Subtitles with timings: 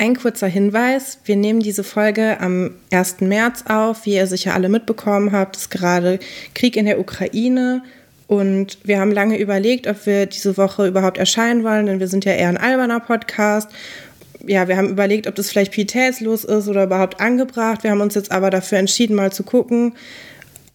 [0.00, 3.20] Ein kurzer Hinweis, wir nehmen diese Folge am 1.
[3.22, 4.06] März auf.
[4.06, 6.20] Wie ihr sicher alle mitbekommen habt, ist gerade
[6.54, 7.82] Krieg in der Ukraine.
[8.28, 12.24] Und wir haben lange überlegt, ob wir diese Woche überhaupt erscheinen wollen, denn wir sind
[12.24, 13.70] ja eher ein alberner Podcast.
[14.46, 17.82] Ja, wir haben überlegt, ob das vielleicht pietätslos ist oder überhaupt angebracht.
[17.82, 19.96] Wir haben uns jetzt aber dafür entschieden, mal zu gucken,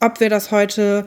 [0.02, 1.06] ob wir das heute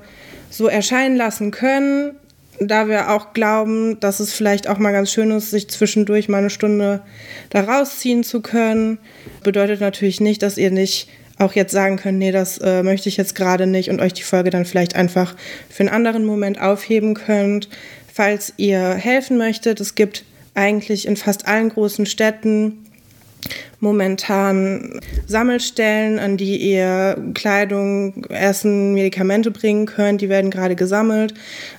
[0.48, 2.12] so erscheinen lassen können
[2.61, 6.39] da wir auch glauben, dass es vielleicht auch mal ganz schön ist, sich zwischendurch mal
[6.39, 7.02] eine Stunde
[7.50, 8.98] da rausziehen zu können.
[9.43, 11.08] Bedeutet natürlich nicht, dass ihr nicht
[11.39, 14.22] auch jetzt sagen könnt, nee, das äh, möchte ich jetzt gerade nicht und euch die
[14.22, 15.34] Folge dann vielleicht einfach
[15.68, 17.68] für einen anderen Moment aufheben könnt.
[18.12, 22.86] Falls ihr helfen möchtet, es gibt eigentlich in fast allen großen Städten
[23.81, 30.21] momentan Sammelstellen, an die ihr Kleidung, Essen, Medikamente bringen könnt.
[30.21, 31.35] Die werden gerade gesammelt.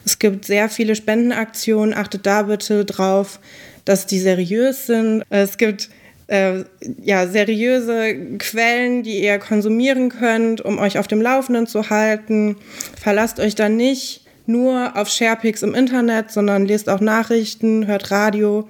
[0.05, 1.93] Es gibt sehr viele Spendenaktionen.
[1.93, 3.39] Achtet da bitte drauf,
[3.85, 5.23] dass die seriös sind.
[5.29, 5.89] Es gibt
[6.27, 6.63] äh,
[7.01, 12.57] ja, seriöse Quellen, die ihr konsumieren könnt, um euch auf dem Laufenden zu halten.
[12.99, 18.67] Verlasst euch dann nicht nur auf Sharepics im Internet, sondern lest auch Nachrichten, hört Radio.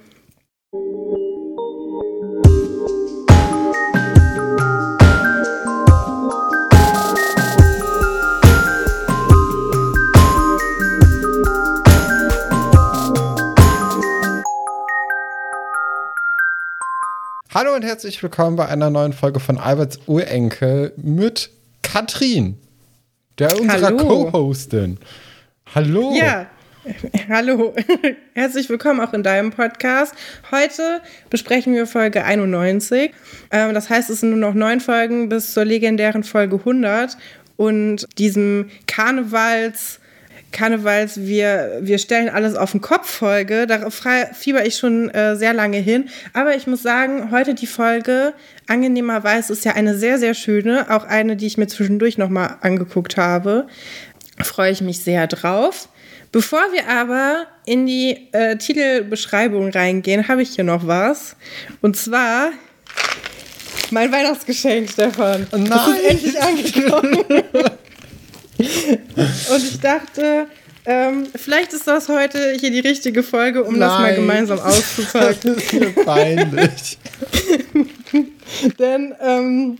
[17.54, 21.48] Hallo und herzlich willkommen bei einer neuen Folge von Alberts Urenkel mit
[21.82, 22.58] Katrin,
[23.38, 24.98] der unserer Co-Hostin.
[25.74, 26.14] Hallo.
[26.14, 26.46] Ja,
[27.30, 27.74] hallo.
[28.34, 30.12] Herzlich willkommen auch in deinem Podcast.
[30.50, 33.12] Heute besprechen wir Folge 91.
[33.50, 37.16] Ähm, das heißt, es sind nur noch neun Folgen bis zur legendären Folge 100
[37.56, 40.00] und diesem Karnevals-
[40.52, 43.66] Karnevals, wir, wir stellen alles auf den Kopf Folge.
[43.66, 46.08] Darauf fieber ich schon äh, sehr lange hin.
[46.32, 48.32] Aber ich muss sagen, heute die Folge,
[48.66, 50.90] angenehmerweise, ist ja eine sehr, sehr schöne.
[50.90, 53.66] Auch eine, die ich mir zwischendurch nochmal angeguckt habe.
[54.42, 55.88] Freue ich mich sehr drauf.
[56.32, 61.36] Bevor wir aber in die äh, Titelbeschreibung reingehen, habe ich hier noch was.
[61.80, 62.50] Und zwar
[63.90, 65.46] mein Weihnachtsgeschenk, Stefan.
[65.52, 65.68] Nein!
[65.68, 67.44] Das ist endlich angekommen.
[69.50, 70.46] Und ich dachte,
[70.84, 73.80] ähm, vielleicht ist das heute hier die richtige Folge, um Nein.
[73.80, 75.54] das mal gemeinsam auszupacken.
[75.54, 76.98] Das ist mir peinlich.
[78.78, 79.78] Denn ähm,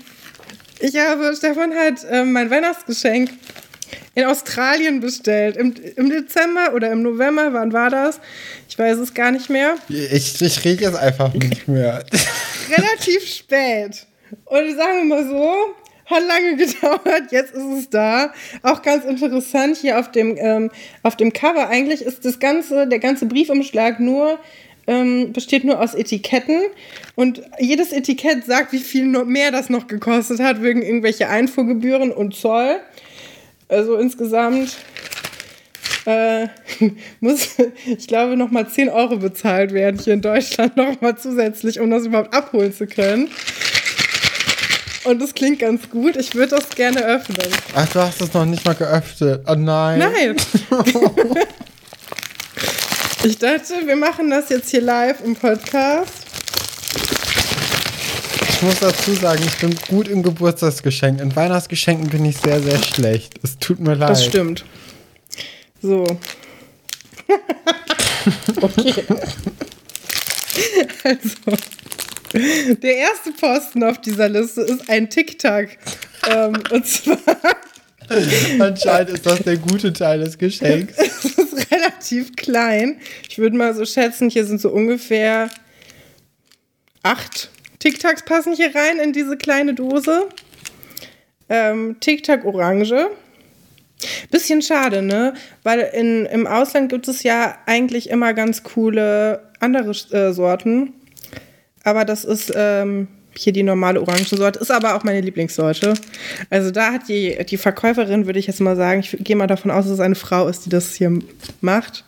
[0.81, 3.31] ich habe, Stefan hat ähm, mein Weihnachtsgeschenk
[4.15, 5.57] in Australien bestellt.
[5.57, 8.21] Im, Im Dezember oder im November, wann war das?
[8.69, 9.77] Ich weiß es gar nicht mehr.
[9.89, 12.05] Ich, ich rede jetzt einfach nicht mehr.
[12.69, 14.07] Relativ spät.
[14.45, 15.55] Und sagen wir mal so,
[16.09, 18.33] hat lange gedauert, jetzt ist es da.
[18.63, 20.71] Auch ganz interessant hier auf dem, ähm,
[21.03, 21.69] auf dem Cover.
[21.69, 24.39] Eigentlich ist das ganze, der ganze Briefumschlag nur
[24.87, 26.63] ähm, besteht nur aus Etiketten
[27.15, 32.35] und jedes Etikett sagt, wie viel mehr das noch gekostet hat, wegen irgendwelche Einfuhrgebühren und
[32.35, 32.81] Zoll.
[33.69, 34.79] Also insgesamt
[36.07, 36.49] äh,
[37.21, 42.07] muss, ich glaube, nochmal 10 Euro bezahlt werden hier in Deutschland nochmal zusätzlich, um das
[42.07, 43.29] überhaupt abholen zu können.
[45.05, 46.17] Und es klingt ganz gut.
[46.17, 47.47] Ich würde das gerne öffnen.
[47.75, 49.43] Ach, du hast es noch nicht mal geöffnet.
[49.47, 49.99] Oh nein.
[49.99, 50.37] Nein.
[53.25, 56.13] ich dachte, wir machen das jetzt hier live im Podcast.
[58.49, 61.31] Ich muss dazu sagen, ich bin gut in Geburtstagsgeschenken.
[61.31, 63.35] In Weihnachtsgeschenken bin ich sehr, sehr schlecht.
[63.45, 64.11] Es tut mir leid.
[64.11, 64.65] Das stimmt.
[65.81, 66.05] So.
[68.61, 69.05] okay.
[71.05, 71.57] also.
[72.33, 75.79] Der erste Posten auf dieser Liste ist ein Tic-Tac.
[76.29, 77.19] ähm, und zwar.
[78.59, 80.95] Anscheinend ist das der gute Teil des Geschenks.
[80.99, 83.01] es ist relativ klein.
[83.29, 85.51] Ich würde mal so schätzen, hier sind so ungefähr
[87.03, 90.29] acht Tic-Tacs passen hier rein in diese kleine Dose.
[91.49, 93.09] Ähm, Tic-Tac Orange.
[94.31, 95.35] Bisschen schade, ne?
[95.63, 100.93] Weil in, im Ausland gibt es ja eigentlich immer ganz coole andere äh, Sorten.
[101.85, 104.59] Aber das ist ähm, hier die normale Orangensorte.
[104.59, 105.95] Ist aber auch meine Lieblingssorte.
[106.51, 109.71] Also da hat die, die Verkäuferin, würde ich jetzt mal sagen, ich gehe mal davon
[109.71, 111.19] aus, dass es eine Frau ist, die das hier
[111.61, 112.05] macht.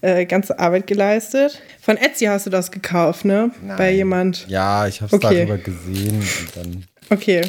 [0.00, 1.60] Äh, ganze Arbeit geleistet.
[1.80, 3.50] Von Etsy hast du das gekauft, ne?
[3.62, 3.76] Nein.
[3.76, 4.46] Bei jemand.
[4.48, 5.46] Ja, ich habe es okay.
[5.46, 6.84] darüber gesehen und dann.
[7.10, 7.40] Okay.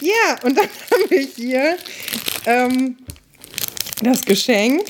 [0.00, 1.76] Ja, und dann haben wir hier
[2.46, 2.96] ähm,
[4.02, 4.86] das Geschenk.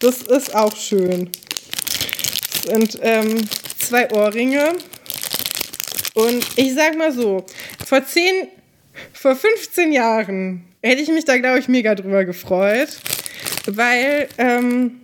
[0.00, 1.30] Das ist auch schön.
[2.72, 3.48] Und ähm,
[3.88, 4.74] zwei Ohrringe.
[6.14, 7.46] Und ich sag mal so,
[7.84, 8.48] vor 10,
[9.12, 12.88] vor 15 Jahren hätte ich mich da, glaube ich, mega drüber gefreut.
[13.66, 15.00] Weil, ähm,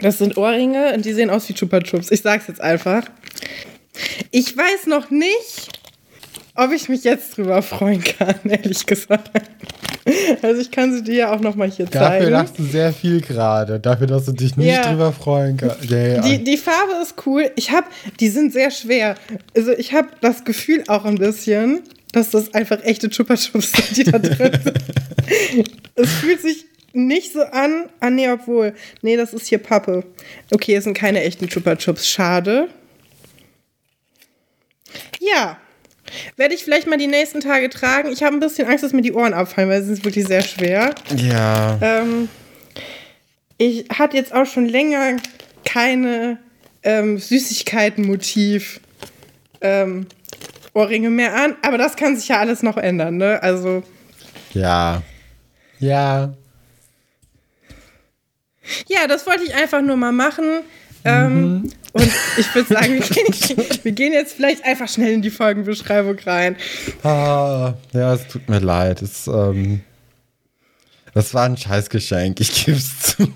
[0.00, 2.10] das sind Ohrringe und die sehen aus wie Chupa Chups.
[2.10, 3.04] Ich sag's jetzt einfach.
[4.30, 5.68] Ich weiß noch nicht,
[6.54, 9.30] ob ich mich jetzt drüber freuen kann, ehrlich gesagt.
[10.42, 12.20] Also ich kann sie dir ja auch noch mal hier zeigen.
[12.20, 13.80] Dafür lachst du sehr viel gerade.
[13.80, 14.88] Dafür, dass du dich nicht ja.
[14.88, 15.84] drüber freuen kannst.
[15.84, 16.20] Ja.
[16.20, 17.50] Die, die Farbe ist cool.
[17.56, 17.86] Ich habe,
[18.18, 19.16] die sind sehr schwer.
[19.56, 21.80] Also ich habe das Gefühl auch ein bisschen,
[22.12, 24.78] dass das einfach echte Chupa Chups sind, die da drin sind.
[25.94, 27.88] es fühlt sich nicht so an.
[28.00, 28.74] Ah, nee, obwohl.
[29.02, 30.04] Nee, das ist hier Pappe.
[30.50, 32.08] Okay, es sind keine echten Chupa Chups.
[32.08, 32.68] Schade.
[35.20, 35.58] Ja.
[36.36, 38.10] Werde ich vielleicht mal die nächsten Tage tragen.
[38.10, 40.42] Ich habe ein bisschen Angst, dass mir die Ohren abfallen, weil sie sind wirklich sehr
[40.42, 40.94] schwer.
[41.16, 41.78] Ja.
[41.80, 42.28] Ähm,
[43.58, 45.16] ich hatte jetzt auch schon länger
[45.64, 46.38] keine
[46.82, 48.80] ähm, Süßigkeiten-Motiv
[49.60, 50.06] ähm,
[50.72, 53.42] Ohrringe mehr an, aber das kann sich ja alles noch ändern, ne?
[53.42, 53.82] Also.
[54.54, 55.02] Ja.
[55.78, 56.32] Ja.
[58.88, 60.60] Ja, das wollte ich einfach nur mal machen.
[61.04, 61.72] Ähm, mhm.
[61.92, 66.18] Und ich würde sagen, wir gehen, wir gehen, jetzt vielleicht einfach schnell in die Folgenbeschreibung
[66.20, 66.56] rein.
[67.02, 69.02] Ah, ja, es tut mir leid.
[69.02, 69.80] Es, ähm,
[71.14, 73.28] das war ein Scheißgeschenk, ich gebe es zu.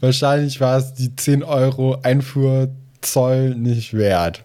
[0.00, 4.44] Wahrscheinlich war es die 10 Euro Einfuhrzoll nicht wert.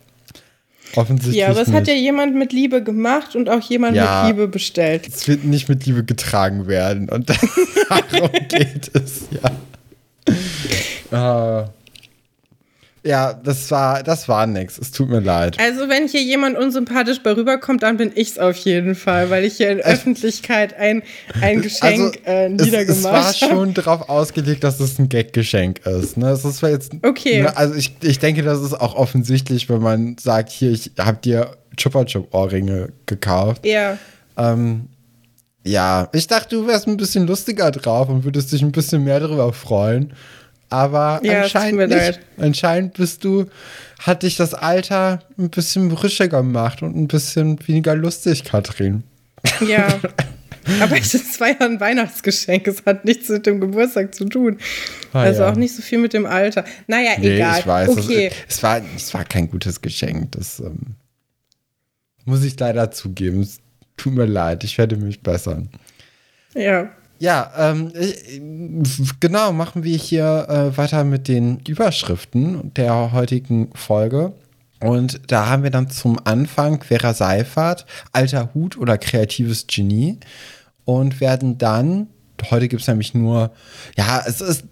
[0.95, 1.37] Offensichtlich.
[1.37, 1.77] Ja, aber es nicht.
[1.77, 5.07] hat ja jemand mit Liebe gemacht und auch jemand ja, mit Liebe bestellt.
[5.07, 7.29] Es wird nicht mit Liebe getragen werden und
[7.89, 9.51] darum geht es, ja.
[11.11, 11.67] Uh,
[13.05, 14.77] ja, das war, das war nix.
[14.77, 15.57] Es tut mir leid.
[15.59, 19.57] Also, wenn hier jemand unsympathisch bei rüberkommt, dann bin ich's auf jeden Fall, weil ich
[19.57, 21.03] hier in Öffentlichkeit ein,
[21.41, 23.29] ein Geschenk also, äh, niedergemacht habe.
[23.29, 26.15] Es war schon darauf ausgelegt, dass es ein Gag-Geschenk ist.
[26.15, 26.27] Ne?
[26.27, 27.41] Das ist jetzt, okay.
[27.41, 27.57] Ne?
[27.57, 31.57] Also, ich, ich denke, das ist auch offensichtlich, wenn man sagt: Hier, ich hab dir
[31.75, 33.65] Chupa Chup Ohrringe gekauft.
[33.65, 33.97] Ja.
[34.37, 34.87] Ähm,
[35.65, 39.19] ja, ich dachte, du wärst ein bisschen lustiger drauf und würdest dich ein bisschen mehr
[39.19, 40.13] darüber freuen
[40.73, 42.19] aber ja, anscheinend nicht.
[42.37, 43.45] Anscheinend bist du,
[43.99, 49.03] hat dich das Alter ein bisschen brüschiger gemacht und ein bisschen weniger lustig, Katrin.
[49.67, 49.87] Ja.
[50.81, 52.65] Aber es war ja ein Weihnachtsgeschenk.
[52.67, 54.59] Es hat nichts mit dem Geburtstag zu tun.
[55.11, 55.51] Ah, also ja.
[55.51, 56.63] auch nicht so viel mit dem Alter.
[56.87, 57.59] Naja, nee, egal.
[57.59, 58.27] Ich weiß, okay.
[58.27, 60.31] es, es, war, es war kein gutes Geschenk.
[60.31, 60.95] Das ähm,
[62.23, 63.41] muss ich leider zugeben.
[63.41, 63.59] Es
[63.97, 64.63] tut mir leid.
[64.63, 65.67] Ich werde mich bessern.
[66.55, 66.89] Ja.
[67.23, 68.83] Ja, ähm,
[69.21, 74.33] genau, machen wir hier äh, weiter mit den Überschriften der heutigen Folge.
[74.81, 80.17] Und da haben wir dann zum Anfang Vera Seifert, alter Hut oder kreatives Genie.
[80.83, 82.07] Und werden dann,
[82.51, 83.53] heute gibt es nämlich nur,
[83.95, 84.65] ja, es ist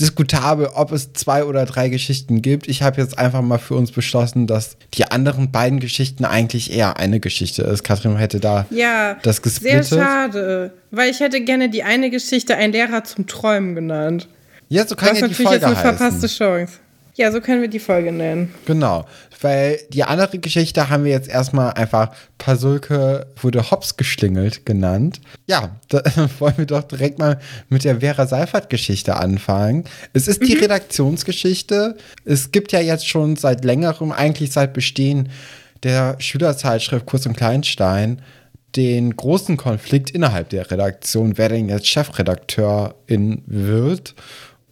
[0.00, 2.68] diskutabel, ob es zwei oder drei Geschichten gibt.
[2.68, 6.98] Ich habe jetzt einfach mal für uns beschlossen, dass die anderen beiden Geschichten eigentlich eher
[6.98, 7.84] eine Geschichte ist.
[7.84, 9.86] Katrin hätte da ja, das gesplittet.
[9.86, 14.28] Sehr schade, weil ich hätte gerne die eine Geschichte Ein Lehrer zum Träumen genannt.
[14.68, 16.74] Ja, so kann das ja die Folge jetzt eine verpasste Chance.
[17.18, 18.54] Ja, so können wir die Folge nennen.
[18.64, 19.04] Genau,
[19.40, 25.20] weil die andere Geschichte haben wir jetzt erstmal einfach Pasulke wurde hops geschlingelt genannt.
[25.48, 26.00] Ja, da
[26.38, 29.82] wollen wir doch direkt mal mit der Vera Seifert-Geschichte anfangen.
[30.12, 30.60] Es ist die mhm.
[30.60, 31.96] Redaktionsgeschichte.
[32.24, 35.28] Es gibt ja jetzt schon seit längerem, eigentlich seit Bestehen
[35.82, 38.22] der Schülerzeitschrift Kurz und Kleinstein,
[38.76, 44.14] den großen Konflikt innerhalb der Redaktion, wer denn jetzt Chefredakteurin wird.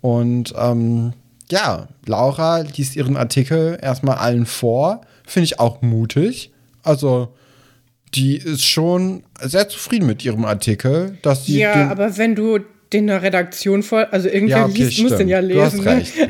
[0.00, 1.12] Und ähm,
[1.50, 5.02] ja, Laura liest ihren Artikel erstmal allen vor.
[5.26, 6.52] Finde ich auch mutig.
[6.82, 7.34] Also,
[8.14, 11.58] die ist schon sehr zufrieden mit ihrem Artikel, dass sie.
[11.58, 12.60] Ja, aber wenn du
[12.92, 15.82] den der Redaktion vor, also irgendwer ja, okay, liest, muss den ja lesen.
[15.82, 16.14] Du hast recht.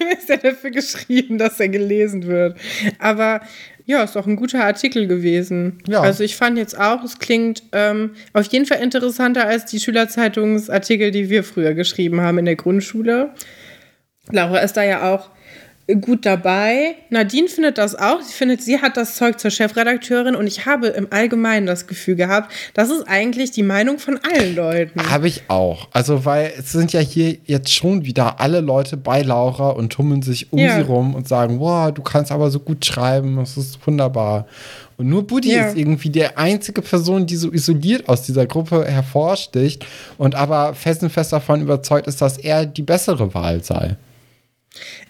[0.00, 0.16] Ne?
[0.18, 2.56] ist ja dafür geschrieben, dass er gelesen wird.
[2.98, 3.40] Aber
[3.86, 5.78] ja, ist auch ein guter Artikel gewesen.
[5.88, 6.00] Ja.
[6.00, 11.10] Also ich fand jetzt auch, es klingt ähm, auf jeden Fall interessanter als die Schülerzeitungsartikel,
[11.10, 13.30] die wir früher geschrieben haben in der Grundschule.
[14.32, 15.30] Laura ist da ja auch
[15.94, 16.94] gut dabei.
[17.10, 18.20] Nadine findet das auch.
[18.22, 22.16] Sie findet, sie hat das Zeug zur Chefredakteurin und ich habe im Allgemeinen das Gefühl
[22.16, 25.00] gehabt, das ist eigentlich die Meinung von allen Leuten.
[25.10, 25.88] Habe ich auch.
[25.92, 30.22] Also, weil es sind ja hier jetzt schon wieder alle Leute bei Laura und tummeln
[30.22, 30.76] sich um ja.
[30.76, 34.46] sie rum und sagen, wow, du kannst aber so gut schreiben, das ist wunderbar.
[34.96, 35.66] Und nur Buddy ja.
[35.66, 39.86] ist irgendwie die einzige Person, die so isoliert aus dieser Gruppe hervorsticht
[40.18, 43.96] und aber felsenfest davon überzeugt ist, dass er die bessere Wahl sei.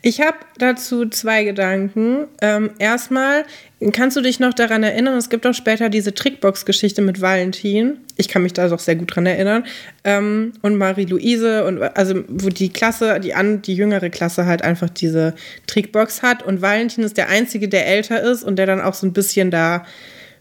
[0.02, 2.26] Ich habe dazu zwei Gedanken.
[2.40, 3.44] Ähm, erstmal,
[3.92, 7.98] kannst du dich noch daran erinnern, es gibt auch später diese Trickbox-Geschichte mit Valentin.
[8.16, 9.66] Ich kann mich da doch sehr gut dran erinnern.
[10.04, 14.88] Ähm, und Marie-Louise und also wo die Klasse, die, an, die jüngere Klasse halt einfach
[14.88, 15.34] diese
[15.66, 16.42] Trickbox hat.
[16.42, 19.50] Und Valentin ist der Einzige, der älter ist und der dann auch so ein bisschen
[19.50, 19.84] da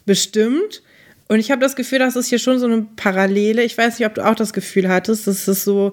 [0.05, 0.81] bestimmt.
[1.27, 3.63] Und ich habe das Gefühl, dass es hier schon so eine Parallele.
[3.63, 5.91] Ich weiß nicht, ob du auch das Gefühl hattest, dass es so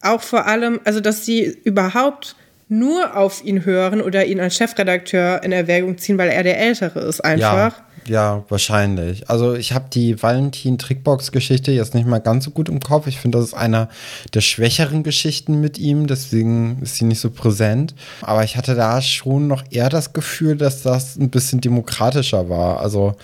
[0.00, 2.34] auch vor allem, also dass sie überhaupt
[2.72, 7.00] nur auf ihn hören oder ihn als Chefredakteur in Erwägung ziehen, weil er der Ältere
[7.00, 7.76] ist einfach.
[7.78, 7.86] Ja.
[8.08, 9.30] Ja, wahrscheinlich.
[9.30, 13.06] Also ich habe die Valentin-Trickbox-Geschichte jetzt nicht mal ganz so gut im Kopf.
[13.06, 13.88] Ich finde, das ist einer
[14.34, 17.94] der schwächeren Geschichten mit ihm, deswegen ist sie nicht so präsent.
[18.22, 22.80] Aber ich hatte da schon noch eher das Gefühl, dass das ein bisschen demokratischer war.
[22.80, 23.14] Also,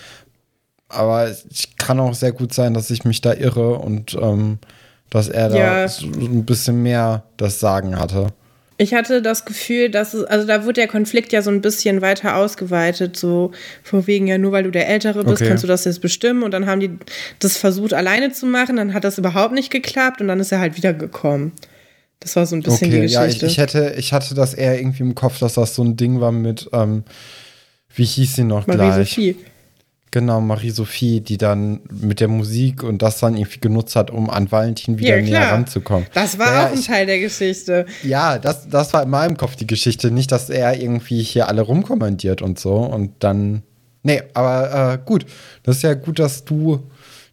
[0.87, 1.43] aber es
[1.77, 4.59] kann auch sehr gut sein, dass ich mich da irre und ähm,
[5.09, 5.81] dass er ja.
[5.81, 8.27] da so ein bisschen mehr das Sagen hatte.
[8.81, 12.01] Ich hatte das Gefühl, dass es, also da wurde der Konflikt ja so ein bisschen
[12.01, 13.51] weiter ausgeweitet, so
[13.83, 15.49] von wegen ja, nur weil du der Ältere bist, okay.
[15.49, 16.43] kannst du das jetzt bestimmen.
[16.43, 16.97] Und dann haben die
[17.39, 20.61] das versucht alleine zu machen, dann hat das überhaupt nicht geklappt und dann ist er
[20.61, 21.51] halt wiedergekommen.
[22.21, 23.19] Das war so ein bisschen okay, die Geschichte.
[23.21, 25.97] Ja, ich, ich, hätte, ich hatte das eher irgendwie im Kopf, dass das so ein
[25.97, 27.03] Ding war mit, ähm,
[27.93, 29.09] wie hieß sie noch Marie gleich?
[29.09, 29.35] Sophie.
[30.11, 34.51] Genau, Marie-Sophie, die dann mit der Musik und das dann irgendwie genutzt hat, um an
[34.51, 36.07] Valentin wieder ja, näher ranzukommen.
[36.15, 37.85] Das war naja, auch ein Teil der Geschichte.
[38.01, 40.09] Ja, das, das war in meinem Kopf die Geschichte.
[40.09, 43.61] Nicht, dass er irgendwie hier alle rumkommandiert und so und dann.
[44.01, 45.27] Nee, aber äh, gut.
[45.61, 46.89] Das ist ja gut, dass du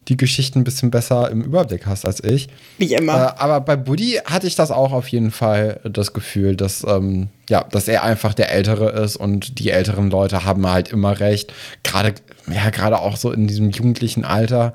[0.07, 2.47] die Geschichten ein bisschen besser im Überblick hast als ich.
[2.77, 3.35] Wie immer.
[3.37, 7.27] Äh, aber bei Buddy hatte ich das auch auf jeden Fall das Gefühl, dass, ähm,
[7.49, 11.53] ja, dass er einfach der Ältere ist und die älteren Leute haben halt immer recht.
[11.83, 12.13] Gerade,
[12.49, 14.73] ja, gerade auch so in diesem jugendlichen Alter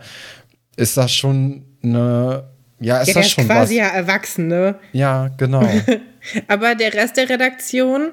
[0.76, 2.44] ist das schon eine,
[2.78, 3.78] ja, ist ja, das schon ist quasi was.
[3.78, 4.74] ja erwachsen, ne?
[4.92, 5.66] Ja, genau.
[6.48, 8.10] aber der Rest der Redaktion,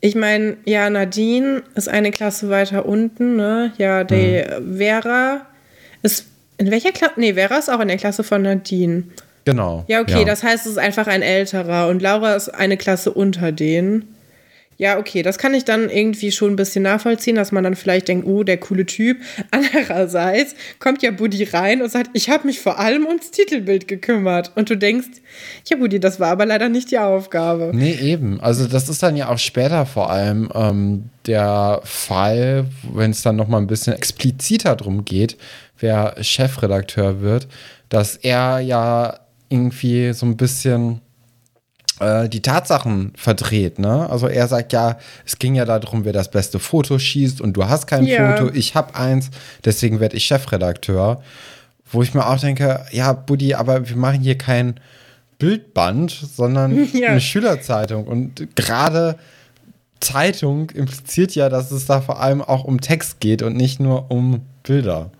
[0.00, 3.72] ich meine, ja, Nadine ist eine Klasse weiter unten, ne?
[3.78, 4.78] Ja, die mhm.
[4.78, 5.46] Vera
[6.04, 6.26] ist
[6.58, 7.14] in welcher Klasse?
[7.16, 9.04] Nee, Vera ist auch in der Klasse von Nadine.
[9.44, 9.84] Genau.
[9.88, 10.24] Ja, okay, ja.
[10.24, 14.14] das heißt, es ist einfach ein älterer und Laura ist eine Klasse unter denen.
[14.76, 18.08] Ja, okay, das kann ich dann irgendwie schon ein bisschen nachvollziehen, dass man dann vielleicht
[18.08, 19.18] denkt, oh, der coole Typ.
[19.52, 24.50] Andererseits kommt ja Buddy rein und sagt, ich habe mich vor allem ums Titelbild gekümmert.
[24.56, 25.06] Und du denkst,
[25.68, 27.70] ja, Buddy, das war aber leider nicht die Aufgabe.
[27.72, 28.40] Nee, eben.
[28.40, 33.36] Also das ist dann ja auch später vor allem ähm, der Fall, wenn es dann
[33.36, 35.36] noch mal ein bisschen expliziter drum geht,
[35.78, 37.48] wer Chefredakteur wird,
[37.88, 41.00] dass er ja irgendwie so ein bisschen
[42.00, 43.78] äh, die Tatsachen verdreht.
[43.78, 44.08] Ne?
[44.10, 47.68] Also er sagt ja, es ging ja darum, wer das beste Foto schießt und du
[47.68, 48.36] hast kein yeah.
[48.36, 49.30] Foto, ich habe eins,
[49.64, 51.22] deswegen werde ich Chefredakteur.
[51.90, 54.80] Wo ich mir auch denke, ja, Buddy, aber wir machen hier kein
[55.38, 57.10] Bildband, sondern ja.
[57.10, 58.06] eine Schülerzeitung.
[58.06, 59.16] Und gerade
[60.00, 64.10] Zeitung impliziert ja, dass es da vor allem auch um Text geht und nicht nur
[64.10, 65.10] um Bilder.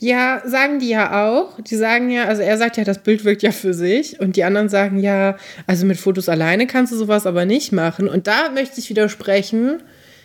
[0.00, 1.60] Ja, sagen die ja auch.
[1.60, 4.20] Die sagen ja, also er sagt ja, das Bild wirkt ja für sich.
[4.20, 5.36] Und die anderen sagen ja,
[5.66, 8.08] also mit Fotos alleine kannst du sowas aber nicht machen.
[8.08, 9.82] Und da möchte ich widersprechen.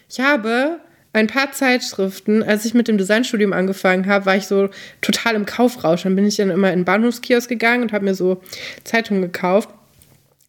[0.10, 0.78] Ich habe
[1.12, 4.70] ein paar Zeitschriften, als ich mit dem Designstudium angefangen habe, war ich so
[5.02, 6.04] total im Kaufrausch.
[6.04, 8.42] Dann bin ich dann immer in den Bahnhofskiosk gegangen und habe mir so
[8.84, 9.70] Zeitungen gekauft.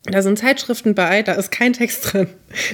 [0.06, 2.28] Da sind Zeitschriften bei, da ist kein Text drin.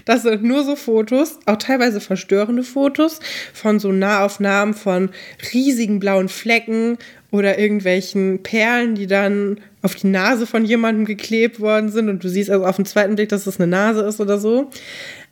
[0.04, 3.20] Das sind nur so Fotos, auch teilweise verstörende Fotos
[3.54, 5.10] von so Nahaufnahmen von
[5.52, 6.98] riesigen blauen Flecken
[7.30, 12.28] oder irgendwelchen Perlen, die dann auf die Nase von jemandem geklebt worden sind und du
[12.28, 14.70] siehst also auf den zweiten Blick, dass das eine Nase ist oder so.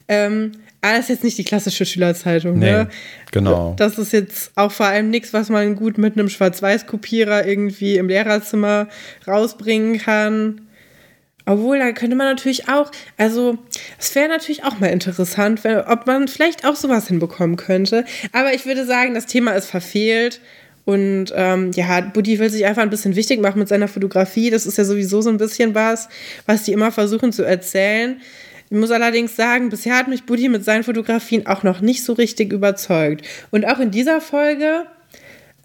[0.07, 2.89] Ähm, aber das ist jetzt nicht die klassische Schülerzeitung, nee, ne?
[3.33, 3.75] Genau.
[3.77, 8.09] Das ist jetzt auch vor allem nichts, was man gut mit einem Schwarz-Weiß-Kopierer irgendwie im
[8.09, 8.87] Lehrerzimmer
[9.27, 10.61] rausbringen kann.
[11.49, 13.57] Obwohl, da könnte man natürlich auch, also
[13.99, 18.05] es wäre natürlich auch mal interessant, wenn, ob man vielleicht auch sowas hinbekommen könnte.
[18.33, 20.43] Aber ich würde sagen, das Thema ist verfehlt.
[20.85, 24.51] Und ähm, ja, Buddy will sich einfach ein bisschen wichtig machen mit seiner Fotografie.
[24.51, 26.11] Das ist ja sowieso so ein bisschen was,
[26.45, 28.21] was die immer versuchen zu erzählen.
[28.69, 32.13] Ich muss allerdings sagen, bisher hat mich Buddy mit seinen Fotografien auch noch nicht so
[32.13, 33.27] richtig überzeugt.
[33.51, 34.85] Und auch in dieser Folge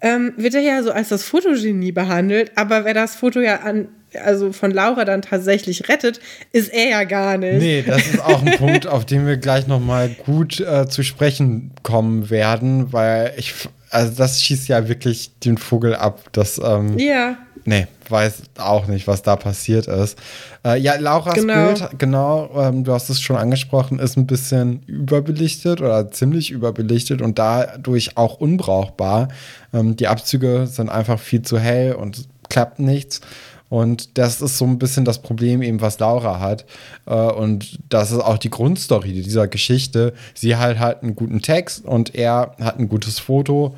[0.00, 3.88] ähm, wird er ja so als das Fotogenie behandelt, aber wer das Foto ja an
[4.22, 6.20] also von Laura dann tatsächlich rettet,
[6.52, 7.58] ist er ja gar nicht.
[7.58, 11.72] Nee, das ist auch ein Punkt, auf den wir gleich nochmal gut äh, zu sprechen
[11.82, 13.54] kommen werden, weil ich,
[13.90, 16.20] also das schießt ja wirklich den Vogel ab.
[16.32, 17.36] Das, ähm, ja.
[17.66, 20.18] Nee, weiß auch nicht, was da passiert ist.
[20.64, 21.68] Äh, ja, Lauras genau.
[21.68, 27.22] Bild, genau, ähm, du hast es schon angesprochen, ist ein bisschen überbelichtet oder ziemlich überbelichtet
[27.22, 29.28] und dadurch auch unbrauchbar.
[29.72, 33.20] Ähm, die Abzüge sind einfach viel zu hell und klappt nichts.
[33.68, 36.64] Und das ist so ein bisschen das Problem eben, was Laura hat.
[37.06, 40.14] Äh, und das ist auch die Grundstory dieser Geschichte.
[40.34, 43.74] Sie halt hat einen guten Text und er hat ein gutes Foto.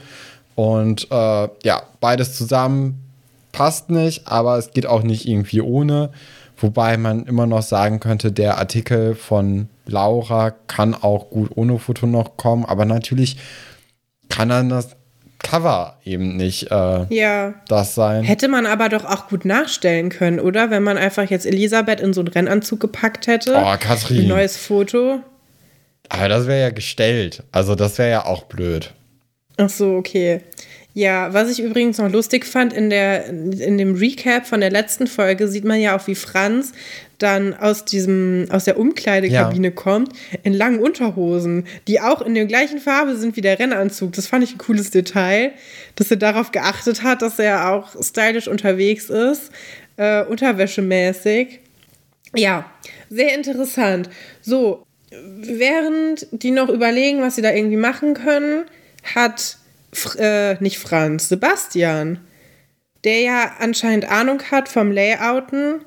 [0.54, 3.02] Und äh, ja, beides zusammen
[3.52, 6.10] passt nicht, aber es geht auch nicht irgendwie ohne.
[6.58, 12.06] Wobei man immer noch sagen könnte, der Artikel von Laura kann auch gut ohne Foto
[12.06, 12.64] noch kommen.
[12.64, 13.36] Aber natürlich
[14.28, 14.96] kann er das
[15.46, 17.54] Cover eben nicht äh, Ja.
[17.68, 18.24] das sein.
[18.24, 20.70] Hätte man aber doch auch gut nachstellen können, oder?
[20.70, 23.52] Wenn man einfach jetzt Elisabeth in so einen Rennanzug gepackt hätte.
[23.54, 24.26] Oh, Ein Katrin.
[24.28, 25.20] neues Foto.
[26.08, 27.42] Aber das wäre ja gestellt.
[27.52, 28.92] Also das wäre ja auch blöd.
[29.56, 30.40] Ach so, okay.
[30.98, 35.06] Ja, was ich übrigens noch lustig fand, in, der, in dem Recap von der letzten
[35.06, 36.72] Folge sieht man ja auch, wie Franz
[37.18, 39.74] dann aus diesem, aus der Umkleidekabine Ja.
[39.74, 44.14] kommt, in langen Unterhosen, die auch in der gleichen Farbe sind wie der Rennanzug.
[44.14, 45.52] Das fand ich ein cooles Detail,
[45.96, 49.50] dass er darauf geachtet hat, dass er auch stylisch unterwegs ist,
[49.98, 51.60] äh, unterwäschemäßig.
[52.34, 52.70] Ja,
[53.10, 54.08] sehr interessant.
[54.40, 58.64] So, während die noch überlegen, was sie da irgendwie machen können,
[59.14, 59.58] hat
[60.18, 62.20] äh, nicht Franz, Sebastian,
[63.04, 65.80] der ja anscheinend Ahnung hat vom Layouten,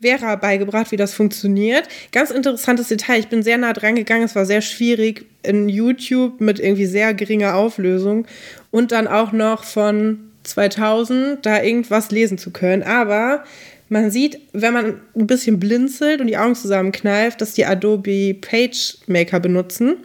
[0.00, 1.88] Vera beigebracht, wie das funktioniert.
[2.12, 3.18] Ganz interessantes Detail.
[3.18, 4.24] Ich bin sehr nah dran gegangen.
[4.24, 8.26] Es war sehr schwierig in YouTube mit irgendwie sehr geringer Auflösung
[8.70, 12.82] und dann auch noch von 2000 da irgendwas lesen zu können.
[12.82, 13.44] Aber
[13.88, 19.40] man sieht, wenn man ein bisschen blinzelt und die Augen zusammenkneift, dass die Adobe PageMaker
[19.40, 19.96] benutzen.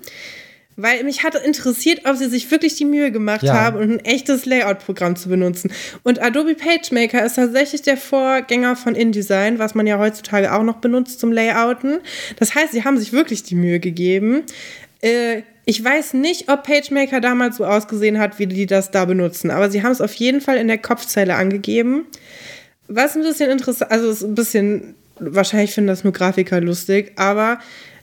[0.82, 3.54] Weil mich hatte interessiert, ob sie sich wirklich die Mühe gemacht Ja.
[3.54, 5.72] haben, um ein echtes Layout-Programm zu benutzen.
[6.04, 10.78] Und Adobe PageMaker ist tatsächlich der Vorgänger von InDesign, was man ja heutzutage auch noch
[10.78, 12.00] benutzt zum Layouten.
[12.38, 14.44] Das heißt, sie haben sich wirklich die Mühe gegeben.
[15.02, 19.52] Äh, ich weiß nicht, ob PageMaker damals so ausgesehen hat, wie die das da benutzen,
[19.52, 22.06] aber sie haben es auf jeden Fall in der Kopfzeile angegeben.
[22.88, 27.60] Was ein bisschen interessant, also ist ein bisschen, wahrscheinlich finden das nur Grafiker lustig, aber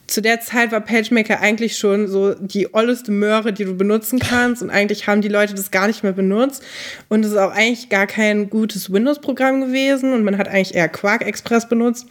[0.09, 4.63] zu der Zeit war PageMaker eigentlich schon so die olleste Möhre, die du benutzen kannst
[4.63, 6.63] und eigentlich haben die Leute das gar nicht mehr benutzt
[7.09, 10.89] und es ist auch eigentlich gar kein gutes Windows-Programm gewesen und man hat eigentlich eher
[10.89, 12.07] Quark Express benutzt.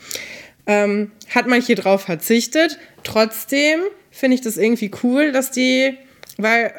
[0.67, 2.77] Ähm, hat man hier drauf verzichtet.
[3.03, 3.79] Trotzdem
[4.11, 5.97] finde ich das irgendwie cool, dass die,
[6.37, 6.73] weil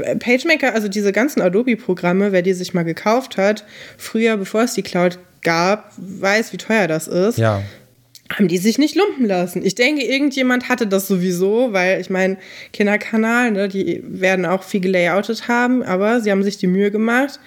[0.00, 3.64] äh, PageMaker, also diese ganzen Adobe-Programme, wer die sich mal gekauft hat,
[3.96, 7.62] früher, bevor es die Cloud gab, weiß, wie teuer das ist Ja.
[8.32, 9.64] Haben die sich nicht lumpen lassen.
[9.64, 12.36] Ich denke, irgendjemand hatte das sowieso, weil ich meine,
[12.72, 17.38] Kinderkanal, ne, die werden auch viel gelayoutet haben, aber sie haben sich die Mühe gemacht,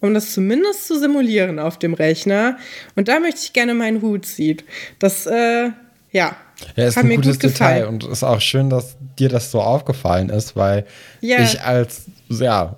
[0.00, 2.56] um das zumindest zu simulieren auf dem Rechner.
[2.94, 4.62] Und da möchte ich gerne meinen Hut ziehen.
[4.98, 5.70] Das, äh,
[6.12, 6.36] ja,
[6.76, 7.74] Ja, ist hat ein mir gutes gut gefallen.
[7.76, 10.86] Detail und ist auch schön, dass dir das so aufgefallen ist, weil
[11.20, 11.38] Ja.
[11.42, 12.76] ich als, ja,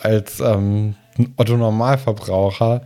[0.00, 0.94] als ähm,
[1.36, 2.82] Otto Normalverbraucher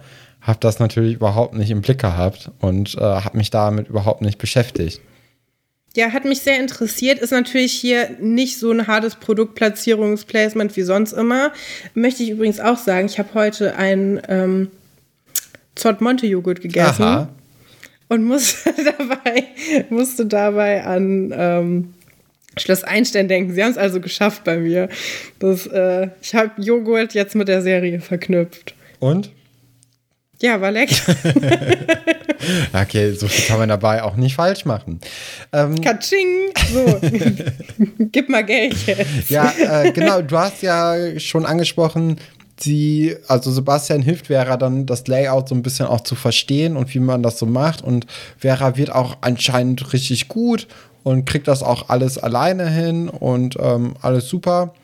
[0.49, 4.39] habe das natürlich überhaupt nicht im Blick gehabt und äh, habe mich damit überhaupt nicht
[4.39, 5.01] beschäftigt.
[5.95, 7.19] Ja, hat mich sehr interessiert.
[7.19, 11.53] Ist natürlich hier nicht so ein hartes Produktplatzierungsplacement wie sonst immer.
[11.95, 14.71] Möchte ich übrigens auch sagen, ich habe heute einen ähm,
[15.75, 17.29] Zott Monte Joghurt gegessen Aha.
[18.09, 19.45] und musste dabei,
[19.91, 21.95] musste dabei an ähm,
[22.57, 23.53] Schloss Einstein denken.
[23.55, 24.89] Sie haben es also geschafft bei mir.
[25.39, 28.75] Das, äh, ich habe Joghurt jetzt mit der Serie verknüpft.
[28.99, 29.31] Und?
[30.41, 31.15] Ja, war lecker.
[32.73, 35.01] Okay, so viel kann man dabei auch nicht falsch machen.
[35.53, 36.53] Ähm, Katsching!
[36.73, 37.01] So,
[38.13, 39.29] gib mal Geld jetzt.
[39.29, 42.19] Ja, äh, genau, du hast ja schon angesprochen,
[42.61, 46.95] sie, also Sebastian hilft Vera dann, das Layout so ein bisschen auch zu verstehen und
[46.95, 47.83] wie man das so macht.
[47.83, 48.07] Und
[48.39, 50.67] Vera wird auch anscheinend richtig gut
[51.03, 54.75] und kriegt das auch alles alleine hin und ähm, alles super.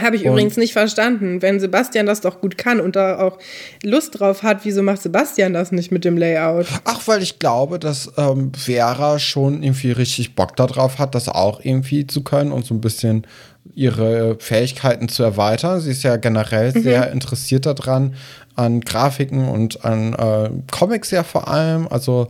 [0.00, 1.42] Habe ich Und- übrigens nicht verstanden.
[1.42, 3.38] Wenn Sebastian das doch gut kann und da auch
[3.82, 6.66] Lust drauf hat, wieso macht Sebastian das nicht mit dem Layout?
[6.84, 11.60] Ach, weil ich glaube, dass ähm, Vera schon irgendwie richtig Bock darauf hat, das auch
[11.64, 13.26] irgendwie zu können und so ein bisschen
[13.74, 15.80] ihre Fähigkeiten zu erweitern.
[15.80, 18.14] Sie ist ja generell sehr interessiert daran,
[18.56, 21.88] an Grafiken und an äh, Comics ja vor allem.
[21.88, 22.28] Also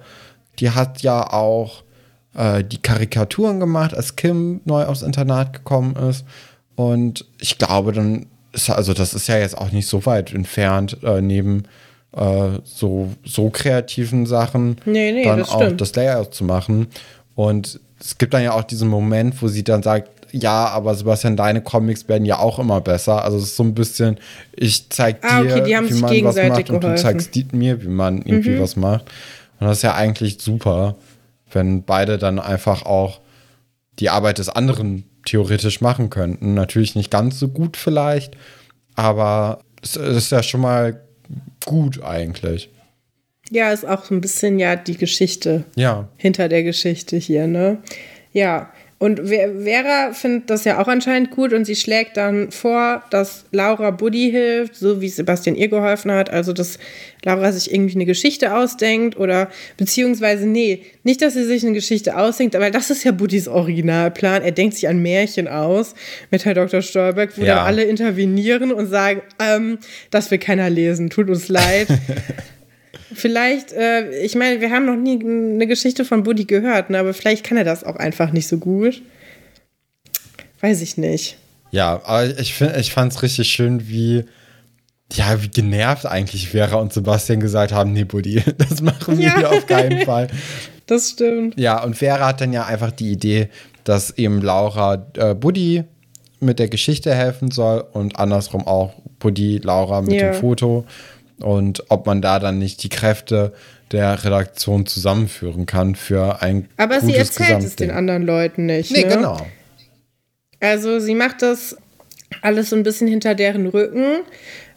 [0.59, 1.83] die hat ja auch
[2.35, 6.25] äh, die Karikaturen gemacht, als Kim neu aufs Internat gekommen ist.
[6.81, 10.97] Und ich glaube, dann ist also das ist ja jetzt auch nicht so weit entfernt,
[11.03, 11.64] äh, neben
[12.16, 15.81] äh, so, so kreativen Sachen Nee, nee, dann das auch stimmt.
[15.81, 16.88] das Layout zu machen.
[17.35, 21.37] Und es gibt dann ja auch diesen Moment, wo sie dann sagt, ja, aber Sebastian,
[21.37, 23.25] deine Comics werden ja auch immer besser.
[23.25, 24.19] Also es ist so ein bisschen,
[24.57, 26.81] ich zeig dir, Ah, okay, die haben wie sich man was gegenseitig macht und du
[26.81, 26.93] geholfen.
[26.93, 26.97] Mhm.
[27.19, 29.05] zeigst di- mir, wie man irgendwie was macht.
[29.59, 30.97] Und das ist ja eigentlich super,
[31.53, 33.21] wenn beide dann einfach auch
[33.99, 36.54] die Arbeit des anderen theoretisch machen könnten.
[36.54, 38.37] Natürlich nicht ganz so gut vielleicht,
[38.94, 41.00] aber es ist ja schon mal
[41.64, 42.70] gut eigentlich.
[43.50, 46.09] Ja, ist auch so ein bisschen ja die Geschichte Ja.
[46.16, 47.78] hinter der Geschichte hier, ne?
[48.33, 53.46] Ja, Und Vera findet das ja auch anscheinend gut und sie schlägt dann vor, dass
[53.50, 56.28] Laura Buddy hilft, so wie Sebastian ihr geholfen hat.
[56.28, 56.78] Also, dass
[57.24, 62.14] Laura sich irgendwie eine Geschichte ausdenkt oder beziehungsweise, nee, nicht, dass sie sich eine Geschichte
[62.14, 64.42] ausdenkt, aber das ist ja Buddys Originalplan.
[64.42, 65.94] Er denkt sich ein Märchen aus
[66.30, 66.82] mit Herr Dr.
[66.82, 67.54] Stolberg, wo ja.
[67.54, 69.78] dann alle intervenieren und sagen, ähm,
[70.10, 71.88] das will keiner lesen, tut uns leid.
[73.12, 77.14] Vielleicht, äh, ich meine, wir haben noch nie eine Geschichte von Buddy gehört, ne, aber
[77.14, 79.03] vielleicht kann er das auch einfach nicht so gut.
[80.61, 81.37] Weiß ich nicht.
[81.70, 84.24] Ja, aber ich, ich fand es richtig schön, wie,
[85.12, 89.37] ja, wie genervt eigentlich Vera und Sebastian gesagt haben: Nee, Buddy, das machen wir ja.
[89.37, 90.29] hier auf keinen Fall.
[90.87, 91.57] Das stimmt.
[91.57, 93.48] Ja, und Vera hat dann ja einfach die Idee,
[93.85, 95.85] dass eben Laura äh, Buddy
[96.40, 100.33] mit der Geschichte helfen soll und andersrum auch Buddy Laura mit ja.
[100.33, 100.85] dem Foto
[101.42, 103.53] und ob man da dann nicht die Kräfte
[103.92, 108.92] der Redaktion zusammenführen kann für ein Aber sie erzählt es den anderen Leuten nicht.
[108.92, 109.16] Nee, ne?
[109.16, 109.46] genau.
[110.61, 111.76] Also sie macht das
[112.42, 114.20] alles so ein bisschen hinter deren Rücken,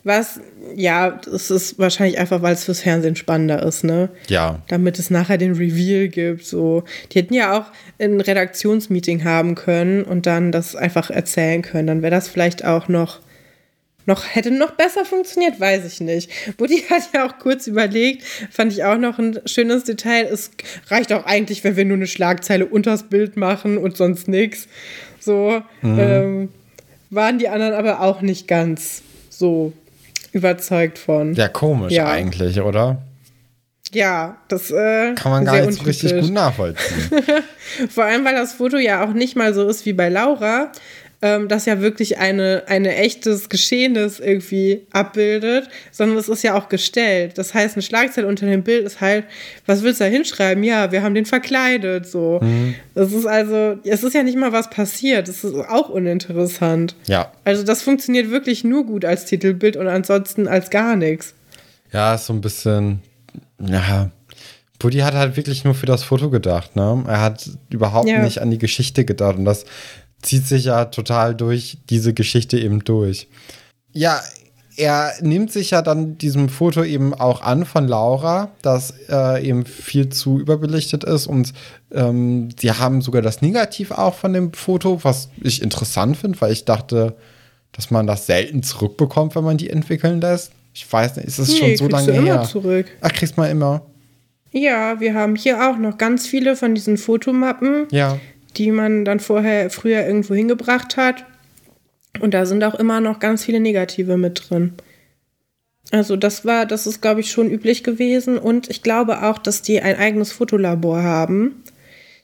[0.05, 0.41] was,
[0.75, 4.09] ja, das ist wahrscheinlich einfach, weil es fürs Fernsehen spannender ist, ne?
[4.27, 4.61] Ja.
[4.67, 6.83] Damit es nachher den Reveal gibt, so.
[7.11, 7.65] Die hätten ja auch
[7.99, 11.87] ein Redaktionsmeeting haben können und dann das einfach erzählen können.
[11.87, 13.19] Dann wäre das vielleicht auch noch
[14.05, 16.29] noch hätte noch besser funktioniert, weiß ich nicht.
[16.57, 20.27] Buddy hat ja auch kurz überlegt, fand ich auch noch ein schönes Detail.
[20.31, 20.51] Es
[20.89, 24.67] reicht auch eigentlich, wenn wir nur eine Schlagzeile unters Bild machen und sonst nichts.
[25.19, 25.99] So mhm.
[25.99, 26.49] ähm,
[27.09, 29.73] waren die anderen aber auch nicht ganz so
[30.31, 31.33] überzeugt von.
[31.35, 32.07] Ja, komisch ja.
[32.07, 33.01] eigentlich, oder?
[33.93, 37.11] Ja, das äh, kann man gar nicht so richtig gut nachvollziehen.
[37.89, 40.71] Vor allem, weil das Foto ja auch nicht mal so ist wie bei Laura,
[41.23, 46.67] ähm, das ja wirklich eine, eine echtes Geschehnis irgendwie abbildet, sondern es ist ja auch
[46.67, 47.37] gestellt.
[47.37, 49.23] Das heißt, eine Schlagzeile unter dem Bild ist halt,
[49.65, 50.63] was willst du da hinschreiben?
[50.63, 52.41] Ja, wir haben den verkleidet, so.
[52.43, 52.75] Mhm.
[52.93, 55.29] Das ist also, es ist ja nicht mal was passiert.
[55.29, 56.95] Das ist auch uninteressant.
[57.07, 57.31] Ja.
[57.45, 61.33] Also das funktioniert wirklich nur gut als Titelbild und ansonsten als gar nichts.
[61.93, 63.01] Ja, ist so ein bisschen,
[63.59, 64.11] ja,
[64.83, 67.05] Buddy hat halt wirklich nur für das Foto gedacht, ne?
[67.07, 68.21] Er hat überhaupt ja.
[68.21, 69.37] nicht an die Geschichte gedacht.
[69.37, 69.63] Und das
[70.23, 73.27] zieht sich ja total durch diese Geschichte eben durch.
[73.91, 74.21] Ja,
[74.75, 79.65] er nimmt sich ja dann diesem Foto eben auch an von Laura, das äh, eben
[79.65, 81.53] viel zu überbelichtet ist und
[81.91, 86.51] ähm, sie haben sogar das Negativ auch von dem Foto, was ich interessant finde, weil
[86.51, 87.15] ich dachte,
[87.71, 90.51] dass man das selten zurückbekommt, wenn man die entwickeln lässt.
[90.73, 92.43] Ich weiß nicht, ist es nee, schon so lange du immer her?
[92.43, 92.87] Zurück.
[93.01, 93.83] Ach, kriegst mal immer.
[94.51, 97.87] Ja, wir haben hier auch noch ganz viele von diesen Fotomappen.
[97.91, 98.19] Ja
[98.57, 101.25] die man dann vorher früher irgendwo hingebracht hat.
[102.19, 104.73] Und da sind auch immer noch ganz viele Negative mit drin.
[105.91, 108.37] Also das war, das ist, glaube ich, schon üblich gewesen.
[108.37, 111.63] Und ich glaube auch, dass die ein eigenes Fotolabor haben.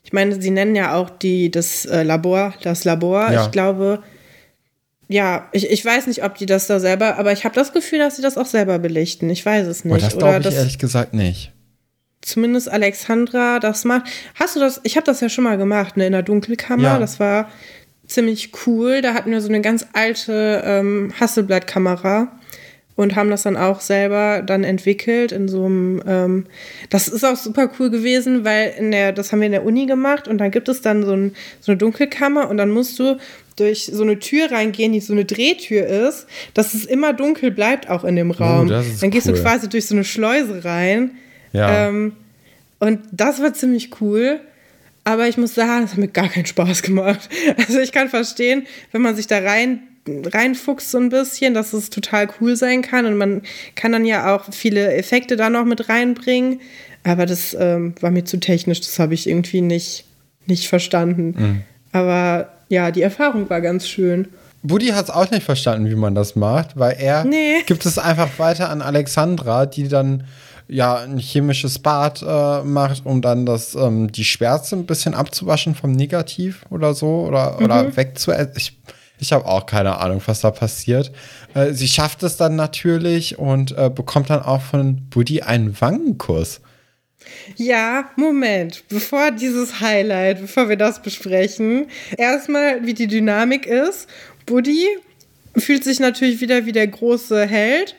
[0.04, 3.32] Ich meine, sie nennen ja auch die, das äh, Labor, das Labor.
[3.32, 3.46] Ja.
[3.46, 4.02] Ich glaube,
[5.08, 8.00] ja, ich, ich weiß nicht, ob die das da selber, aber ich habe das Gefühl,
[8.00, 9.30] dass sie das auch selber belichten.
[9.30, 9.94] Ich weiß es nicht.
[9.94, 11.52] Oh, das glaube ich ehrlich gesagt nicht
[12.22, 14.10] zumindest Alexandra das macht.
[14.36, 14.82] Hast du das?
[14.84, 16.84] Ich habe das ja schon mal gemacht, ne, in der Dunkelkammer.
[16.84, 17.00] Ja.
[17.00, 17.50] Das war
[18.08, 19.02] ziemlich cool.
[19.02, 22.32] Da hatten wir so eine ganz alte ähm, Hasselblatt-Kamera
[22.96, 26.04] und haben das dann auch selber dann entwickelt in so einem.
[26.06, 26.46] Ähm,
[26.90, 29.86] das ist auch super cool gewesen, weil in der, das haben wir in der Uni
[29.86, 33.18] gemacht und dann gibt es dann so, ein, so eine Dunkelkammer und dann musst du
[33.56, 37.90] durch so eine Tür reingehen, die so eine Drehtür ist, dass es immer dunkel bleibt
[37.90, 38.68] auch in dem oh, Raum.
[38.68, 39.34] Oh, dann gehst cool.
[39.34, 41.12] du quasi durch so eine Schleuse rein
[41.54, 41.88] ja.
[41.88, 42.14] Ähm,
[42.80, 44.40] und das war ziemlich cool.
[45.04, 47.30] Aber ich muss sagen, das hat mir gar keinen Spaß gemacht.
[47.58, 51.90] Also ich kann verstehen, wenn man sich da rein reinfuchst so ein bisschen, dass es
[51.90, 53.42] total cool sein kann und man
[53.76, 56.62] kann dann ja auch viele Effekte da noch mit reinbringen.
[57.04, 60.06] Aber das ähm, war mir zu technisch, das habe ich irgendwie nicht,
[60.48, 61.36] nicht verstanden.
[61.38, 61.62] Mhm.
[61.92, 64.28] Aber ja, die Erfahrung war ganz schön.
[64.62, 67.62] Buddy hat es auch nicht verstanden, wie man das macht, weil er nee.
[67.66, 70.26] gibt es einfach weiter an Alexandra, die dann
[70.70, 75.76] ja ein chemisches Bad äh, macht, um dann das, ähm, die Schwärze ein bisschen abzuwaschen
[75.76, 77.66] vom Negativ oder so oder, mhm.
[77.66, 78.32] oder wegzu.
[78.56, 78.80] Ich,
[79.20, 81.12] ich habe auch keine Ahnung, was da passiert.
[81.54, 86.62] Äh, sie schafft es dann natürlich und äh, bekommt dann auch von Buddy einen Wangenkuss.
[87.58, 88.84] Ja, Moment.
[88.90, 94.08] Bevor dieses Highlight, bevor wir das besprechen, erstmal, wie die Dynamik ist.
[94.46, 94.86] Buddy
[95.58, 97.96] fühlt sich natürlich wieder wie der große Held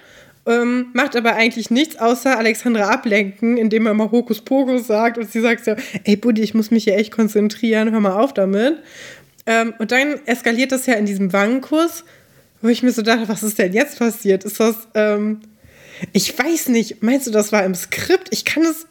[0.51, 5.41] ähm, macht aber eigentlich nichts außer Alexandra ablenken, indem er mal Hokuspokus sagt und sie
[5.41, 8.79] sagt so, ey Buddy, ich muss mich hier echt konzentrieren, hör mal auf damit.
[9.47, 12.05] Ähm, und dann eskaliert das ja in diesem Wangenkuss,
[12.61, 14.45] wo ich mir so dachte, was ist denn jetzt passiert?
[14.45, 15.41] Ist das, ähm,
[16.13, 18.29] ich weiß nicht, meinst du, das war im Skript?
[18.31, 18.87] Ich kann es,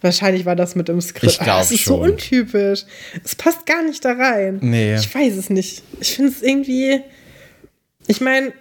[0.00, 1.32] Wahrscheinlich war das mit im Skript.
[1.32, 2.84] Ich glaub das ist so untypisch.
[3.24, 4.58] Es passt gar nicht da rein.
[4.62, 4.94] Nee.
[4.94, 5.82] Ich weiß es nicht.
[6.00, 7.00] Ich finde es irgendwie.
[8.06, 8.52] Ich meine,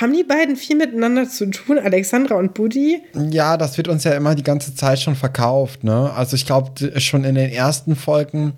[0.00, 3.02] haben die beiden viel miteinander zu tun, Alexandra und Buddy?
[3.30, 6.12] Ja, das wird uns ja immer die ganze Zeit schon verkauft, ne?
[6.14, 8.52] Also ich glaube, schon in den ersten Folgen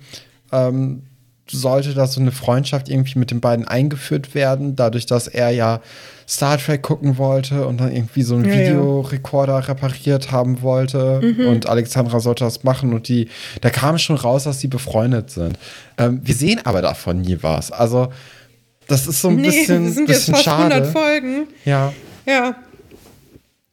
[0.53, 1.03] ähm,
[1.51, 5.81] sollte da so eine Freundschaft irgendwie mit den beiden eingeführt werden, dadurch, dass er ja
[6.27, 8.61] Star Trek gucken wollte und dann irgendwie so einen Ja, ja.
[8.71, 11.47] Videorekorder repariert haben wollte Mhm.
[11.49, 13.29] und Alexandra sollte das machen und die,
[13.61, 15.59] da kam schon raus, dass sie befreundet sind.
[15.99, 17.71] Ähm, wir sehen aber davon nie was.
[17.73, 18.09] Also
[18.89, 20.93] das ist so ein Nee, bisschen, sind jetzt bisschen fast 100 schade.
[20.93, 21.49] Folgen.
[21.65, 21.93] Ja.
[22.27, 22.57] Ja.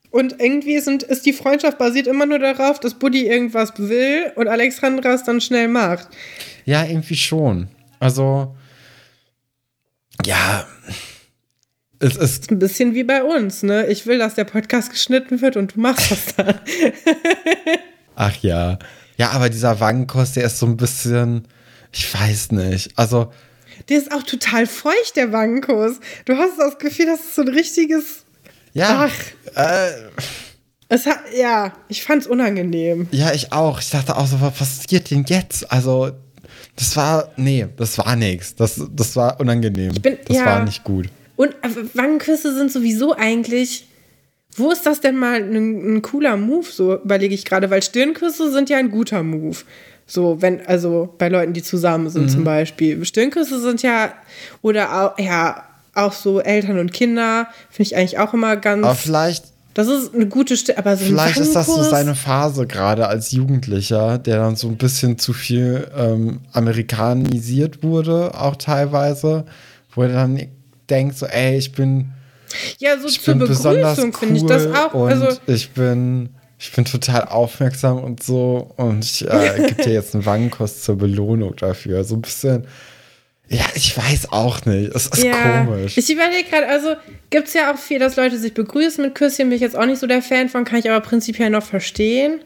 [0.10, 4.48] Und irgendwie sind, ist die Freundschaft basiert immer nur darauf, dass Buddy irgendwas will und
[4.48, 6.10] Alexandra es dann schnell macht.
[6.66, 7.70] Ja, irgendwie schon.
[8.00, 8.56] Also,
[10.26, 10.68] ja,
[12.00, 13.86] es ist, Ein bisschen wie bei uns, ne?
[13.88, 16.56] Ich will, dass der Podcast geschnitten wird und du machst das dann.
[18.16, 18.80] ach ja.
[19.18, 21.48] Ja, aber dieser Wangenkuss, der ist so ein bisschen,
[21.92, 22.98] ich weiß nicht.
[22.98, 23.32] Also,
[23.90, 26.00] Der ist auch total feucht, der Wangenkuss.
[26.26, 28.26] Du hast das Gefühl, das ist so ein richtiges.
[28.74, 29.56] ja, Ach.
[29.56, 29.92] äh,
[30.90, 33.08] Es hat, ja, ich fand's unangenehm.
[33.12, 33.80] ja, ich auch.
[33.80, 35.72] Ich dachte auch so, was passiert denn jetzt?
[35.72, 36.12] Also,
[36.76, 38.56] das war, nee, das war nichts.
[38.56, 39.94] Das, das war unangenehm.
[40.02, 40.46] bin- das ja.
[40.46, 41.08] war nicht gut.
[41.36, 43.88] Und äh, Wangenküsse sind sowieso eigentlich.
[44.58, 46.68] Wo ist das denn mal ein, ein cooler Move?
[46.70, 49.58] So überlege ich gerade, weil Stirnküsse sind ja ein guter Move.
[50.12, 52.30] So, wenn, also bei Leuten, die zusammen sind Mhm.
[52.30, 53.06] zum Beispiel.
[53.06, 54.12] Stirnküsse sind ja,
[54.62, 55.64] oder auch, ja,
[55.96, 58.84] auch so Eltern und Kinder, finde ich eigentlich auch immer ganz.
[58.86, 62.68] Aber vielleicht, das ist eine gute Stelle, aber so Vielleicht ist das so seine Phase
[62.68, 69.46] gerade als Jugendlicher, der dann so ein bisschen zu viel ähm, amerikanisiert wurde, auch teilweise,
[69.96, 70.42] wo er dann
[70.90, 72.12] denkt so, ey, ich bin,
[72.80, 73.72] Ja, so ich zur Begrüßung
[74.08, 74.94] cool finde ich das auch.
[74.94, 76.30] und Also, ich bin,
[76.62, 80.96] ich bin total aufmerksam und so und ich äh, gebe dir jetzt einen Wangenkuss zur
[80.96, 82.04] Belohnung dafür.
[82.04, 82.68] So ein bisschen,
[83.50, 85.98] ja, ich weiß auch nicht, es ist ja, komisch.
[85.98, 86.94] ich überlege gerade, also
[87.32, 89.88] gibt es ja auch viel, dass Leute sich begrüßen mit Küsschen, bin ich jetzt auch
[89.88, 92.42] nicht so der Fan von, kann ich aber prinzipiell noch verstehen.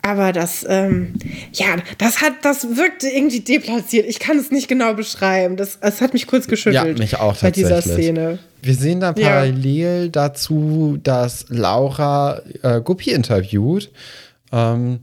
[0.00, 1.14] Aber das, ähm,
[1.52, 4.06] ja, das hat, das wirkte irgendwie deplatziert.
[4.08, 5.56] Ich kann es nicht genau beschreiben.
[5.56, 6.96] Das, es hat mich kurz geschüttelt.
[6.96, 7.82] Ja, mich auch Bei dieser.
[7.82, 8.38] Szene.
[8.62, 9.28] Wir sehen dann Ja.
[9.28, 13.90] parallel dazu, dass Laura äh, Guppi interviewt.
[14.52, 15.00] Ähm,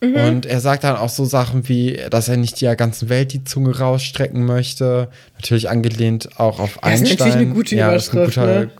[0.00, 0.16] Mhm.
[0.16, 3.42] Und er sagt dann auch so Sachen wie, dass er nicht der ganzen Welt die
[3.44, 5.08] Zunge rausstrecken möchte.
[5.36, 7.16] Natürlich angelehnt auch auf Das ist Einstein.
[7.28, 8.70] natürlich eine gute ja, das ist ein Überschrift, guter- ne?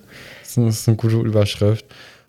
[0.43, 1.87] das ist eine- das ist eine gute Überschrift.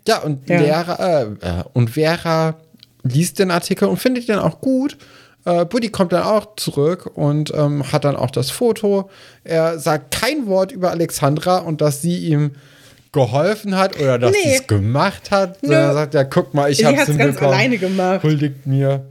[0.08, 0.60] Ja, und, Ja.
[0.60, 2.56] Vera, äh, äh, und Vera
[3.04, 4.98] liest den Artikel und findet den auch gut.
[5.46, 9.10] Äh, Buddy kommt dann auch zurück und ähm, hat dann auch das Foto.
[9.44, 12.52] Er sagt kein Wort über Alexandra und dass sie ihm
[13.12, 14.38] geholfen hat oder dass Nee.
[14.44, 15.62] sie es gemacht hat.
[15.64, 15.70] Nö.
[15.70, 17.54] Sondern er sagt, ja, guck mal, ich hab's hat's ganz hinbekommen.
[17.54, 18.24] alleine gemacht.
[18.24, 19.06] Huldigt mir.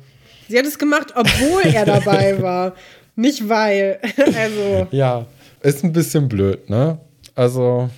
[0.48, 2.74] Sie hat es gemacht, obwohl er dabei war.
[3.16, 3.98] Nicht weil.
[4.36, 5.24] Also, Ja,
[5.62, 6.98] ist ein bisschen blöd, ne?
[7.34, 7.88] Also,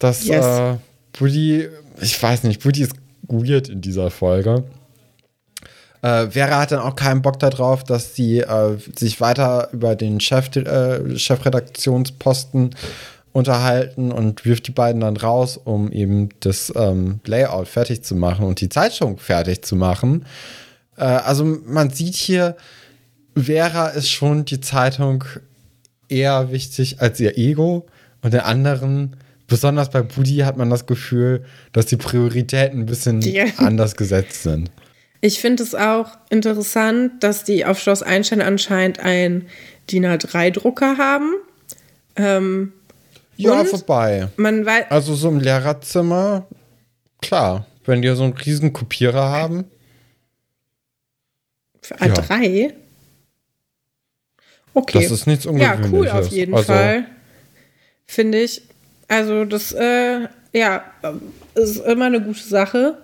[0.00, 0.44] das, Yes.
[0.44, 0.74] äh,
[1.18, 1.68] Woody,
[2.00, 2.92] ich weiß nicht, Woody ist
[3.28, 4.64] weird in dieser Folge.
[6.02, 10.20] Äh, Vera hat dann auch keinen Bock darauf, dass sie äh, sich weiter über den
[10.20, 12.70] Chef, äh, Chefredaktionsposten
[13.32, 18.44] unterhalten und wirft die beiden dann raus, um eben das ähm, Layout fertig zu machen
[18.44, 20.26] und die Zeitung fertig zu machen.
[20.96, 22.56] Äh, also man sieht hier,
[23.36, 25.24] Vera ist schon die Zeitung
[26.08, 27.86] eher wichtig als ihr Ego
[28.20, 33.22] und der anderen, besonders bei Budi, hat man das Gefühl, dass die Prioritäten ein bisschen
[33.22, 33.44] Ja.
[33.56, 34.70] anders gesetzt sind.
[35.24, 39.46] Ich finde es auch interessant, dass die auf Schloss Einstein anscheinend einen
[39.88, 41.34] DIN A3-Drucker haben.
[42.16, 42.72] Ähm,
[43.36, 44.28] Ja, vorbei.
[44.90, 46.46] Also so im Lehrerzimmer,
[47.20, 49.64] klar, wenn die so einen riesen Kopierer haben.
[51.80, 52.72] für A3.
[54.74, 55.02] Okay.
[55.02, 55.92] Das ist nichts ja, Ungewöhnliches.
[55.92, 57.06] cool auf jeden also, Fall.
[58.06, 58.62] Finde ich.
[59.06, 62.98] Also, das, äh, ja, äh, ist immer eine gute Sache.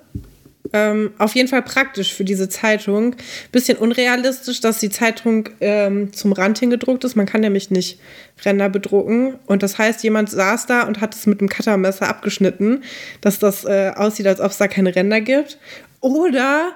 [0.73, 3.17] Ähm, auf jeden Fall praktisch für diese Zeitung.
[3.53, 7.17] Bisschen unrealistisch, dass die Zeitung ähm, zum Rand hingedruckt ist.
[7.17, 7.99] Man kann nämlich nicht
[8.45, 9.35] Ränder bedrucken.
[9.47, 12.83] Und das heißt, jemand saß da und hat es mit einem Cuttermesser abgeschnitten,
[13.21, 15.59] dass das äh, aussieht, als ob es da keine Ränder gibt.
[16.01, 16.73] Oder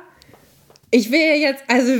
[0.90, 1.92] ich will ja jetzt, also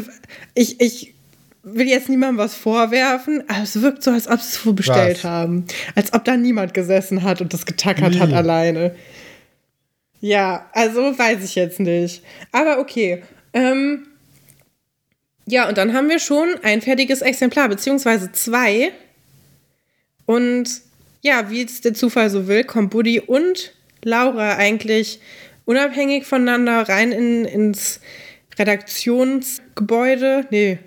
[0.55, 1.14] ich, ich
[1.62, 5.31] will jetzt niemandem was vorwerfen, aber es wirkt so, als ob sie es vorbestellt Was?
[5.31, 5.64] haben.
[5.94, 8.35] Als ob da niemand gesessen hat und das getackert hat Nee.
[8.35, 8.94] alleine.
[10.23, 12.23] Ja, also weiß ich jetzt nicht.
[12.53, 13.25] Aber okay.
[13.53, 14.07] Ähm,
[15.47, 18.93] ja, und dann haben wir schon ein fertiges Exemplar, beziehungsweise zwei.
[20.25, 20.71] Und
[21.23, 25.19] ja, wie es der Zufall so will, kommt Buddy und Laura eigentlich
[25.65, 28.01] unabhängig voneinander rein in, ins
[28.57, 30.79] Redaktionsgebäude, nee,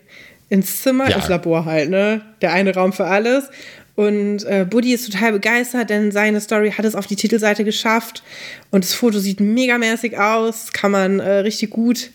[0.48, 1.18] ins Zimmer, ja.
[1.18, 2.22] ins Labor halt, ne?
[2.42, 3.50] Der eine Raum für alles.
[3.96, 8.24] Und äh, Buddy ist total begeistert, denn seine Story hat es auf die Titelseite geschafft.
[8.72, 12.12] Und das Foto sieht megamäßig aus, kann man äh, richtig gut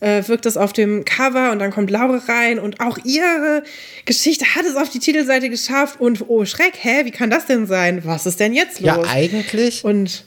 [0.00, 3.62] äh, wirkt es auf dem Cover und dann kommt Laura rein und auch ihre
[4.06, 7.66] Geschichte hat es auf die Titelseite geschafft und oh Schreck, hä, wie kann das denn
[7.66, 8.02] sein?
[8.04, 8.86] Was ist denn jetzt los?
[8.86, 9.84] Ja, eigentlich.
[9.84, 10.24] Und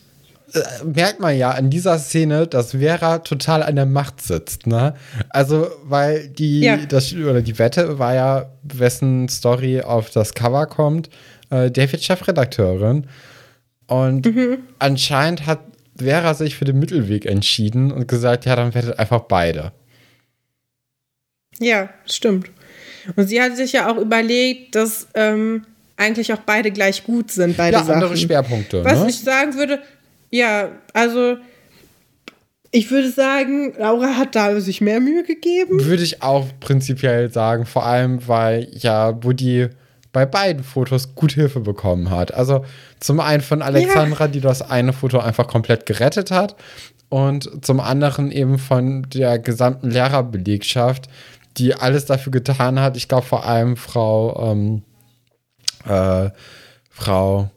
[0.86, 4.94] merkt man ja an dieser Szene, dass Vera total an der Macht sitzt, ne?
[5.30, 6.78] Also, weil die, ja.
[6.78, 11.10] das, oder die Wette war ja, wessen Story auf das Cover kommt,
[11.50, 13.08] äh, David Chefredakteurin.
[13.88, 14.60] Und mhm.
[14.80, 15.60] anscheinend hat
[15.98, 19.72] Vera sich für den Mittelweg entschieden und gesagt, ja, dann werdet einfach beide.
[21.60, 22.50] Ja, stimmt.
[23.16, 25.66] Und sie hat sich ja auch überlegt, dass ähm,
[25.98, 28.02] eigentlich auch beide gleich gut sind, beide ja, Sachen.
[28.02, 28.84] andere Schwerpunkte.
[28.84, 29.10] Was ne?
[29.10, 29.82] ich sagen würde,
[30.34, 31.38] ja, also
[32.72, 35.86] ich würde sagen, Laura hat da sich mehr Mühe gegeben.
[35.86, 39.70] Würde ich auch prinzipiell sagen, vor allem, weil ja Woody
[40.12, 42.34] bei beiden Fotos gut Hilfe bekommen hat.
[42.34, 42.66] Also
[43.00, 44.32] zum einen von Alexandra, ja.
[44.32, 46.56] die das eine Foto einfach komplett gerettet hat
[47.10, 51.10] und zum anderen eben von der gesamten Lehrerbelegschaft,
[51.58, 52.98] die alles dafür getan hat.
[52.98, 54.82] Ich glaube vor allem Frau ähm,
[55.86, 56.32] äh,
[56.90, 57.52] Frau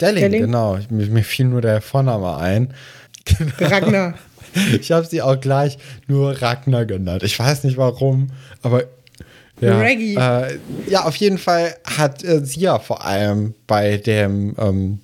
[0.00, 0.42] Delling, Delling?
[0.42, 0.78] genau.
[0.88, 2.74] Mir, mir, fiel nur der Vorname ein.
[3.58, 4.14] Ragnar.
[4.80, 7.22] Ich habe sie auch gleich nur Ragnar genannt.
[7.22, 8.32] Ich weiß nicht warum,
[8.62, 8.82] aber
[9.60, 10.16] ja, Reggie.
[10.16, 10.58] Äh,
[10.88, 14.98] ja, auf jeden Fall hat äh, sie ja vor allem bei dem ähm,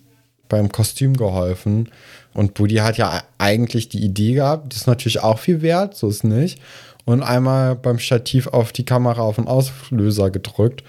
[0.48, 1.90] beim Kostüm geholfen.
[2.35, 6.09] Und Buddy hat ja eigentlich die Idee gehabt, das ist natürlich auch viel wert, so
[6.09, 6.61] ist nicht.
[7.04, 10.82] Und einmal beim Stativ auf die Kamera auf den Auslöser gedrückt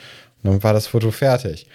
[0.43, 1.67] und dann war das Foto fertig.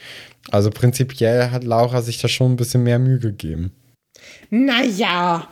[0.51, 3.73] Also prinzipiell hat Laura sich da schon ein bisschen mehr Mühe gegeben.
[4.51, 5.49] Naja,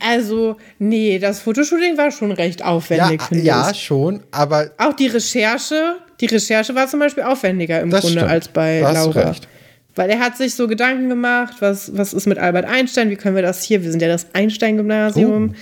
[0.00, 3.66] also, nee, das Fotoshooting war schon recht aufwendig, ja, finde ja, ich.
[3.68, 4.70] Ja, schon, aber.
[4.78, 8.30] Auch die Recherche, die Recherche war zum Beispiel aufwendiger im Grunde stimmt.
[8.30, 9.28] als bei da Laura.
[9.28, 9.48] Recht.
[9.94, 13.34] Weil er hat sich so Gedanken gemacht, was, was ist mit Albert Einstein, wie können
[13.34, 15.56] wir das hier, wir sind ja das Einstein-Gymnasium, oh.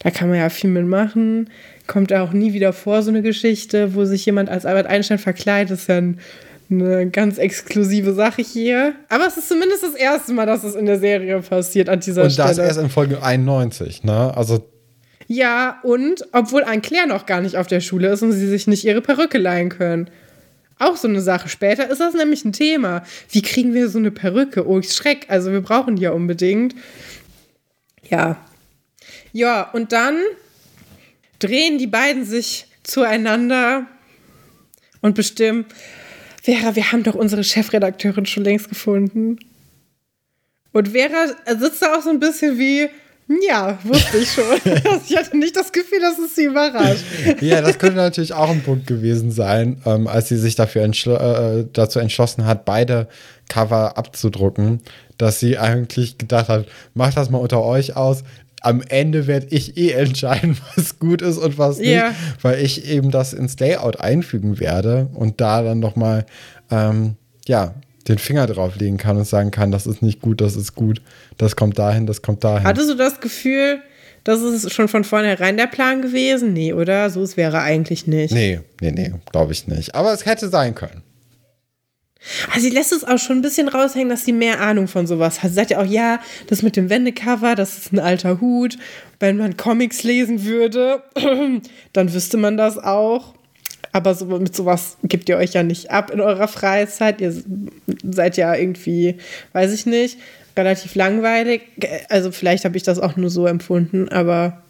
[0.00, 1.48] da kann man ja viel mitmachen.
[1.86, 5.72] Kommt auch nie wieder vor, so eine Geschichte, wo sich jemand als Albert Einstein verkleidet,
[5.78, 6.20] ist ja ein
[6.70, 8.94] eine ganz exklusive Sache hier.
[9.08, 12.24] Aber es ist zumindest das erste Mal, dass es in der Serie passiert an dieser
[12.24, 12.48] und Stelle.
[12.48, 14.36] Und das erst in Folge 91, ne?
[14.36, 14.64] Also.
[15.26, 18.66] Ja, und obwohl ein Claire noch gar nicht auf der Schule ist und sie sich
[18.66, 20.10] nicht ihre Perücke leihen können.
[20.78, 21.48] Auch so eine Sache.
[21.48, 23.02] Später ist das nämlich ein Thema.
[23.30, 24.66] Wie kriegen wir so eine Perücke?
[24.66, 25.26] Oh, ich schreck.
[25.28, 26.74] Also, wir brauchen die ja unbedingt.
[28.08, 28.38] Ja.
[29.32, 30.16] Ja, und dann
[31.38, 33.86] drehen die beiden sich zueinander
[35.00, 35.66] und bestimmen,
[36.42, 39.38] Vera, wir haben doch unsere Chefredakteurin schon längst gefunden.
[40.72, 41.26] Und Vera
[41.58, 42.88] sitzt da auch so ein bisschen wie,
[43.46, 44.44] ja, wusste ich schon.
[45.08, 47.04] ich hatte nicht das Gefühl, dass es sie überrascht.
[47.40, 51.10] ja, das könnte natürlich auch ein Punkt gewesen sein, ähm, als sie sich dafür entschl
[51.10, 53.08] äh, dazu entschlossen hat, beide
[53.48, 54.80] Cover abzudrucken,
[55.18, 58.22] dass sie eigentlich gedacht hat, macht das mal unter euch aus
[58.60, 62.14] am Ende werde ich eh entscheiden, was gut ist und was nicht, yeah.
[62.42, 66.26] weil ich eben das ins Layout einfügen werde und da dann nochmal,
[66.70, 67.74] ähm, ja,
[68.08, 71.02] den Finger drauflegen kann und sagen kann, das ist nicht gut, das ist gut,
[71.36, 72.66] das kommt dahin, das kommt dahin.
[72.66, 73.80] Hattest du das Gefühl,
[74.24, 76.52] das ist schon von vornherein der Plan gewesen?
[76.52, 77.10] Nee, oder?
[77.10, 78.32] So es wäre eigentlich nicht.
[78.32, 79.94] Nee, nee, nee, glaube ich nicht.
[79.94, 81.02] Aber es hätte sein können.
[82.50, 85.42] Also sie lässt es auch schon ein bisschen raushängen, dass sie mehr Ahnung von sowas
[85.42, 85.50] hat.
[85.50, 88.76] Sie sagt ja auch, ja, das mit dem Wendecover, das ist ein alter Hut.
[89.18, 91.02] Wenn man Comics lesen würde,
[91.92, 93.34] dann wüsste man das auch.
[93.92, 97.20] Aber so, mit sowas gebt ihr euch ja nicht ab in eurer Freizeit.
[97.20, 97.34] Ihr
[98.02, 99.16] seid ja irgendwie,
[99.52, 100.18] weiß ich nicht,
[100.56, 101.62] relativ langweilig.
[102.08, 104.62] Also vielleicht habe ich das auch nur so empfunden, aber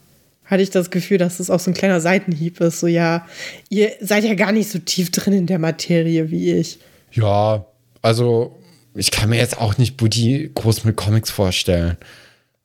[0.47, 2.81] hatte ich das Gefühl, dass es auch so ein kleiner Seitenhieb ist.
[2.81, 3.27] So, ja,
[3.69, 6.79] ihr seid ja gar nicht so tief drin in der Materie wie ich.
[7.12, 7.66] Ja,
[8.03, 8.59] also
[8.94, 11.96] ich kann mir jetzt auch nicht Buddy groß mit Comics vorstellen.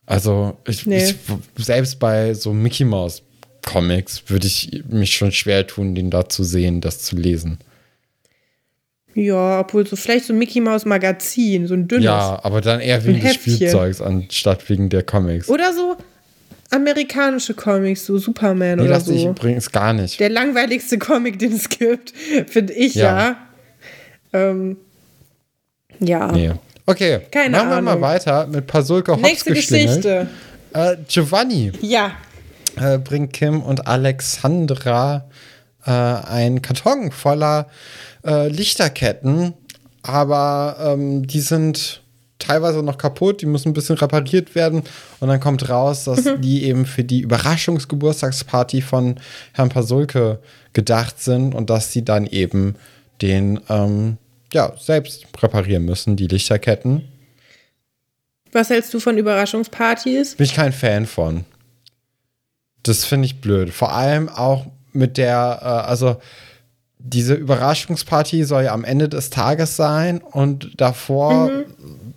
[0.06, 1.04] Also ich, nee.
[1.04, 1.16] ich,
[1.56, 3.22] selbst bei so Mickey Mouse
[3.64, 7.58] Comics würde ich mich schon schwer tun, den da zu sehen, das zu lesen.
[9.14, 12.04] Ja, obwohl so vielleicht so ein Mickey Mouse Magazin, so ein dünnes.
[12.04, 15.48] Ja, aber dann eher wegen des Spielzeugs anstatt wegen der Comics.
[15.48, 15.96] Oder so
[16.70, 19.12] amerikanische Comics, so Superman nee, oder das so.
[19.12, 20.20] Das ich übrigens gar nicht.
[20.20, 22.12] Der langweiligste Comic, den es gibt,
[22.46, 23.04] finde ich ja.
[23.04, 23.45] ja.
[24.36, 24.76] Ähm,
[26.00, 26.30] ja.
[26.30, 26.52] Nee.
[26.84, 28.00] Okay, Keine machen wir Ahnung.
[28.00, 30.28] mal weiter mit Pasulke Hops Nächste Geschichte.
[30.72, 31.72] Äh, Giovanni.
[31.80, 32.12] Ja.
[32.76, 35.24] Äh, bringt Kim und Alexandra
[35.84, 37.68] äh, einen Karton voller
[38.24, 39.54] äh, Lichterketten,
[40.02, 42.02] aber ähm, die sind
[42.38, 44.82] teilweise noch kaputt, die müssen ein bisschen repariert werden.
[45.20, 46.40] Und dann kommt raus, dass mhm.
[46.40, 49.16] die eben für die Überraschungsgeburtstagsparty von
[49.52, 50.40] Herrn Pasulke
[50.72, 52.76] gedacht sind und dass sie dann eben
[53.22, 54.18] den ähm,
[54.52, 57.08] ja, selbst reparieren müssen, die Lichterketten.
[58.52, 60.36] Was hältst du von Überraschungspartys?
[60.36, 61.44] Bin ich kein Fan von.
[62.82, 63.70] Das finde ich blöd.
[63.70, 66.16] Vor allem auch mit der, äh, also
[66.98, 71.64] diese Überraschungsparty soll ja am Ende des Tages sein und davor mhm.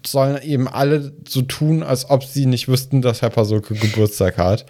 [0.05, 4.65] sollen eben alle so tun, als ob sie nicht wüssten, dass Herr Pasulke Geburtstag hat.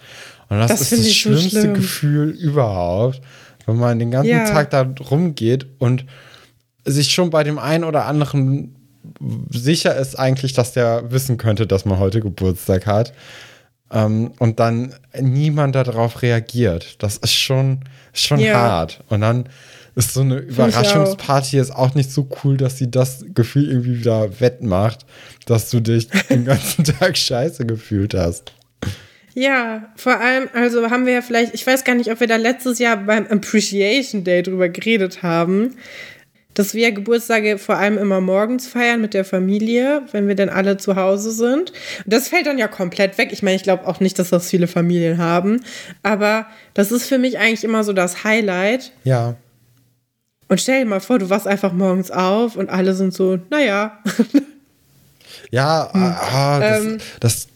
[0.48, 3.20] Und das, das ist das schlimmste so Gefühl überhaupt,
[3.66, 4.50] wenn man den ganzen ja.
[4.50, 6.04] Tag da rumgeht und
[6.90, 8.76] sich schon bei dem einen oder anderen
[9.50, 13.12] sicher ist eigentlich, dass der wissen könnte, dass man heute Geburtstag hat.
[13.92, 17.02] Ähm, und dann niemand darauf reagiert.
[17.02, 17.80] Das ist schon,
[18.12, 18.54] schon ja.
[18.54, 19.02] hart.
[19.08, 19.48] Und dann
[19.96, 24.40] ist so eine Überraschungsparty ist auch nicht so cool, dass sie das Gefühl irgendwie wieder
[24.40, 25.04] wettmacht,
[25.46, 28.52] dass du dich den ganzen Tag scheiße gefühlt hast.
[29.34, 32.36] Ja, vor allem, also haben wir ja vielleicht, ich weiß gar nicht, ob wir da
[32.36, 35.76] letztes Jahr beim Appreciation Day drüber geredet haben,
[36.54, 40.76] dass wir Geburtstage vor allem immer morgens feiern mit der Familie, wenn wir dann alle
[40.76, 41.70] zu Hause sind.
[41.70, 43.30] Und das fällt dann ja komplett weg.
[43.32, 45.62] Ich meine, ich glaube auch nicht, dass das viele Familien haben,
[46.02, 48.92] aber das ist für mich eigentlich immer so das Highlight.
[49.04, 49.36] Ja.
[50.48, 53.98] Und stell dir mal vor, du wachst einfach morgens auf und alle sind so, naja.
[55.50, 56.02] Ja, hm.
[56.02, 57.48] ah, das, ähm, das,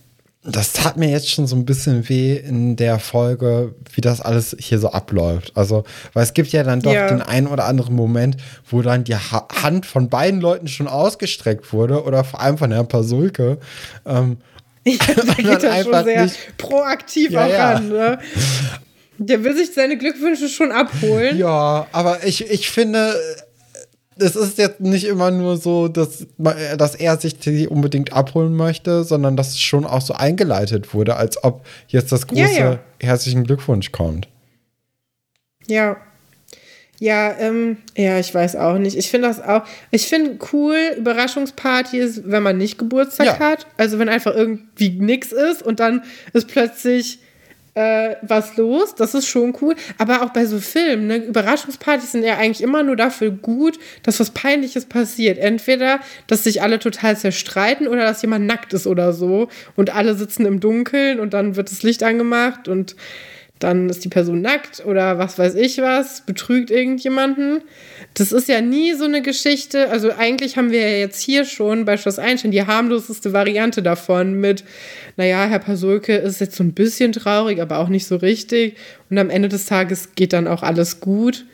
[0.47, 4.55] das tat mir jetzt schon so ein bisschen weh in der Folge, wie das alles
[4.59, 5.53] hier so abläuft.
[5.55, 7.09] Also, weil es gibt ja dann doch ja.
[7.09, 8.37] den einen oder anderen Moment,
[8.69, 12.71] wo dann die ha Hand von beiden Leuten schon ausgestreckt wurde oder vor allem von
[12.71, 13.59] Herrn Pasulke.
[14.05, 14.37] Ähm,
[14.85, 17.73] ja, da geht er schon sehr proaktiv ja, auch ja.
[17.73, 17.89] ran.
[17.89, 18.19] Ne?
[19.17, 21.39] Der will sich seine Glückwünsche schon abholen.
[21.39, 23.15] Ja, aber ich, ich finde,
[24.17, 29.05] es ist jetzt nicht immer nur so, dass, dass er sich die unbedingt abholen möchte,
[29.05, 32.79] sondern dass es schon auch so eingeleitet wurde, als ob jetzt das große ja, ja.
[33.01, 34.29] herzlichen Glückwunsch kommt.
[35.67, 35.97] Ja.
[37.01, 38.97] Ja, ähm, ja, ich weiß auch nicht.
[38.97, 43.39] Ich finde das auch, ich finde cool, Überraschungspartys, wenn man nicht Geburtstag ja.
[43.41, 43.67] hat.
[43.77, 47.19] Also wenn einfach irgendwie nichts ist und dann ist plötzlich
[47.75, 48.95] äh, was los.
[48.95, 49.75] Das ist schon cool.
[49.99, 51.17] Aber auch bei so Filmen, ne?
[51.17, 55.39] Überraschungspartys sind ja eigentlich immer nur dafür gut, dass was Peinliches passiert.
[55.39, 60.15] Entweder, dass sich alle total zerstreiten oder dass jemand nackt ist oder so und alle
[60.15, 62.97] sitzen im Dunkeln und dann wird das Licht angemacht und
[63.65, 67.63] dann ist die Person nackt oder was weiß ich was, betrügt irgendjemanden.
[68.13, 69.89] Das ist ja nie so eine Geschichte.
[69.91, 74.39] Also eigentlich haben wir ja jetzt hier schon bei Schloss Einstein die harmloseste Variante davon
[74.39, 74.65] mit,
[75.17, 78.77] naja, Herr Pasulke ist jetzt so ein bisschen traurig, aber auch nicht so richtig.
[79.09, 81.47] Und am Ende des Tages geht dann auch alles gut.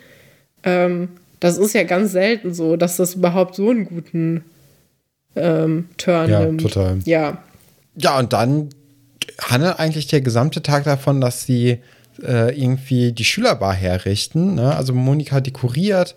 [0.65, 4.45] Ähm, das ist ja ganz selten so, dass das überhaupt so einen guten
[5.37, 6.63] ähm, Turn ja, nimmt.
[6.63, 6.99] Total.
[7.05, 7.39] Ja.
[7.95, 8.71] Ja, und dann
[9.41, 11.79] handelt eigentlich der gesamte Tag davon, dass sie
[12.23, 14.55] äh, irgendwie die Schülerbar herrichten.
[14.55, 14.75] Ne?
[14.75, 16.14] Also Monika dekoriert.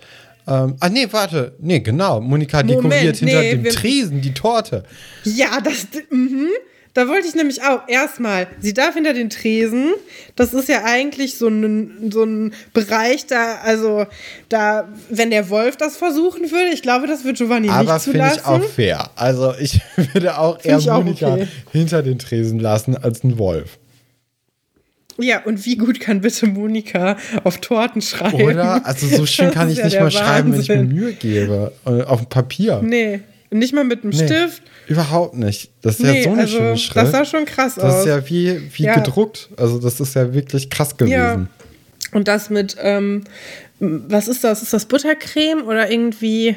[0.47, 1.53] Ähm, ah, nee, warte.
[1.59, 2.19] Nee, genau.
[2.19, 4.83] Monika Moment, dekoriert hinter nee, dem Tresen die Torte.
[5.23, 5.87] Ja, das.
[6.09, 6.49] Mhm.
[6.93, 9.93] Da wollte ich nämlich auch erstmal, sie darf hinter den Tresen.
[10.35, 14.05] Das ist ja eigentlich so ein, so ein Bereich, da, also,
[14.47, 18.41] da, wenn der Wolf das versuchen würde, ich glaube, das wird Giovanni Aber nicht zulassen.
[18.43, 19.09] Aber finde ich auch fair.
[19.15, 19.81] Also, ich
[20.13, 21.47] würde auch find eher Monika okay.
[21.71, 23.79] hinter den Tresen lassen als ein Wolf.
[25.17, 28.41] Ja, und wie gut kann bitte Monika auf Torten schreiben?
[28.41, 28.85] Oder?
[28.85, 30.19] Also so schön kann ich ja nicht mal Wahnsinn.
[30.19, 31.71] schreiben, wenn ich mir Mühe gebe.
[31.85, 32.81] Äh, auf dem Papier.
[32.83, 33.21] Nee.
[33.51, 34.63] Nicht mal mit einem nee, Stift.
[34.87, 35.71] Überhaupt nicht.
[35.81, 36.95] Das ist nee, ja so eine also, schöne Schrift.
[36.95, 37.83] Das sah schon krass aus.
[37.83, 38.95] Das ist ja wie, wie ja.
[38.95, 39.49] gedruckt.
[39.57, 41.13] Also das ist ja wirklich krass gewesen.
[41.13, 41.47] Ja.
[42.13, 43.23] Und das mit, ähm,
[43.79, 44.63] was ist das?
[44.63, 46.55] Ist das Buttercreme oder irgendwie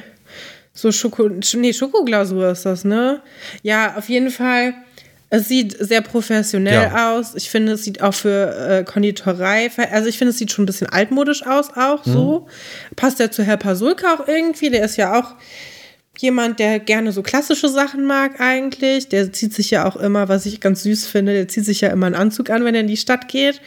[0.72, 3.22] so Schoko, nee, Schokoglasur ist das, ne?
[3.62, 4.74] Ja, auf jeden Fall.
[5.29, 7.12] Es sieht sehr professionell ja.
[7.12, 7.35] aus.
[7.35, 10.66] Ich finde, es sieht auch für äh, Konditorei, also ich finde, es sieht schon ein
[10.66, 12.12] bisschen altmodisch aus, auch mhm.
[12.12, 12.47] so.
[12.95, 14.70] Passt ja zu Herr Pasulka auch irgendwie.
[14.70, 15.35] Der ist ja auch
[16.18, 19.09] jemand, der gerne so klassische Sachen mag eigentlich.
[19.09, 21.89] Der zieht sich ja auch immer, was ich ganz süß finde, der zieht sich ja
[21.89, 23.61] immer einen Anzug an, wenn er in die Stadt geht.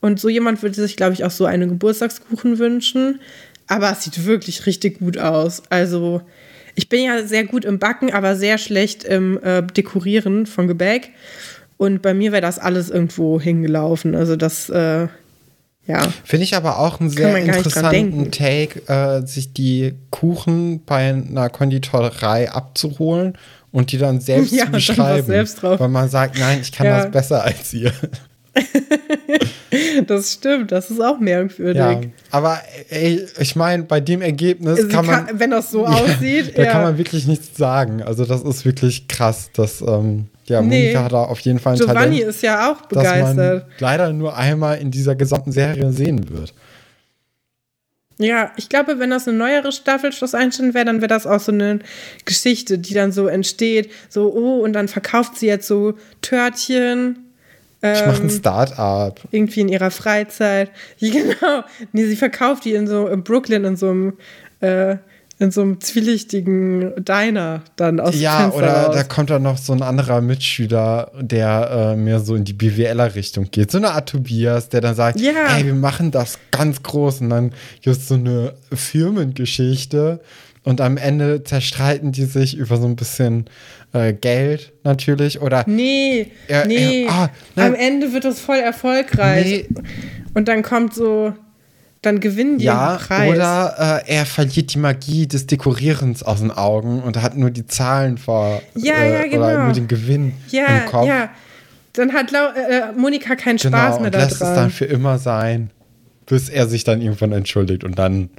[0.00, 3.20] Und so jemand würde sich, glaube ich, auch so einen Geburtstagskuchen wünschen.
[3.66, 5.62] Aber es sieht wirklich richtig gut aus.
[5.70, 6.22] Also,
[6.76, 11.10] ich bin ja sehr gut im Backen, aber sehr schlecht im äh, Dekorieren von Gebäck.
[11.78, 14.14] Und bei mir wäre das alles irgendwo hingelaufen.
[14.14, 14.68] Also, das.
[14.70, 15.08] Äh,
[15.86, 16.02] ja.
[16.24, 22.50] Finde ich aber auch einen sehr interessanten Take, äh, sich die Kuchen bei einer Konditorei
[22.50, 23.38] abzuholen
[23.70, 25.26] und die dann selbst ja, zu beschreiben.
[25.26, 27.02] Selbst weil man sagt, nein, ich kann ja.
[27.02, 27.92] das besser als ihr.
[30.06, 31.76] Das stimmt, das ist auch merkwürdig.
[31.76, 32.00] Ja,
[32.30, 35.28] aber ey, ich meine, bei dem Ergebnis also kann man.
[35.32, 36.56] wenn das so ja, aussieht.
[36.56, 36.72] Da ja.
[36.72, 38.02] kann man wirklich nichts sagen.
[38.02, 39.50] Also, das ist wirklich krass.
[39.54, 40.84] Das, ähm, ja, nee.
[40.84, 43.64] Monika hat da auf jeden Fall ein Giovanni Talent, ist ja auch begeistert.
[43.64, 46.52] Dass leider nur einmal in dieser gesamten Serie sehen wird.
[48.18, 51.40] Ja, ich glaube, wenn das eine neuere Staffel Schloss Einstein wäre, dann wäre das auch
[51.40, 51.80] so eine
[52.24, 53.90] Geschichte, die dann so entsteht.
[54.08, 57.25] So, oh, und dann verkauft sie jetzt so Törtchen.
[57.82, 59.20] Ähm, ich mache ein Start-up.
[59.30, 60.70] Irgendwie in ihrer Freizeit.
[60.98, 61.64] Ja, genau.
[61.92, 64.14] Nee, sie verkauft die in so in Brooklyn in so einem
[64.60, 64.96] äh,
[65.38, 68.94] in so einem zwielichtigen Diner dann aus Ja, oder raus.
[68.94, 73.50] da kommt dann noch so ein anderer Mitschüler, der äh, mehr so in die BWLer-Richtung
[73.50, 73.70] geht.
[73.70, 75.32] So eine Art Tobias, der dann sagt, ja.
[75.48, 77.50] hey, wir machen das ganz groß und dann
[77.82, 80.20] gibt es so eine Firmengeschichte
[80.62, 83.44] und am Ende zerstreiten die sich über so ein bisschen
[83.96, 87.06] äh, Geld natürlich oder Nee, äh, nee.
[87.08, 89.66] Ah, am Ende wird das voll erfolgreich.
[89.68, 89.82] Nee.
[90.34, 91.32] Und dann kommt so
[92.06, 93.34] dann gewinnen die ja, den Preis.
[93.34, 97.66] Oder äh, er verliert die Magie des Dekorierens aus den Augen und hat nur die
[97.66, 99.46] Zahlen vor ja, äh, ja, genau.
[99.46, 101.06] oder nur den Gewinn ja, im Kopf.
[101.06, 101.30] Ja,
[101.94, 104.28] dann hat Lau äh, Monika keinen genau, Spaß mehr daran.
[104.28, 105.70] lässt es dann für immer sein,
[106.26, 108.30] bis er sich dann irgendwann entschuldigt und dann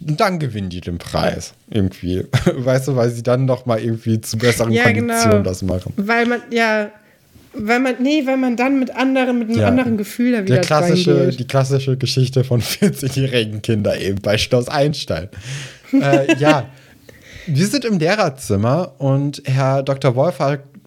[0.00, 2.24] dann gewinnen die den Preis irgendwie.
[2.44, 5.42] Weißt du, weil sie dann noch mal irgendwie zu besseren ja, Konditionen genau.
[5.42, 5.92] das machen.
[5.96, 6.90] Weil man ja
[7.54, 9.68] weil man, nee, weil man dann mit anderen, mit einem ja.
[9.68, 14.68] anderen Gefühl da wieder Der klassische, Die klassische Geschichte von 40-jährigen Kindern eben bei Schloss
[14.68, 15.28] Einstein.
[15.92, 16.66] äh, ja,
[17.46, 20.14] wir sind im Lehrerzimmer und Herr Dr.
[20.14, 20.38] Wolf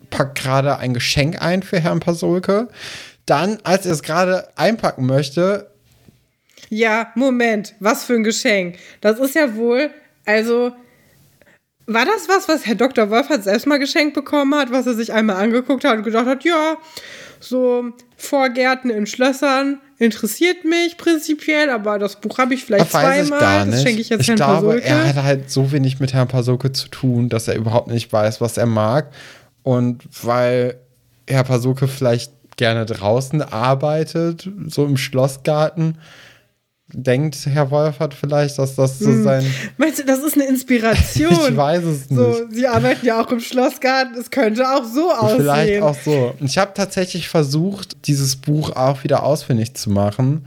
[0.09, 2.67] packt gerade ein Geschenk ein für Herrn Pasolke.
[3.25, 5.70] Dann, als er es gerade einpacken möchte.
[6.73, 8.77] Ja, Moment, was für ein Geschenk.
[9.01, 9.89] Das ist ja wohl,
[10.25, 10.71] also
[11.85, 13.09] war das was, was Herr Dr.
[13.09, 16.45] Wolfert selbst mal geschenkt bekommen hat, was er sich einmal angeguckt hat und gedacht hat,
[16.45, 16.77] ja,
[17.41, 23.23] so Vorgärten in Schlössern interessiert mich prinzipiell, aber das Buch habe ich vielleicht das zweimal.
[23.23, 23.73] Ich gar nicht.
[23.75, 24.85] Das schenke ich jetzt ich Herrn glaube, Pasulke.
[24.85, 28.39] er hat halt so wenig mit Herrn Pasulke zu tun, dass er überhaupt nicht weiß,
[28.39, 29.11] was er mag.
[29.63, 30.75] Und weil
[31.27, 35.97] Herr Pasulke vielleicht gerne draußen arbeitet, so im Schlossgarten,
[36.93, 39.23] denkt Herr Wolfert vielleicht, dass das so hm.
[39.23, 39.43] sein.
[39.77, 41.49] Meinst du, das ist eine Inspiration?
[41.49, 42.19] ich weiß es nicht.
[42.19, 45.41] So, Sie arbeiten ja auch im Schlossgarten, es könnte auch so aussehen.
[45.41, 46.33] Vielleicht auch so.
[46.39, 50.43] Ich habe tatsächlich versucht, dieses Buch auch wieder ausfindig zu machen.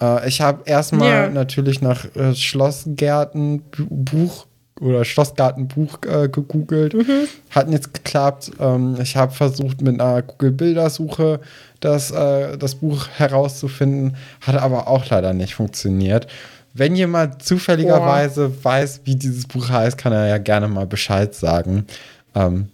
[0.00, 1.28] Äh, ich habe erstmal ja.
[1.28, 4.46] natürlich nach äh, Schlossgärtenbuch
[4.82, 6.94] oder Schlossgartenbuch äh, gegoogelt.
[6.94, 7.28] Mhm.
[7.50, 8.50] Hat nichts geklappt.
[8.60, 11.40] Ähm, ich habe versucht, mit einer Google-Bildersuche
[11.80, 16.26] das, äh, das Buch herauszufinden, hat aber auch leider nicht funktioniert.
[16.74, 18.64] Wenn jemand zufälligerweise Boah.
[18.64, 21.86] weiß, wie dieses Buch heißt, kann er ja gerne mal Bescheid sagen.
[22.34, 22.68] Ähm,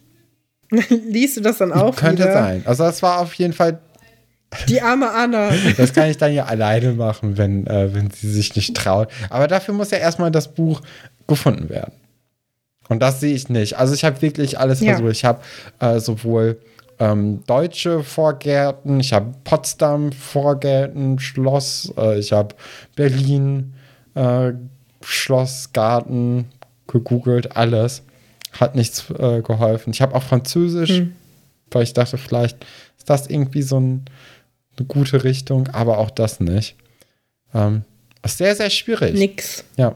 [0.89, 1.95] Liest du das dann auch?
[1.95, 2.33] Könnte wieder?
[2.33, 2.63] sein.
[2.65, 3.79] Also, das war auf jeden Fall
[4.67, 5.51] die arme Anna.
[5.77, 9.09] Das kann ich dann ja alleine machen, wenn, äh, wenn sie sich nicht traut.
[9.29, 10.81] Aber dafür muss ja erstmal das Buch
[11.29, 11.93] gefunden werden.
[12.89, 13.77] Und das sehe ich nicht.
[13.77, 14.93] Also ich habe wirklich alles ja.
[14.93, 15.11] versucht.
[15.11, 15.41] Ich habe
[15.79, 16.59] äh, sowohl
[16.99, 22.55] ähm, deutsche Vorgärten, ich habe Potsdam Vorgärten, Schloss, äh, ich habe
[22.95, 23.73] Berlin
[24.15, 24.51] äh,
[25.01, 26.49] Schloss, Garten
[26.87, 28.03] gegoogelt, alles.
[28.59, 29.93] Hat nichts äh, geholfen.
[29.93, 31.13] Ich habe auch Französisch, hm.
[31.69, 32.65] weil ich dachte, vielleicht
[32.97, 34.05] ist das irgendwie so ein,
[34.75, 36.75] eine gute Richtung, aber auch das nicht.
[37.53, 37.83] Ähm,
[38.23, 39.13] ist sehr, sehr schwierig.
[39.13, 39.63] Nix.
[39.77, 39.93] Ja.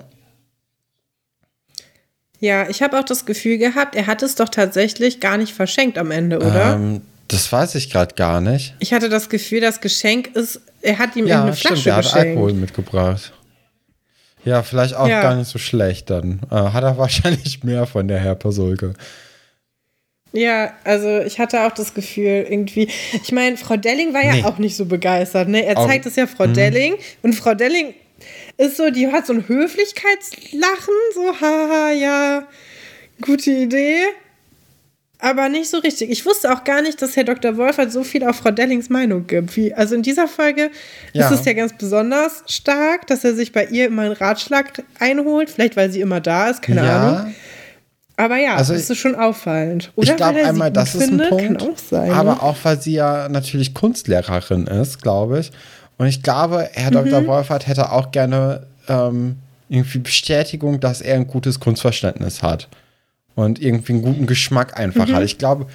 [2.43, 5.97] Ja, ich habe auch das Gefühl gehabt, er hat es doch tatsächlich gar nicht verschenkt
[5.97, 6.73] am Ende, oder?
[6.73, 8.75] Ähm, das weiß ich gerade gar nicht.
[8.79, 11.95] Ich hatte das Gefühl, das Geschenk ist, er hat ihm ja, eine Flasche stimmt, er
[11.95, 13.31] hat Alkohol mitgebracht.
[14.43, 15.21] Ja, vielleicht auch ja.
[15.21, 16.41] gar nicht so schlecht dann.
[16.51, 18.93] Äh, hat er wahrscheinlich mehr von der Herr Pasulke.
[20.33, 22.89] Ja, also ich hatte auch das Gefühl, irgendwie.
[23.23, 24.43] Ich meine, Frau Delling war ja nee.
[24.43, 25.63] auch nicht so begeistert, ne?
[25.63, 26.55] Er zeigt es ja Frau mhm.
[26.55, 27.93] Delling und Frau Delling
[28.57, 32.47] ist so, die hat so ein Höflichkeitslachen, so, haha, ja,
[33.21, 34.03] gute Idee.
[35.19, 36.09] Aber nicht so richtig.
[36.11, 37.55] Ich wusste auch gar nicht, dass Herr Dr.
[37.55, 39.55] Wolfert so viel auf Frau Dellings Meinung gibt.
[39.55, 40.69] Wie, also in dieser Folge
[41.13, 41.29] ja.
[41.29, 45.49] ist es ja ganz besonders stark, dass er sich bei ihr immer einen Ratschlag einholt.
[45.49, 47.07] Vielleicht, weil sie immer da ist, keine ja.
[47.07, 47.35] Ahnung.
[48.17, 49.91] Aber ja, also das ist schon auffallend.
[49.95, 51.63] Oder ich glaube einmal, das ist ein Punkt.
[51.63, 52.43] Auch sein, aber ne?
[52.43, 55.51] auch, weil sie ja natürlich Kunstlehrerin ist, glaube ich.
[55.97, 57.09] Und ich glaube, Herr mhm.
[57.09, 57.27] Dr.
[57.27, 59.37] Wolfert hätte auch gerne ähm,
[59.69, 62.67] irgendwie Bestätigung, dass er ein gutes Kunstverständnis hat.
[63.35, 65.15] Und irgendwie einen guten Geschmack einfach mhm.
[65.15, 65.23] hat.
[65.23, 65.67] Ich glaube,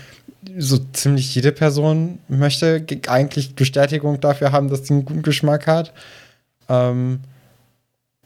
[0.57, 5.93] so ziemlich jede Person möchte eigentlich Bestätigung dafür haben, dass sie einen guten Geschmack hat.
[6.69, 7.21] Ähm,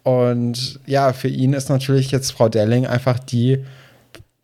[0.02, 3.64] und ja, für ihn ist natürlich jetzt Frau Delling einfach die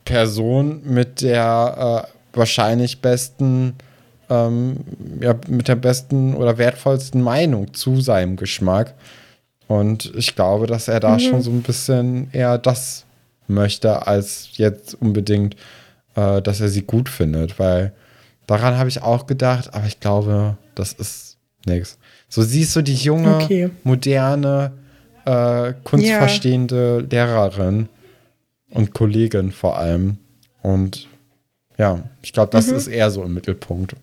[0.05, 3.75] Person mit der äh, wahrscheinlich besten
[4.31, 4.77] ähm,
[5.21, 8.95] ja, mit der besten oder wertvollsten Meinung zu seinem Geschmack.
[9.67, 11.21] Und ich glaube, dass er da mhm.
[11.21, 13.05] schon so ein bisschen eher das
[13.47, 15.57] möchte, als jetzt unbedingt,
[16.15, 17.93] äh, dass er sie gut findet, weil
[18.47, 21.99] daran habe ich auch gedacht, aber ich glaube, das ist nichts.
[22.29, 23.71] So siehst du die junge, okay.
[23.85, 24.73] moderne,
[25.25, 27.25] äh, kunstverstehende ja.
[27.27, 27.89] Lehrerin
[28.71, 30.19] und Kollegin vor allem.
[30.63, 31.09] Und
[31.79, 32.77] ja, ich glaube, das mhm.
[32.77, 33.95] ist eher so im Mittelpunkt.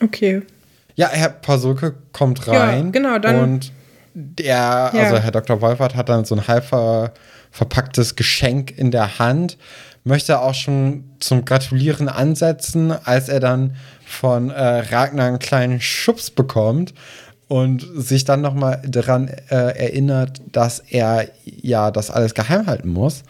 [0.00, 0.42] Okay.
[0.96, 2.86] Ja, Herr Pasulke kommt rein.
[2.86, 3.40] Ja, genau, dann.
[3.40, 3.72] Und
[4.14, 4.90] der, ja.
[4.90, 5.60] also Herr Dr.
[5.60, 7.12] Wolfert hat dann so ein halb ver,
[7.50, 9.58] verpacktes Geschenk in der Hand,
[10.04, 16.30] möchte auch schon zum Gratulieren ansetzen, als er dann von äh, Ragnar einen kleinen Schubs
[16.30, 16.94] bekommt
[17.48, 23.24] und sich dann nochmal daran äh, erinnert, dass er ja das alles geheim halten muss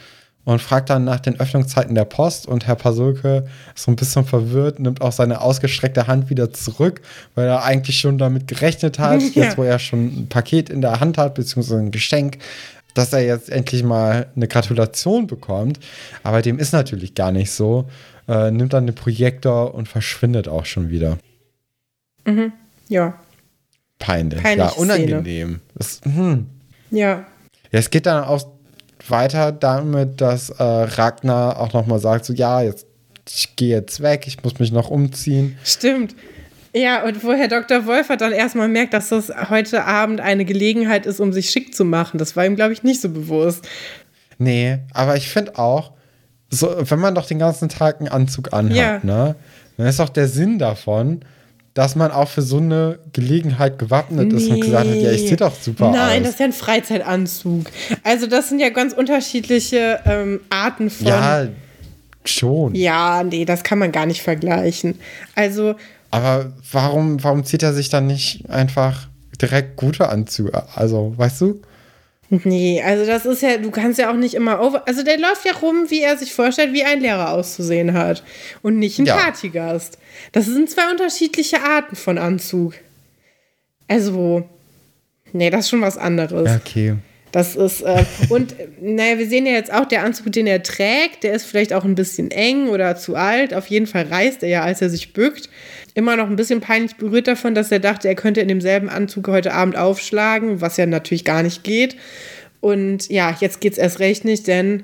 [0.44, 4.24] und fragt dann nach den Öffnungszeiten der Post und Herr Pasulke ist so ein bisschen
[4.24, 7.00] verwirrt, nimmt auch seine ausgestreckte Hand wieder zurück,
[7.34, 9.28] weil er eigentlich schon damit gerechnet hat, ja.
[9.44, 12.38] jetzt wo er schon ein Paket in der Hand hat, beziehungsweise ein Geschenk,
[12.94, 15.80] dass er jetzt endlich mal eine Gratulation bekommt.
[16.22, 17.88] Aber dem ist natürlich gar nicht so.
[18.28, 21.18] Äh, nimmt dann den Projektor und verschwindet auch schon wieder.
[22.24, 22.52] Mhm.
[22.88, 23.18] Ja.
[23.98, 24.42] Peinlich.
[24.42, 25.60] Peinliche ja, unangenehm.
[25.74, 26.46] Das, hm.
[26.90, 27.26] Ja.
[27.70, 28.53] Ja, es geht dann auch
[29.08, 32.86] weiter damit, dass äh, Ragnar auch nochmal sagt: so, ja, jetzt
[33.28, 35.56] ich gehe jetzt weg, ich muss mich noch umziehen.
[35.64, 36.14] Stimmt.
[36.74, 37.86] Ja, und wo Herr Dr.
[37.86, 41.84] Wolfert dann erstmal merkt, dass das heute Abend eine Gelegenheit ist, um sich schick zu
[41.84, 42.18] machen.
[42.18, 43.66] Das war ihm, glaube ich, nicht so bewusst.
[44.38, 45.92] Nee, aber ich finde auch,
[46.50, 49.00] so, wenn man doch den ganzen Tag einen Anzug anhat, ja.
[49.02, 49.36] ne,
[49.76, 51.20] dann ist doch der Sinn davon,
[51.74, 54.38] dass man auch für so eine Gelegenheit gewappnet nee.
[54.38, 56.06] ist und gesagt hat, ja, ich sehe doch super Nein, aus.
[56.06, 57.66] Nein, das ist ja ein Freizeitanzug.
[58.04, 61.06] Also das sind ja ganz unterschiedliche ähm, Arten von.
[61.08, 61.48] Ja,
[62.24, 62.74] schon.
[62.76, 65.00] Ja, nee, das kann man gar nicht vergleichen.
[65.34, 65.74] Also.
[66.12, 69.08] Aber warum, warum zieht er sich dann nicht einfach
[69.40, 70.62] direkt gute Anzüge?
[70.76, 71.60] Also, weißt du?
[72.30, 74.86] Nee, also das ist ja, du kannst ja auch nicht immer over.
[74.88, 78.22] Also der läuft ja rum, wie er sich vorstellt, wie ein Lehrer auszusehen hat.
[78.62, 79.16] Und nicht ein ja.
[79.16, 79.98] Partygast.
[80.32, 82.74] Das sind zwei unterschiedliche Arten von Anzug.
[83.88, 84.48] Also,
[85.32, 86.50] nee, das ist schon was anderes.
[86.62, 86.96] Okay.
[87.30, 91.24] Das ist, äh, und naja, wir sehen ja jetzt auch, der Anzug, den er trägt,
[91.24, 93.52] der ist vielleicht auch ein bisschen eng oder zu alt.
[93.54, 95.50] Auf jeden Fall reißt er ja, als er sich bückt.
[95.94, 99.28] Immer noch ein bisschen peinlich berührt davon, dass er dachte, er könnte in demselben Anzug
[99.28, 101.96] heute Abend aufschlagen, was ja natürlich gar nicht geht.
[102.60, 104.82] Und ja, jetzt geht es erst recht nicht, denn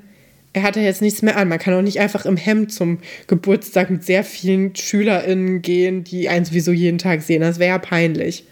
[0.53, 1.47] er hatte jetzt nichts mehr an.
[1.47, 6.29] Man kann auch nicht einfach im Hemd zum Geburtstag mit sehr vielen SchülerInnen gehen, die
[6.29, 7.41] einen sowieso jeden Tag sehen.
[7.41, 8.45] Das wäre ja peinlich.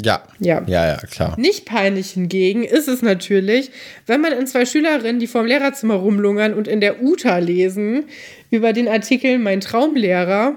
[0.00, 0.22] Ja.
[0.38, 0.62] Ja.
[0.66, 1.38] Ja, ja, klar.
[1.38, 3.70] Nicht peinlich hingegen ist es natürlich,
[4.06, 8.04] wenn man in zwei Schülerinnen, die vorm Lehrerzimmer rumlungern und in der UTA lesen,
[8.50, 10.56] über den Artikel Mein Traumlehrer.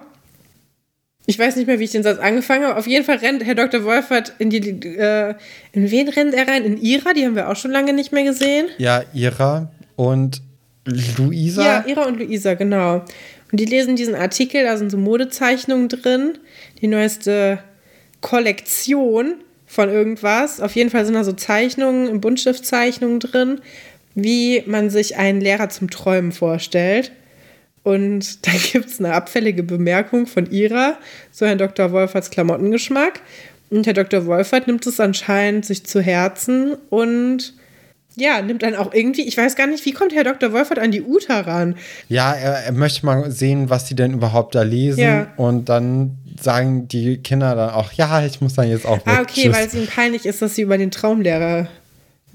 [1.28, 2.78] Ich weiß nicht mehr, wie ich den Satz angefangen habe.
[2.78, 3.84] Auf jeden Fall rennt Herr Dr.
[3.84, 4.60] Wolfert in die.
[4.60, 5.36] Äh,
[5.72, 6.64] in wen rennt er rein?
[6.64, 7.14] In Ira?
[7.14, 8.68] Die haben wir auch schon lange nicht mehr gesehen.
[8.78, 10.42] Ja, Ira und
[10.86, 11.64] Luisa.
[11.64, 13.04] Ja, Ira und Luisa, genau.
[13.52, 16.38] Und die lesen diesen Artikel, da sind so Modezeichnungen drin.
[16.82, 17.60] Die neueste
[18.22, 20.62] Kollektion von irgendwas.
[20.62, 23.62] Auf jeden Fall sind da so Zeichnungen, Buntstiftzeichnungen drin,
[24.14, 27.12] wie man sich einen Lehrer zum Träumen vorstellt.
[27.86, 30.98] Und da gibt es eine abfällige Bemerkung von ihrer,
[31.32, 31.92] so Herrn Dr.
[31.92, 33.22] Wolferts Klamottengeschmack.
[33.70, 34.26] Und Herr Dr.
[34.26, 37.54] Wolfert nimmt es anscheinend sich zu Herzen und
[38.16, 40.52] ja, nimmt dann auch irgendwie, ich weiß gar nicht, wie kommt Herr Dr.
[40.52, 41.76] Wolfert an die Uta ran?
[42.08, 45.02] Ja, er, er möchte mal sehen, was die denn überhaupt da lesen.
[45.02, 45.28] Ja.
[45.36, 49.14] Und dann sagen die Kinder dann auch, ja, ich muss dann jetzt auch weg.
[49.14, 49.56] Ah, okay, Tschüss.
[49.56, 51.68] weil es ihnen peinlich ist, dass sie über den Traumlehrer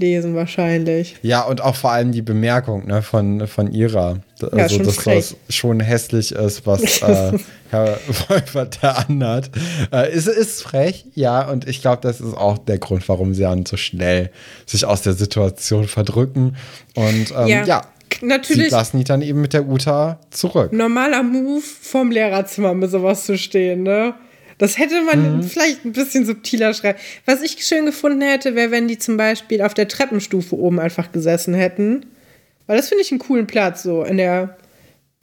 [0.00, 1.16] lesen wahrscheinlich.
[1.22, 4.20] Ja, und auch vor allem die Bemerkung ne, von, von ihrer.
[4.40, 5.36] Also, ja, dass frech.
[5.48, 7.38] das schon hässlich ist, was äh,
[7.70, 7.98] Herr
[8.28, 9.50] Wolfert da anhat.
[9.92, 13.42] Äh, ist, ist frech, ja, und ich glaube, das ist auch der Grund, warum sie
[13.42, 14.30] dann so schnell
[14.66, 16.56] sich aus der Situation verdrücken.
[16.94, 17.64] Und ähm, ja.
[17.64, 17.82] ja.
[18.22, 18.64] Natürlich.
[18.64, 20.72] Sie lassen die dann eben mit der Uta zurück.
[20.72, 24.14] Normaler Move vom Lehrerzimmer mit sowas zu stehen, ne?
[24.60, 25.42] Das hätte man mhm.
[25.42, 26.98] vielleicht ein bisschen subtiler schreiben.
[27.24, 31.12] Was ich schön gefunden hätte, wäre, wenn die zum Beispiel auf der Treppenstufe oben einfach
[31.12, 32.04] gesessen hätten.
[32.66, 34.58] Weil das finde ich einen coolen Platz, so in der,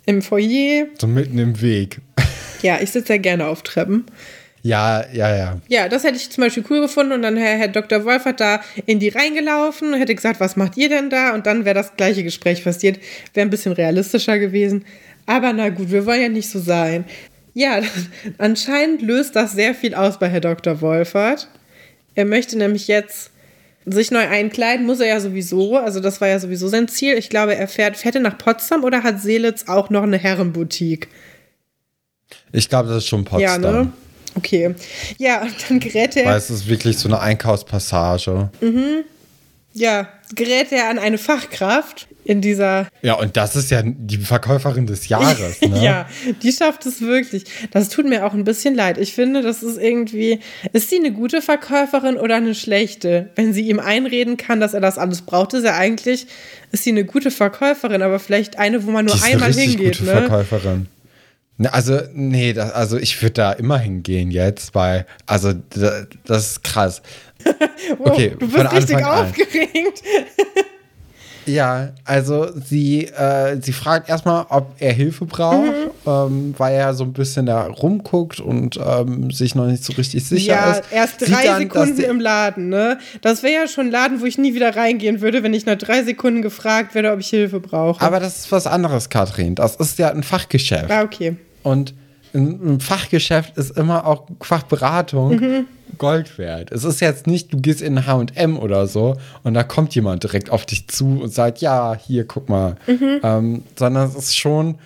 [0.07, 0.87] im Foyer.
[0.99, 2.01] So mitten im Weg.
[2.63, 4.05] Ja, ich sitze ja gerne auf Treppen.
[4.63, 5.61] Ja, ja, ja.
[5.67, 8.03] Ja, das hätte ich zum Beispiel cool gefunden und dann Herr, Herr Dr.
[8.03, 11.35] Wolf hat da in die reingelaufen und hätte gesagt, was macht ihr denn da?
[11.35, 12.99] Und dann wäre das gleiche Gespräch passiert.
[13.35, 14.85] Wäre ein bisschen realistischer gewesen.
[15.27, 17.03] Aber na gut, wir wollen ja nicht so sein.
[17.57, 17.81] Ja,
[18.37, 20.79] anscheinend löst das sehr viel aus bei Herr Dr.
[20.79, 21.47] Wolfert.
[22.13, 23.31] Er möchte nämlich jetzt
[23.83, 25.75] sich neu einkleiden, muss er ja sowieso.
[25.75, 27.17] Also das war ja sowieso sein Ziel.
[27.17, 31.07] Ich glaube, er fährt, fährt er nach Potsdam oder hat Seelitz auch noch eine Herrenboutique?
[32.51, 33.63] Ich glaube, das ist schon Potsdam.
[33.63, 33.91] Ja, ne?
[34.35, 34.75] Okay.
[35.17, 36.25] Ja, und dann gerät er.
[36.25, 38.51] Weil es ist wirklich so eine Einkaufspassage.
[39.73, 42.87] Ja, gerät er an eine Fachkraft in dieser.
[43.01, 45.83] Ja, und das ist ja die Verkäuferin des Jahres, ne?
[45.83, 46.09] ja,
[46.43, 47.45] die schafft es wirklich.
[47.71, 48.97] Das tut mir auch ein bisschen leid.
[48.97, 50.39] Ich finde, das ist irgendwie.
[50.73, 53.29] Ist sie eine gute Verkäuferin oder eine schlechte?
[53.35, 56.27] Wenn sie ihm einreden kann, dass er das alles braucht, ist er eigentlich.
[56.71, 59.49] Ist sie eine gute Verkäuferin, aber vielleicht eine, wo man nur Die ist eine einmal
[59.49, 60.11] richtig hingeht, gute ne?
[60.11, 60.87] Verkäuferin.
[61.59, 66.51] Ne, also, nee, das, also ich würde da immer hingehen jetzt, weil, also, da, das
[66.51, 67.01] ist krass.
[67.99, 70.03] Wow, Okay, du bist richtig aufgeregt.
[71.47, 75.91] Ja, also sie, äh, sie fragt erstmal, ob er Hilfe braucht, Mhm.
[76.05, 80.25] ähm, weil er so ein bisschen da rumguckt und ähm, sich noch nicht so richtig
[80.25, 80.83] sicher ja, ist.
[80.91, 82.99] erst Sieht drei dann, Sekunden im Laden, ne?
[83.21, 85.77] Das wäre ja schon ein Laden, wo ich nie wieder reingehen würde, wenn ich nach
[85.77, 88.05] drei Sekunden gefragt werde, ob ich Hilfe brauche.
[88.05, 89.55] Aber das ist was anderes, Katrin.
[89.55, 90.91] Das ist ja ein Fachgeschäft.
[90.91, 91.37] ah, okay.
[91.63, 91.93] Und
[92.33, 95.65] ein ein Fachgeschäft ist immer auch Fachberatung Mhm.
[95.97, 96.71] Gold wert.
[96.71, 100.49] Es ist jetzt nicht, du gehst in HM oder so und da kommt jemand direkt
[100.49, 102.75] auf dich zu und sagt, ja, hier, guck mal.
[102.87, 103.19] Mhm.
[103.23, 104.77] Ähm, sondern es ist schon.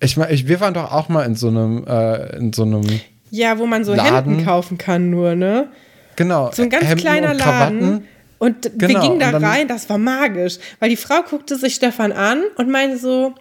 [0.00, 2.82] Ich meine, wir waren doch auch mal in so einem, äh, in so einem,
[3.30, 4.14] Ja, wo man so Laden.
[4.34, 5.68] Hemden kaufen kann, nur, ne?
[6.16, 8.04] genau, So ein ganz Hemden kleiner Laden.
[8.38, 10.58] Und wir Genau, gingen da rein, das war magisch.
[10.78, 13.32] Weil die Frau guckte sich Stefan an und meinte so,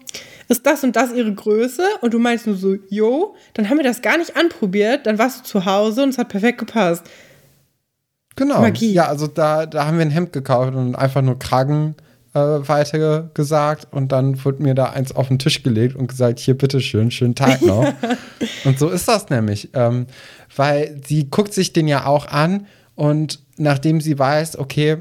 [0.47, 1.83] ist das und das ihre Größe?
[2.01, 3.35] Und du meinst nur so, jo.
[3.53, 5.05] Dann haben wir das gar nicht anprobiert.
[5.05, 7.03] Dann warst du zu Hause und es hat perfekt gepasst.
[8.35, 8.61] Genau.
[8.61, 8.91] Magie.
[8.91, 11.95] Ja, also da, da haben wir ein Hemd gekauft und einfach nur Kragen
[12.33, 16.39] äh, weiter gesagt und dann wurde mir da eins auf den Tisch gelegt und gesagt,
[16.39, 17.93] hier bitteschön, schönen Tag noch.
[18.65, 20.07] und so ist das nämlich, ähm,
[20.55, 22.65] weil sie guckt sich den ja auch an
[22.95, 24.97] und nachdem sie weiß, okay,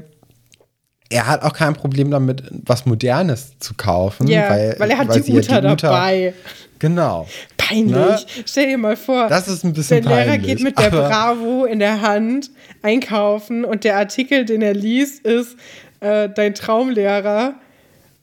[1.13, 4.27] er hat auch kein Problem damit, was Modernes zu kaufen.
[4.27, 6.33] Ja, weil, weil, er hat weil die sie ja Uta dabei.
[6.79, 7.27] Genau.
[7.55, 7.93] Peinlich.
[7.95, 8.19] Ne?
[8.45, 9.27] Stell dir mal vor.
[9.29, 12.49] Das ist ein bisschen Der Lehrer peinlich, geht mit der Bravo in der Hand
[12.81, 15.55] einkaufen und der Artikel, den er liest, ist
[16.01, 17.55] äh, dein Traumlehrer.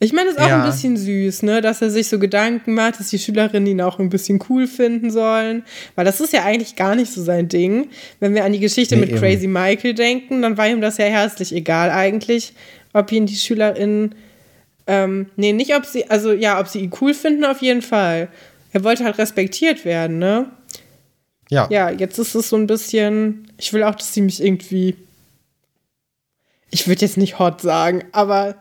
[0.03, 0.63] Ich meine, es ist auch Ja.
[0.63, 3.99] ein bisschen süß, ne, dass er sich so Gedanken macht, dass die Schülerinnen ihn auch
[3.99, 5.63] ein bisschen cool finden sollen.
[5.95, 7.89] Weil das ist ja eigentlich gar nicht so sein Ding.
[8.19, 9.19] Wenn wir an die Geschichte Nee, mit eben.
[9.21, 12.55] Crazy Michael denken, dann war ihm das ja herzlich egal eigentlich,
[12.93, 14.15] ob ihn die SchülerInnen
[14.91, 18.29] ähm, nee, nicht ob sie, also ja, ob sie ihn cool finden, auf jeden Fall.
[18.73, 20.51] Er wollte halt respektiert werden, ne?
[21.49, 21.69] Ja.
[21.71, 24.97] Ja, jetzt ist es so ein bisschen, ich will auch, dass sie mich irgendwie,
[26.71, 28.57] ich würde jetzt nicht hot sagen, aber,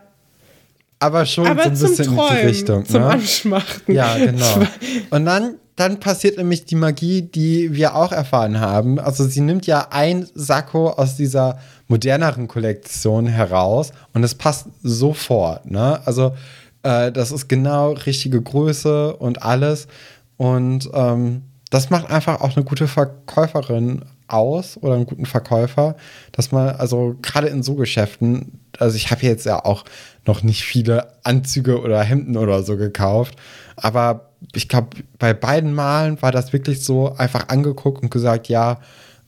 [1.00, 2.84] Aber schon so aber ein zum bisschen in die Träumen, Richtung.
[2.84, 3.10] zum ne?
[3.10, 3.94] Anschmachten.
[3.94, 4.62] Ja, genau.
[5.10, 8.98] Und dann, dann passiert nämlich die Magie, die wir auch erfahren haben.
[8.98, 15.68] Also sie nimmt ja ein Sakko aus dieser moderneren Kollektion heraus und es passt sofort.
[15.68, 16.00] Ne?
[16.04, 16.34] Also
[16.82, 19.88] äh, das ist genau richtige Größe und alles.
[20.36, 25.96] Und ähm, das macht einfach auch eine gute Verkäuferin aus oder einen guten Verkäufer,
[26.32, 29.84] dass man, also gerade in so Geschäften, also ich habe jetzt ja auch
[30.26, 33.36] noch nicht viele Anzüge oder Hemden oder so gekauft,
[33.76, 38.80] aber ich glaube, bei beiden Malen war das wirklich so einfach angeguckt und gesagt, ja,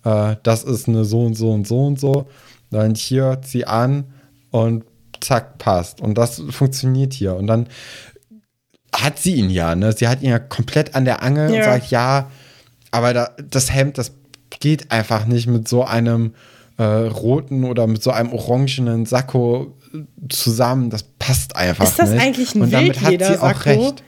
[0.05, 2.29] äh, das ist eine so und so und so und so.
[2.71, 4.05] Dann hier, zieh an
[4.51, 4.85] und
[5.21, 6.01] zack, passt.
[6.01, 7.35] Und das funktioniert hier.
[7.37, 7.69] Und dann
[8.95, 9.93] hat sie ihn ja, ne?
[9.93, 11.57] Sie hat ihn ja komplett an der Angel Ja.
[11.59, 12.31] und sagt, ja,
[12.91, 14.13] aber da, das Hemd, das
[14.61, 16.35] geht einfach nicht mit so einem
[16.83, 20.91] äh, roten oder mit so einem orangenen Sakko äh, zusammen.
[20.91, 22.23] Das passt einfach Ist das nicht.
[22.23, 24.03] eigentlich ein Und damit hat sie auch recht.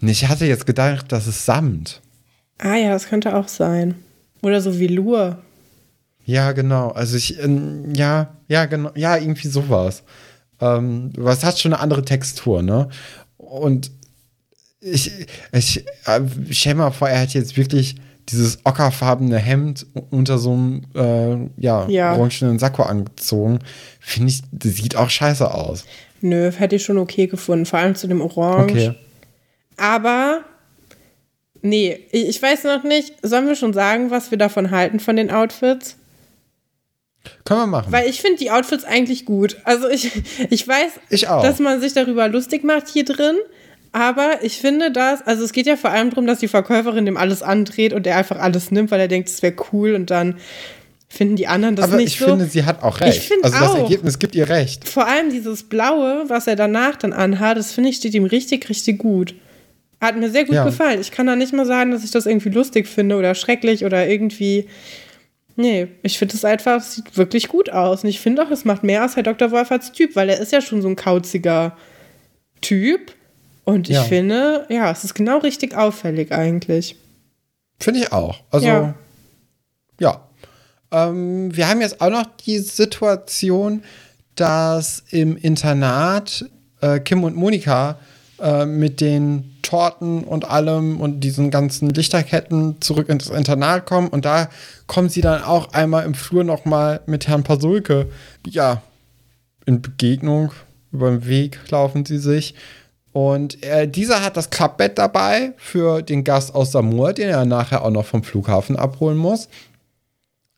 [0.00, 2.00] Ich hatte jetzt gedacht, das ist Samt.
[2.56, 3.96] Ah ja, das könnte auch sein.
[4.42, 5.38] Oder so Velour.
[6.24, 6.90] Ja, genau.
[6.90, 10.02] Also ich, ähm, ja, ja, genau, ja, irgendwie sowas.
[10.60, 12.88] Ähm, aber es hat schon eine andere Textur, ne?
[13.36, 13.90] Und
[14.80, 15.10] ich,
[15.52, 17.96] ich äh, stell mal vor, er hat jetzt wirklich
[18.30, 22.12] dieses ockerfarbene Hemd unter so einem, äh, ja, Ja.
[22.14, 23.58] orangenen Sakko angezogen.
[24.00, 24.42] Finde ich,
[24.74, 25.84] sieht auch scheiße aus.
[26.20, 27.66] Nö, hätte ich schon okay gefunden.
[27.66, 28.72] Vor allem zu dem Orange.
[28.72, 28.94] Okay.
[29.76, 30.40] Aber,
[31.62, 35.30] nee, ich weiß noch nicht, sollen wir schon sagen, was wir davon halten, von den
[35.30, 35.96] Outfits?
[37.44, 37.92] Können wir machen.
[37.92, 39.56] Weil ich finde die Outfits eigentlich gut.
[39.64, 40.10] Also ich,
[40.50, 43.36] ich weiß, Ich dass man sich darüber lustig macht hier drin.
[43.92, 47.16] Aber ich finde das, also es geht ja vor allem darum, dass die Verkäuferin dem
[47.16, 50.36] alles andreht und er einfach alles nimmt, weil er denkt, es wäre cool und dann
[51.08, 52.26] finden die anderen das Aber nicht ich so.
[52.26, 53.16] finde, sie hat auch recht.
[53.16, 53.78] Ich finde also das auch.
[53.78, 54.86] Ergebnis gibt ihr recht.
[54.88, 58.68] vor allem dieses Blaue, was er danach dann anhat, das finde ich, steht ihm richtig,
[58.68, 59.34] richtig gut.
[60.02, 60.64] Hat mir sehr gut Ja.
[60.64, 61.00] gefallen.
[61.00, 64.06] Ich kann da nicht mal sagen, dass ich das irgendwie lustig finde oder schrecklich oder
[64.06, 64.68] irgendwie.
[65.56, 68.04] Nee, ich finde es einfach, es sieht wirklich gut aus.
[68.04, 69.50] Und ich finde auch, es macht mehr aus Herr Dr.
[69.50, 71.76] Wolferts Typ, weil er ist ja schon so ein kauziger
[72.60, 73.12] Typ.
[73.68, 74.02] Und ich Ja.
[74.04, 76.96] finde, ja, es ist genau richtig auffällig eigentlich.
[77.78, 78.40] Finde ich auch.
[78.50, 78.94] Also, Ja.
[80.00, 80.20] ja.
[80.90, 83.82] Ähm, wir haben jetzt auch noch die Situation,
[84.36, 86.46] dass im Internat
[86.80, 87.98] äh, Kim und Monika
[88.40, 94.08] äh, mit den Torten und allem und diesen ganzen Lichterketten zurück ins Internat kommen.
[94.08, 94.48] Und da
[94.86, 98.06] kommen sie dann auch einmal im Flur noch mal mit Herrn Pasulke,
[98.46, 98.80] ja,
[99.66, 100.52] in Begegnung.
[100.90, 102.54] Über den Weg laufen sie sich.
[103.12, 107.84] Und äh, dieser hat das Klappbett dabei für den Gast aus Samur, den er nachher
[107.84, 109.48] auch noch vom Flughafen abholen muss.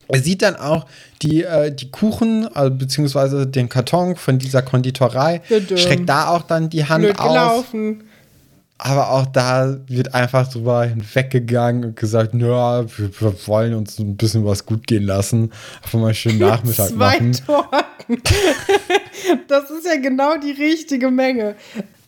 [0.08, 0.86] Er sieht dann auch
[1.22, 5.78] die, äh, die Kuchen, also, beziehungsweise den Karton von dieser Konditorei, Bitte.
[5.78, 8.04] streckt da auch dann die Hand Blöd gelaufen.
[8.82, 14.16] Aber auch da wird einfach drüber hinweggegangen und gesagt, ja, wir, wir wollen uns ein
[14.16, 15.52] bisschen was gut gehen lassen.
[15.82, 17.32] Einfach mal einen schönen Nachmittag Zwei machen.
[17.32, 17.76] Torten.
[19.48, 21.56] das ist ja genau die richtige Menge.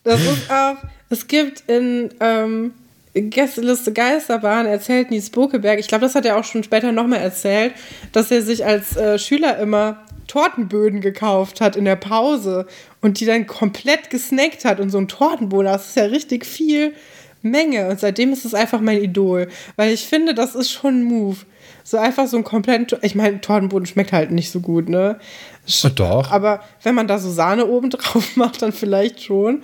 [0.03, 0.75] Das ist auch,
[1.09, 2.73] es gibt in ähm,
[3.13, 7.73] Gästeliste Geisterbahn, erzählt Nies Bokeberg, ich glaube, das hat er auch schon später nochmal erzählt,
[8.11, 12.65] dass er sich als äh, Schüler immer Tortenböden gekauft hat in der Pause
[13.01, 16.93] und die dann komplett gesnackt hat und so ein Tortenboden, das ist ja richtig viel
[17.41, 21.03] Menge und seitdem ist es einfach mein Idol, weil ich finde, das ist schon ein
[21.03, 21.37] Move.
[21.85, 25.19] So einfach so ein kompletten, ich meine, Tortenboden schmeckt halt nicht so gut, ne?
[25.67, 26.31] Sch- Doch.
[26.31, 29.63] Aber wenn man da so Sahne oben drauf macht, dann vielleicht schon.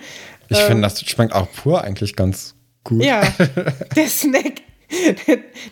[0.50, 3.02] Ich finde, das schmeckt auch pur eigentlich ganz gut.
[3.04, 3.22] Ja,
[3.96, 4.62] der Snack.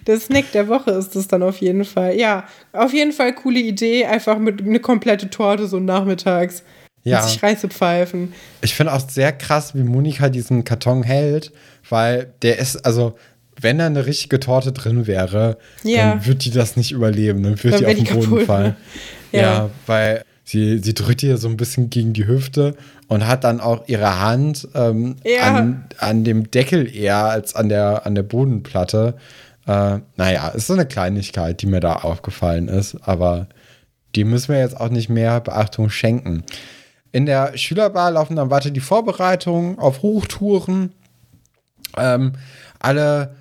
[0.06, 2.16] Der, Snack der Woche ist es dann auf jeden Fall.
[2.16, 6.62] Ja, auf jeden Fall coole Idee, einfach mit eine komplette Torte so nachmittags.
[7.02, 7.20] Ja.
[7.20, 8.32] Mit sich reinzupfeifen.
[8.60, 11.52] Ich finde auch sehr krass, wie Monika diesen Karton hält,
[11.88, 13.16] weil der ist, also,
[13.60, 16.10] wenn da eine richtige Torte drin wäre, Ja.
[16.10, 18.66] dann wird die das nicht überleben, dann Dann die auf den Boden kaputt, fallen.
[18.66, 18.76] ne?
[19.32, 19.40] Ja.
[19.40, 19.70] Ja.
[19.86, 22.76] weil sie, sie drückt ihr so ein bisschen gegen die Hüfte
[23.08, 25.42] und hat dann auch ihre Hand ähm, Ja.
[25.56, 29.14] an, an dem Deckel eher als an der, an der Bodenplatte.
[29.66, 33.48] Äh, naja, ist so eine Kleinigkeit, die mir da aufgefallen ist, aber
[34.14, 36.44] die müssen wir jetzt auch nicht mehr Beachtung schenken.
[37.12, 40.92] In der Schülerbar laufen dann weiter die Vorbereitungen auf Hochtouren.
[41.96, 42.32] Ähm,
[42.78, 43.34] alle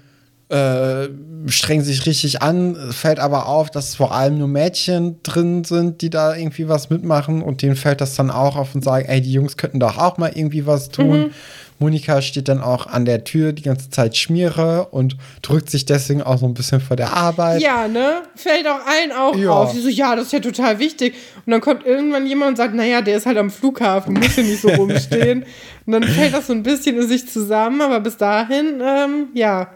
[0.50, 1.10] äh,
[1.48, 6.10] strengen sich richtig an, fällt aber auf, dass vor allem nur Mädchen drin sind, die
[6.10, 9.32] da irgendwie was mitmachen und denen fällt das dann auch auf und sagen, ey, die
[9.34, 11.32] Jungs könnten doch auch mal irgendwie was tun.
[11.80, 16.24] Monika steht dann auch an der Tür die ganze Zeit Schmiere und drückt sich deswegen
[16.24, 17.62] auch so ein bisschen vor der Arbeit.
[17.62, 18.24] Ja, ne?
[18.36, 19.52] Fällt auch allen auch Ja.
[19.52, 19.74] auf.
[19.74, 21.14] Die so, ja, das ist ja total wichtig.
[21.46, 24.44] Und dann kommt irgendwann jemand und sagt, naja, der ist halt am Flughafen, muss hier
[24.46, 25.46] nicht so rumstehen.
[25.86, 29.70] Und dann fällt das so ein bisschen in sich zusammen, aber bis dahin, ähm, ja,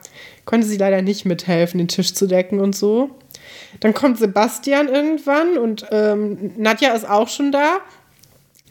[0.46, 3.12] konnte sie leider nicht mithelfen, den Tisch zu decken und so.
[3.80, 7.80] Dann kommt Sebastian irgendwann und ähm, Nadja ist auch schon da.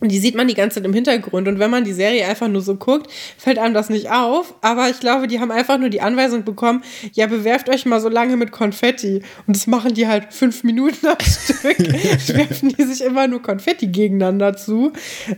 [0.00, 1.46] Und die sieht man die ganze Zeit im Hintergrund.
[1.46, 4.54] Und wenn man die Serie einfach nur so guckt, fällt einem das nicht auf.
[4.62, 8.08] Aber ich glaube, die haben einfach nur die Anweisung bekommen, ja, bewerft euch mal so
[8.08, 9.22] lange mit Konfetti.
[9.46, 11.78] Und das machen die halt fünf Minuten am Stück.
[11.78, 14.92] Werfen die sich immer nur Konfetti gegeneinander zu.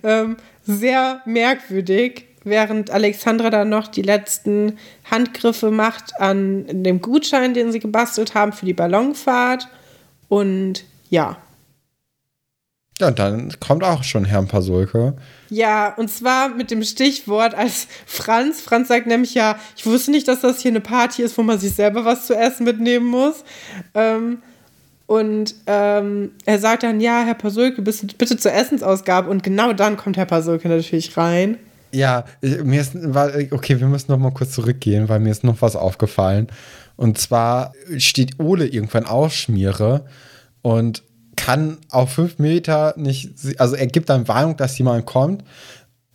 [0.04, 2.26] Ähm, sehr merkwürdig.
[2.44, 4.78] Während Alexandra dann noch die letzten
[5.10, 9.68] Handgriffe macht an dem Gutschein, den sie gebastelt haben für die Ballonfahrt.
[10.28, 11.36] Und ja,
[12.98, 15.14] Ja, und dann kommt auch schon Herrn Pasulke.
[15.50, 18.60] Ja, und zwar mit dem Stichwort als Franz.
[18.60, 21.58] Franz sagt nämlich ja, ich wusste nicht, dass das hier eine Party ist, wo man
[21.58, 23.44] sich selber was zu essen mitnehmen muss.
[23.94, 24.38] Ähm,
[25.06, 29.28] und ähm, er sagt dann, ja, Herr Pasulke, bist- bitte zur Essensausgabe.
[29.28, 31.58] Und genau dann kommt Herr Pasulke natürlich rein.
[31.92, 32.94] Ja, ich- mir ist,
[33.52, 36.48] okay, wir müssen noch mal kurz zurückgehen, weil mir ist noch was aufgefallen.
[36.96, 40.04] Und zwar steht Ole irgendwann auf Schmiere
[40.62, 41.02] und
[41.36, 45.42] kann auf fünf Meter nicht, also er gibt dann Warnung, dass jemand kommt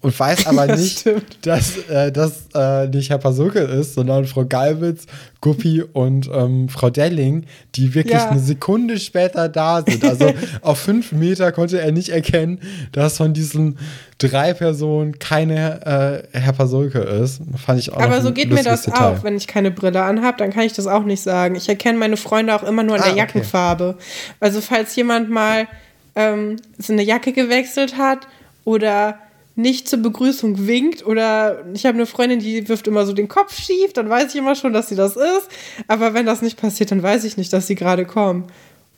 [0.02, 1.38] und weiß aber Das nicht, stimmt.
[1.42, 5.06] dass äh, das äh, nicht Herr Pasulke ist, sondern Frau Galwitz,
[5.42, 7.46] Guppi und ähm, Frau Delling,
[7.76, 8.30] die wirklich Ja.
[8.30, 10.04] eine Sekunde später da sind.
[10.06, 10.32] Also
[10.62, 12.60] auf fünf Meter konnte er nicht erkennen,
[12.92, 13.80] dass von diesen
[14.20, 17.42] drei Personen keine äh, Herr Pasulke ist.
[17.64, 19.18] Fand ich auch Aber so geht mir das Detail.
[19.18, 21.56] auch, wenn ich keine Brille anhabe, dann kann ich das auch nicht sagen.
[21.56, 23.20] Ich erkenne meine Freunde auch immer nur an Ah, der okay.
[23.22, 23.98] Jackenfarbe.
[24.40, 25.68] Also falls jemand mal
[26.16, 28.28] ähm, so eine Jacke gewechselt hat
[28.64, 29.18] oder
[29.58, 33.60] nicht zur Begrüßung winkt oder ich habe eine Freundin, die wirft immer so den Kopf
[33.60, 35.50] schief, dann weiß ich immer schon, dass sie das ist.
[35.88, 38.44] Aber wenn das nicht passiert, dann weiß ich nicht, dass sie gerade kommen.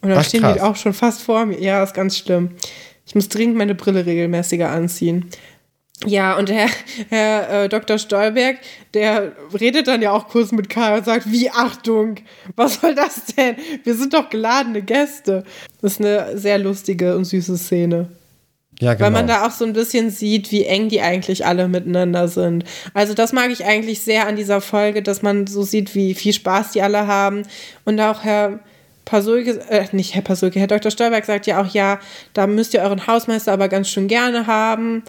[0.01, 0.55] Und dann Ach, stehen krass.
[0.55, 1.59] die auch schon fast vor mir.
[1.61, 2.51] Ja, ist ganz schlimm.
[3.05, 5.29] Ich muss dringend meine Brille regelmäßiger anziehen.
[6.05, 6.69] Ja, und Herr,
[7.09, 7.97] Herr äh, Dr.
[7.97, 8.57] Stolberg,
[8.93, 12.15] der redet dann ja auch kurz mit Karl und sagt, wie Achtung,
[12.57, 13.55] was soll das denn?
[13.85, 15.45] Wir sind doch geladene Gäste.
[15.81, 18.09] Das ist eine sehr lustige und süße Szene.
[18.79, 19.05] Ja, genau.
[19.05, 22.63] Weil man da auch so ein bisschen sieht, wie eng die eigentlich alle miteinander sind.
[22.93, 26.31] Also das mag ich eigentlich sehr an dieser Folge, dass man so sieht, wie viel
[26.31, 27.43] Spaß die alle haben.
[27.83, 28.59] Und auch Herr
[29.03, 30.91] Pasulke, äh, nicht Herr Pasulke, Herr Dr.
[30.91, 31.99] Stolberg sagt ja auch, ja,
[32.33, 35.03] da müsst ihr euren Hausmeister aber ganz schön gerne haben.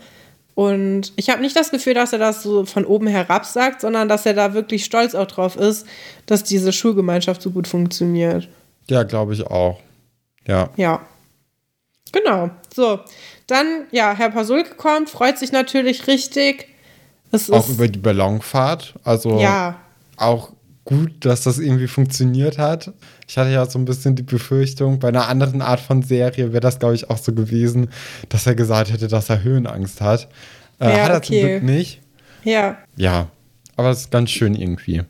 [0.55, 4.09] Und ich habe nicht das Gefühl, dass er das so von oben herab sagt, sondern
[4.09, 5.87] dass er da wirklich stolz auch drauf ist,
[6.27, 8.49] dass diese Schulgemeinschaft so gut funktioniert.
[8.89, 9.79] Ja, glaube ich auch.
[10.47, 10.71] Ja.
[10.77, 11.01] Ja.
[12.13, 12.51] Genau.
[12.75, 13.01] So.
[13.51, 16.69] Dann, ja, Herr Pasulke kommt, freut sich natürlich richtig.
[17.33, 18.95] Es auch über die Ballonfahrt.
[19.05, 19.81] Also ja.
[20.17, 20.53] auch
[20.85, 22.93] gut, dass das irgendwie funktioniert hat.
[23.29, 26.61] Ich hatte ja so ein bisschen die Befürchtung, bei einer anderen Art von Serie wäre
[26.61, 27.91] das, glaube ich, auch so gewesen,
[28.29, 30.29] dass er gesagt hätte, dass er Höhenangst hat.
[30.81, 31.41] Äh, ja, hat er okay.
[31.41, 32.01] zum Glück nicht.
[32.43, 32.79] Ja.
[32.97, 33.29] Ja,
[33.77, 35.03] aber es ist ganz schön irgendwie.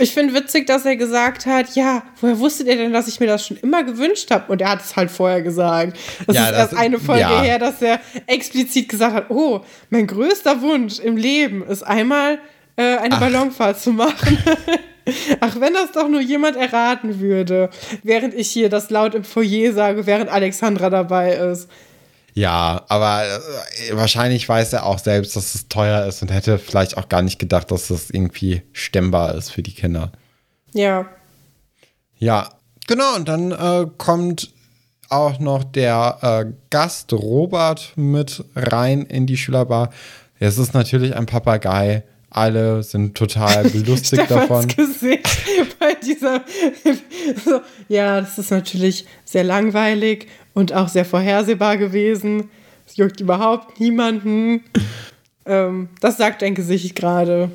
[0.00, 3.26] Ich finde witzig, dass er gesagt hat, ja, woher wusstet ihr denn, dass ich mir
[3.26, 4.50] das schon immer gewünscht habe?
[4.52, 5.98] Und er hat es halt vorher gesagt.
[6.24, 7.42] Das ja, ist das erst eine Folge ja.
[7.42, 12.38] her, dass er explizit gesagt hat, oh, mein größter Wunsch im Leben ist einmal
[12.76, 13.20] äh, eine Ach.
[13.20, 14.38] Ballonfahrt zu machen.
[15.40, 17.70] Ach, wenn das doch nur jemand erraten würde,
[18.04, 21.68] während ich hier das laut im Foyer sage, während Alexandra dabei ist.
[22.38, 26.96] Ja, aber äh, wahrscheinlich weiß er auch selbst, dass es teuer ist und hätte vielleicht
[26.96, 30.12] auch gar nicht gedacht, dass das irgendwie stemmbar ist für die Kinder.
[30.72, 31.06] Ja.
[32.16, 32.50] Ja,
[32.86, 33.16] genau.
[33.16, 34.52] Und dann äh, kommt
[35.08, 39.90] auch noch der äh, Gast Robert mit rein in die Schülerbar.
[40.38, 42.04] Es ist natürlich ein Papagei.
[42.30, 44.68] Alle sind total belustigt davon.
[44.68, 45.26] Gesicht
[45.80, 46.44] bei dieser.
[47.44, 50.28] so, ja, das ist natürlich sehr langweilig
[50.58, 52.50] und auch sehr vorhersehbar gewesen.
[52.84, 54.64] Es juckt überhaupt niemanden.
[55.50, 57.50] Ähm, das sagt dein Gesicht gerade.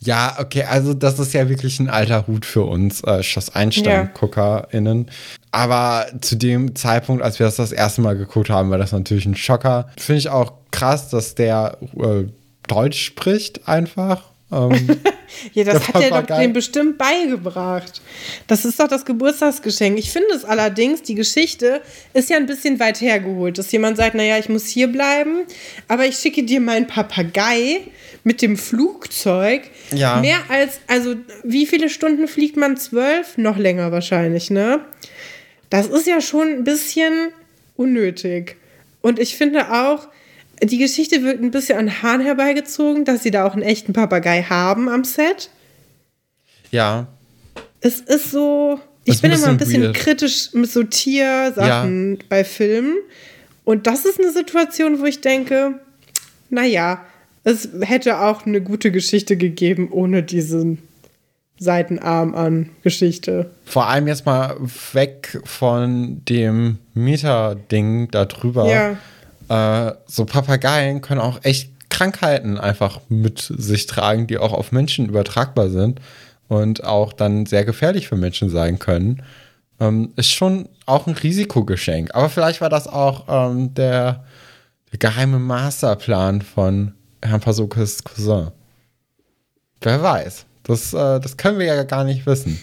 [0.00, 5.04] Ja, okay, also das ist ja wirklich ein alter Hut für uns äh, Schloss Einstein-GuckerInnen.
[5.04, 5.12] Ja.
[5.50, 9.26] Aber zu dem Zeitpunkt, als wir das das erste Mal geguckt haben, war das natürlich
[9.26, 9.90] ein Schocker.
[9.98, 12.24] Finde ich auch krass, dass der äh,
[12.66, 14.22] Deutsch spricht einfach.
[14.52, 15.00] Ähm,
[15.54, 18.00] ja, das hat er doch dem bestimmt beigebracht.
[18.46, 19.98] Das ist doch das Geburtstagsgeschenk.
[19.98, 21.82] Ich finde es allerdings, die Geschichte
[22.14, 25.42] ist ja ein bisschen weit hergeholt, dass jemand sagt, naja, ich muss hier bleiben,
[25.88, 27.80] aber ich schicke dir meinen Papagei
[28.22, 29.62] mit dem Flugzeug.
[29.90, 30.20] Ja.
[30.20, 32.76] Mehr als, also wie viele Stunden fliegt man?
[32.76, 33.36] Zwölf?
[33.38, 34.80] Noch länger wahrscheinlich, ne?
[35.70, 37.32] Das ist ja schon ein bisschen
[37.76, 38.56] unnötig.
[39.00, 40.08] Und ich finde auch,
[40.62, 44.42] die Geschichte wird ein bisschen an Hahn herbeigezogen, dass sie da auch einen echten Papagei
[44.42, 45.50] haben am Set.
[46.70, 47.08] Ja.
[47.80, 48.80] Es ist so.
[49.04, 49.94] Ich bin immer ein bisschen weird.
[49.94, 52.24] kritisch mit so Tiersachen ja.
[52.28, 52.96] bei Filmen.
[53.64, 55.80] Und das ist eine Situation, wo ich denke,
[56.50, 57.04] naja,
[57.44, 60.78] es hätte auch eine gute Geschichte gegeben ohne diesen
[61.58, 63.50] Seitenarm an Geschichte.
[63.64, 64.56] Vor allem jetzt mal
[64.92, 68.68] weg von dem Mieter-Ding da drüber.
[68.68, 68.96] Ja
[69.48, 75.06] äh, so Papageien können auch echt Krankheiten einfach mit sich tragen, die auch auf Menschen
[75.08, 76.00] übertragbar sind
[76.48, 79.22] und auch dann sehr gefährlich für Menschen sein können.
[79.78, 82.14] Ähm, ist schon auch ein Risikogeschenk.
[82.14, 84.24] Aber vielleicht war das auch ähm, der,
[84.92, 88.52] der, geheime Masterplan von Herrn Pasokes Cousin.
[89.82, 90.46] Wer weiß.
[90.62, 92.58] Das, äh, das können wir ja gar nicht wissen.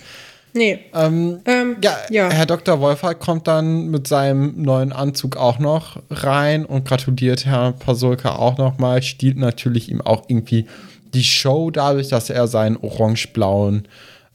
[0.53, 0.79] Nee.
[0.93, 2.79] Ähm, ähm, ja, ja, Herr Dr.
[2.79, 8.57] Wolfert kommt dann mit seinem neuen Anzug auch noch rein und gratuliert Herrn Pasulka auch
[8.57, 10.67] nochmal, stiehlt natürlich ihm auch irgendwie
[11.13, 13.87] die Show dadurch, dass er seinen orange-blauen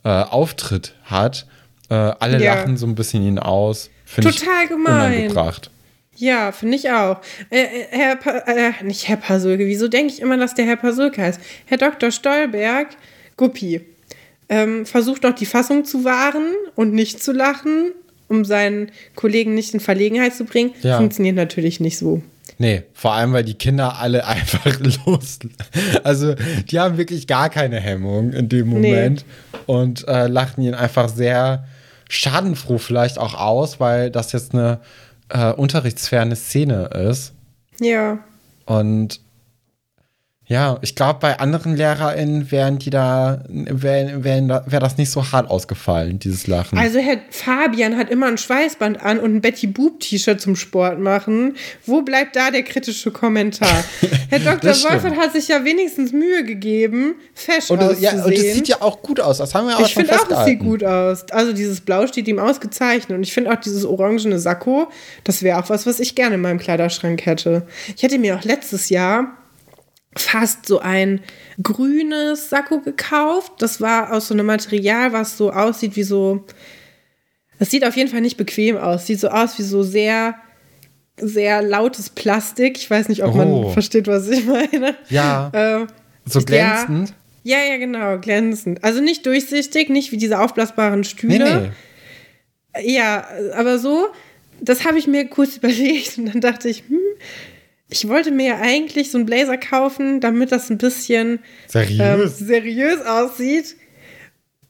[0.05, 1.47] äh, Auftritt hat.
[1.89, 2.55] Äh, alle ja.
[2.55, 3.91] lachen so ein bisschen ihn aus.
[4.14, 5.12] Total ich gemein.
[5.12, 5.71] Unangebracht.
[6.16, 7.21] Ja, finde ich auch.
[7.51, 10.77] Äh, äh Herr, pa äh, nicht Herr Pasulke, wieso denke ich immer, dass der Herr
[10.77, 11.41] Pasulke heißt?
[11.66, 12.11] Herr Dr.
[12.11, 12.89] Stolberg,
[13.37, 13.81] Guppi
[14.49, 17.92] ähm, versucht noch die Fassung zu wahren und nicht zu lachen,
[18.28, 20.72] um seinen Kollegen nicht in Verlegenheit zu bringen.
[20.82, 20.99] Ja.
[20.99, 22.22] Funktioniert natürlich nicht so.
[22.59, 25.38] Nee, vor allem, weil die Kinder alle einfach los.
[26.03, 26.34] Also,
[26.70, 29.59] die haben wirklich gar keine Hemmung in dem Moment nee.
[29.66, 31.66] und äh, lachten ihn einfach sehr
[32.09, 34.80] schadenfroh vielleicht auch aus, weil das jetzt eine
[35.28, 37.32] äh, unterrichtsferne Szene ist.
[37.80, 38.18] Ja.
[38.64, 39.20] Und
[40.51, 45.30] ja, ich glaube, bei anderen LehrerInnen wären die da, wäre wär, wär das nicht so
[45.30, 46.78] hart ausgefallen, dieses Lachen.
[46.78, 51.55] Also Herr Fabian hat immer ein Schweißband an und ein Betty Boop-T-Shirt zum Sport machen.
[51.84, 53.68] Wo bleibt da der kritische Kommentar?
[54.30, 54.70] Herr Dr.
[54.70, 58.16] Wolfert hat sich ja wenigstens Mühe gegeben, fesch und, auszusehen.
[58.16, 59.36] Ja, und es sieht ja auch gut aus.
[59.36, 61.30] Das haben wir auch Ich finde auch, es sieht gut aus.
[61.30, 63.18] Also dieses Blau steht ihm ausgezeichnet.
[63.18, 64.88] Und ich finde auch dieses orangene Sakko,
[65.24, 67.66] das wäre auch was, was ich gerne in meinem Kleiderschrank hätte.
[67.94, 69.34] Ich hätte mir auch letztes Jahr
[70.21, 71.21] fast so ein
[71.62, 73.53] grünes Sakko gekauft.
[73.59, 76.45] Das war aus so einem Material, was so aussieht wie so.
[77.59, 79.07] Es sieht auf jeden Fall nicht bequem aus.
[79.07, 80.35] Sieht so aus wie so sehr
[81.21, 82.77] sehr lautes Plastik.
[82.77, 83.71] Ich weiß nicht, ob man Oh.
[83.71, 84.95] versteht, was ich meine.
[85.11, 85.51] Ja.
[85.53, 85.87] Ähm,
[86.25, 87.12] So glänzend?
[87.43, 88.85] Ja, ja, genau, glänzend.
[88.85, 91.73] Also nicht durchsichtig, nicht wie diese aufblasbaren Nee, Stühle.
[92.77, 92.93] nee.
[92.95, 94.07] Ja, aber so,
[94.61, 96.99] das habe ich mir kurz überlegt und dann dachte ich, hm,
[97.91, 101.41] ich wollte mir ja eigentlich so einen Blazer kaufen, damit das ein bisschen
[101.74, 102.39] ähm, Seriös?
[102.39, 103.76] seriös aussieht.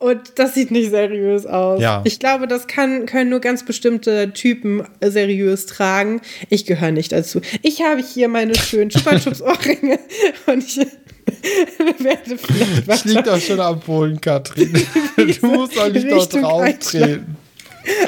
[0.00, 1.80] Und das sieht nicht seriös aus.
[1.82, 2.02] Ja.
[2.04, 6.20] Ich glaube, das kann, können nur ganz bestimmte Typen äh, seriös tragen.
[6.50, 7.40] Ich gehöre nicht dazu.
[7.62, 9.98] Ich habe hier meine schönen Chupa Chups Ohrringe
[10.46, 10.76] und ich
[11.98, 14.72] werde vielleicht Ich lieg doch schon am Boden, Katrin.
[15.16, 17.02] Du musst doch nicht dort Richtung drauf Einschlag.
[17.02, 17.36] treten.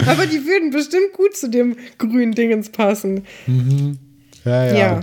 [0.06, 3.26] Aber die würden bestimmt gut zu dem grünen Dingens passen.
[4.44, 4.74] Ja, ja.
[4.74, 5.00] Ja.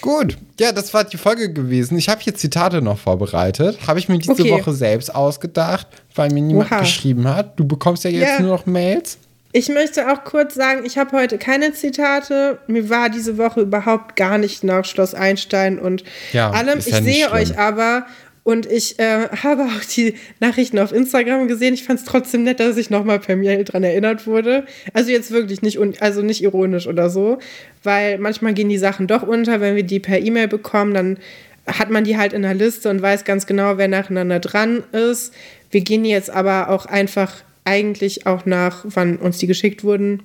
[0.00, 1.98] Gut, ja, das war die Folge gewesen.
[1.98, 3.78] Ich habe hier Zitate noch vorbereitet.
[3.86, 4.50] Habe ich mir diese Okay.
[4.52, 6.80] Woche selbst ausgedacht, weil mir niemand Oha.
[6.80, 7.58] geschrieben hat.
[7.58, 8.40] Du bekommst ja jetzt Ja.
[8.40, 9.18] nur noch Mails.
[9.54, 12.58] Ich möchte auch kurz sagen, ich habe heute keine Zitate.
[12.68, 16.78] Mir war diese Woche überhaupt gar nicht nach Schloss Einstein und Ja, allem.
[16.78, 17.32] Ich sehe schlimm.
[17.32, 18.06] euch aber
[18.44, 21.74] und ich äh, habe auch die Nachrichten auf Instagram gesehen.
[21.74, 24.66] Ich fand es trotzdem nett, dass ich nochmal per Mail dran erinnert wurde.
[24.92, 27.38] Also jetzt wirklich nicht, also nicht ironisch oder so,
[27.84, 31.18] weil manchmal gehen die Sachen doch unter, wenn wir die per E-Mail bekommen, dann
[31.66, 35.32] hat man die halt in der Liste und weiß ganz genau, wer nacheinander dran ist.
[35.70, 40.24] Wir gehen jetzt aber auch einfach eigentlich auch nach, wann uns die geschickt wurden,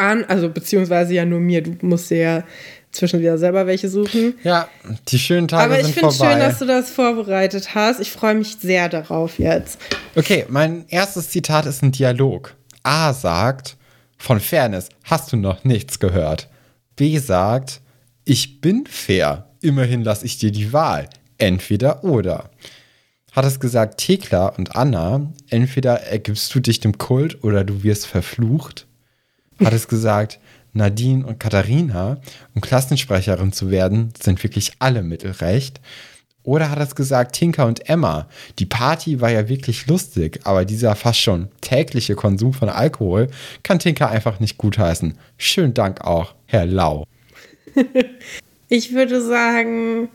[0.00, 0.24] an.
[0.24, 1.62] Also beziehungsweise ja nur mir.
[1.62, 2.44] Du musst ja
[2.92, 4.34] zwischen wieder selber welche suchen.
[4.42, 4.68] Ja,
[5.08, 6.32] die schönen Tage Aber ich sind finde es vorbei.
[6.32, 8.00] schön, dass du das vorbereitet hast.
[8.00, 9.78] Ich freue mich sehr darauf jetzt.
[10.16, 12.54] Okay, mein erstes Zitat ist ein Dialog.
[12.82, 13.76] A sagt,
[14.18, 16.48] von Fairness hast du noch nichts gehört.
[16.96, 17.80] B sagt,
[18.24, 19.46] ich bin fair.
[19.62, 21.08] Immerhin lasse ich dir die Wahl.
[21.38, 22.50] Entweder oder.
[23.32, 28.06] Hat es gesagt Thekla und Anna, entweder ergibst du dich dem Kult oder du wirst
[28.06, 28.86] verflucht.
[29.64, 30.40] Hat es gesagt,
[30.72, 32.20] Nadine und Katharina,
[32.54, 35.80] um Klassensprecherin zu werden, sind wirklich alle Mittelrecht.
[36.42, 38.26] Oder hat es gesagt, Tinka und Emma,
[38.58, 43.28] die Party war ja wirklich lustig, aber dieser fast schon tägliche Konsum von Alkohol
[43.62, 45.18] kann Tinka einfach nicht gutheißen.
[45.36, 47.04] Schönen Dank auch, Herr Lau.
[48.72, 50.08] Ich würde sagen,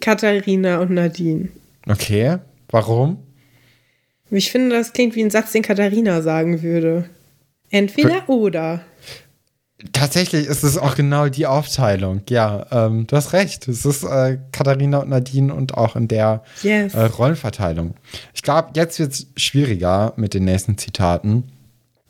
[0.00, 1.50] Katharina und Nadine.
[1.88, 3.18] Okay, warum?
[4.28, 7.08] Ich finde, das klingt wie ein Satz, den Katharina sagen würde.
[7.70, 8.84] Entweder oder.
[9.92, 12.22] Tatsächlich ist es auch genau die Aufteilung.
[12.28, 13.68] Ja, ähm, du hast recht.
[13.68, 16.94] Es ist äh, Katharina und Nadine und auch in der Yes.
[16.94, 17.94] äh, Rollenverteilung.
[18.34, 21.44] Ich glaube, jetzt wird es schwieriger mit den nächsten Zitaten.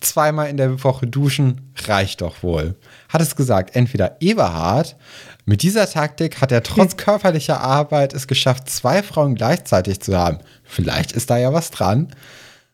[0.00, 2.76] Zweimal in der Woche duschen reicht doch wohl.
[3.10, 4.96] Hat es gesagt, entweder Eberhard,
[5.44, 10.38] mit dieser Taktik hat er trotz körperlicher Arbeit es geschafft, zwei Frauen gleichzeitig zu haben.
[10.64, 12.14] Vielleicht ist da ja was dran.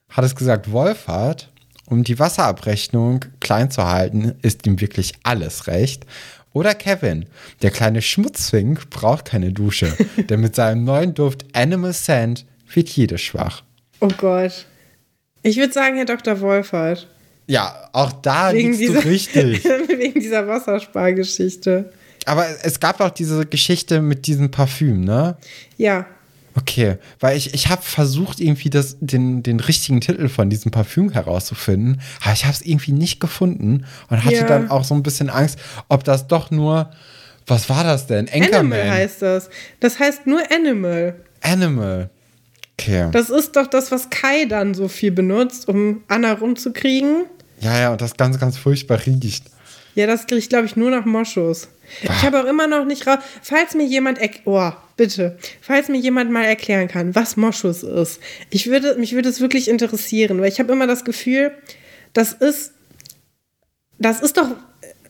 [0.09, 1.51] Hat es gesagt, Wolfhard,
[1.87, 6.07] um die Wasserabrechnung klein zu halten, ist ihm wirklich alles recht.
[6.53, 7.27] Oder Kevin,
[7.63, 9.93] der kleine Schmutzfink braucht keine Dusche,
[10.29, 13.63] denn mit seinem neuen Duft Animal Sand wird jede schwach.
[14.01, 14.67] Oh Gott.
[15.43, 16.41] Ich würde sagen, Herr Dr.
[16.41, 17.09] Wolfert.
[17.47, 19.65] Ja, auch da liegst dieser, du richtig.
[19.89, 21.93] wegen dieser Wasserspargeschichte.
[22.25, 25.37] Aber es gab auch diese Geschichte mit diesem Parfüm, ne?
[25.77, 26.07] Ja.
[26.57, 31.11] Okay, weil ich, ich habe versucht, irgendwie das, den, den richtigen Titel von diesem Parfüm
[31.11, 34.45] herauszufinden, aber ich habe es irgendwie nicht gefunden und hatte Ja.
[34.47, 36.91] dann auch so ein bisschen Angst, ob das doch nur,
[37.49, 38.29] was war das denn?
[38.29, 38.73] Anchorman.
[38.79, 39.51] Animal heißt das.
[39.81, 41.17] Das heißt nur Animal.
[41.41, 42.09] Animal.
[42.79, 43.09] Okay.
[43.13, 47.25] Das ist doch das, was Kai dann so viel benutzt, um Anna rumzukriegen.
[47.61, 49.45] ja, ja, und das ganz, ganz furchtbar riecht.
[49.95, 51.69] Ja, das ich, glaube ich, nur nach Moschus.
[52.03, 53.19] Ich habe auch immer noch nicht raus.
[53.43, 58.21] Falls mir jemand, oh, bitte, falls mir jemand mal erklären kann, was Moschus ist,
[58.51, 61.53] ich würde, mich würde es wirklich interessieren, weil ich habe immer das Gefühl,
[62.13, 62.73] das ist,
[63.99, 64.49] das ist doch,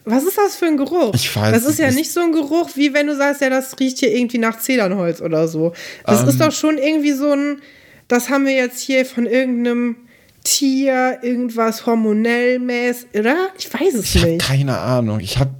[0.05, 1.15] was ist das für ein Geruch?
[1.15, 2.13] Ich weiß Das ist ja nicht.
[2.13, 5.49] so ein Geruch, wie wenn du sagst, ja, das riecht hier irgendwie nach Zedernholz oder
[5.49, 5.73] so.
[6.07, 6.29] Das Ähm.
[6.29, 7.63] ist doch schon irgendwie so ein,
[8.09, 9.97] das haben wir jetzt hier von irgendeinem
[10.45, 13.49] Tier, irgendwas hormonell mäßig, oder?
[13.59, 14.47] Ich weiß es Ich habe nicht.
[14.47, 15.21] keine Ahnung.
[15.21, 15.55] Ich habe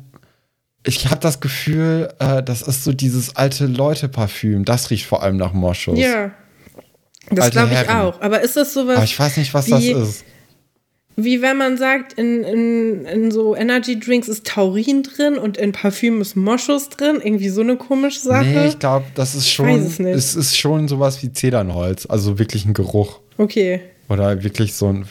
[0.87, 4.65] ich hab das Gefühl, äh, das ist so dieses alte Leute-Parfüm.
[4.65, 5.99] Das riecht vor allem nach Moschus.
[5.99, 6.31] Ja.
[7.31, 8.01] Das glaube ich Herren.
[8.03, 8.21] auch.
[8.21, 10.25] Aber ist das sowas, Aber ich weiß nicht, was wie- das ist.
[11.17, 15.73] wie wenn man sagt, in, in, in so Energy Drinks ist Taurin drin und in
[15.73, 17.21] Parfüm ist Moschus drin?
[17.25, 18.45] Irgendwie so eine komische Sache.
[18.45, 20.15] Nee, ich glaube, das ist schon, weiß es nicht.
[20.15, 22.05] es ist schon sowas wie Zedernholz.
[22.07, 23.21] Also wirklich ein Geruch.
[23.39, 23.81] okay.
[24.11, 25.07] Oder wirklich so ein.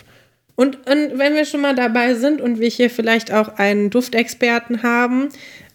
[0.55, 4.83] Und, und wenn wir schon mal dabei sind und wir hier vielleicht auch einen Duftexperten
[4.83, 5.29] haben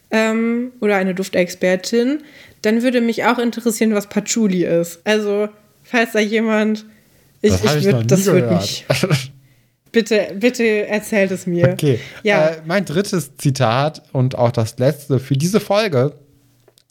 [0.09, 2.23] ähm, oder eine Duftexpertin,
[2.61, 5.01] dann würde mich auch interessieren, was Patchouli ist.
[5.03, 5.49] Also,
[5.83, 6.85] falls da jemand.
[7.41, 8.85] Ich, Das ich ich, würd, das würde mich.
[9.91, 11.69] Bitte, bitte erzählt es mir.
[11.69, 11.99] Okay.
[12.21, 12.49] Ja.
[12.49, 16.13] Äh, mein drittes Zitat und auch das letzte für diese Folge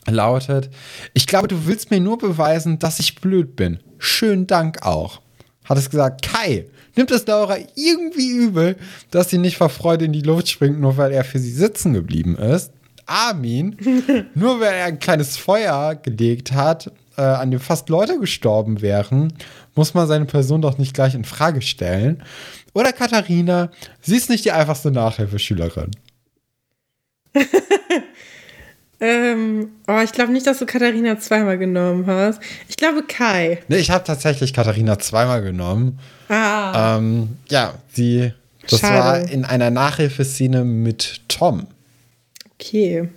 [0.08, 0.68] lautet:
[1.14, 3.78] Ich glaube, du willst mir nur beweisen, dass ich blöd bin.
[3.98, 5.20] Schönen Dank auch.
[5.64, 6.66] Hat es gesagt, Kai,
[6.98, 8.76] nimmt es Laura irgendwie übel,
[9.10, 11.94] dass sie nicht vor Freude in die Luft springt, nur weil er für sie sitzen
[11.94, 12.72] geblieben ist.
[13.06, 13.76] Armin,
[14.34, 19.32] nur weil er ein kleines Feuer gelegt hat, äh, an dem fast Leute gestorben wären,
[19.74, 22.22] muss man seine Person doch nicht gleich in Frage stellen.
[22.74, 23.70] Oder Katharina,
[24.02, 25.92] sie ist nicht die einfachste Nachhilfeschülerin.
[29.00, 32.40] Ähm, oh, ich glaube nicht, dass du Katharina zweimal genommen hast.
[32.68, 33.60] Ich glaube Kai.
[33.68, 36.00] Nee, ich habe tatsächlich Katharina zweimal genommen.
[36.28, 36.98] Ah.
[36.98, 38.32] Ähm, ja, sie,
[38.68, 39.24] das Schade.
[39.24, 41.66] war in einer Nachhilfeszene mit Tom.
[42.54, 43.08] Okay.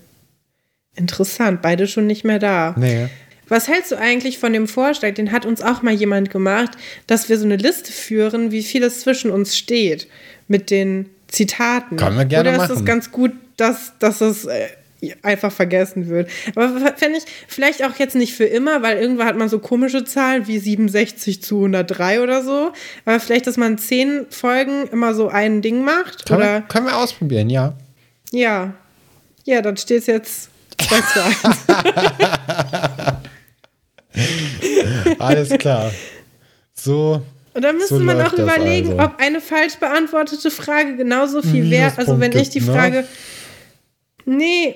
[0.95, 1.61] Interessant.
[1.61, 2.75] Beide schon nicht mehr da.
[2.77, 3.07] Nee.
[3.47, 6.71] Was hältst du eigentlich von dem Vorschlag, den hat uns auch mal jemand gemacht,
[7.07, 10.07] dass wir so eine Liste führen, wie viel es zwischen uns steht
[10.47, 11.97] mit den Zitaten?
[11.97, 12.85] Können wir gerne Oder ist es machen.
[12.85, 14.67] ganz gut, dass, dass es äh,
[15.21, 16.29] einfach vergessen wird?
[16.55, 20.03] Aber fände ich vielleicht auch jetzt nicht für immer, weil irgendwann hat man so komische
[20.03, 22.71] Zahlen wie 67 zu 103 oder so.
[23.05, 26.25] Aber vielleicht, dass man zehn Folgen immer so ein Ding macht?
[26.25, 27.73] Können, oder wir, können wir ausprobieren, ja.
[28.31, 28.73] ja.
[29.45, 31.37] Ja, dann steht es jetzt 2 zu 1.
[35.19, 35.91] Alles klar.
[36.73, 37.21] So.
[37.53, 39.03] Und dann müsste So man auch überlegen, also.
[39.03, 42.77] ob eine falsch beantwortete Frage genauso viel wert, also wenn ich die gibt, ne?
[42.77, 43.07] Frage,
[44.25, 44.75] nee,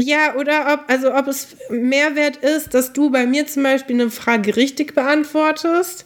[0.00, 4.00] ja, oder ob, also ob es mehr wert ist, dass du bei mir zum Beispiel
[4.00, 6.04] eine Frage richtig beantwortest,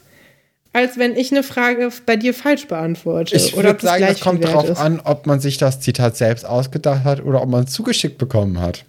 [0.73, 3.37] als wenn ich eine Frage bei dir falsch beantworte.
[3.37, 4.79] Ich würde sagen, es kommt darauf ist.
[4.79, 8.61] an, ob man sich das Zitat selbst ausgedacht hat oder ob man es zugeschickt bekommen
[8.61, 8.85] hat.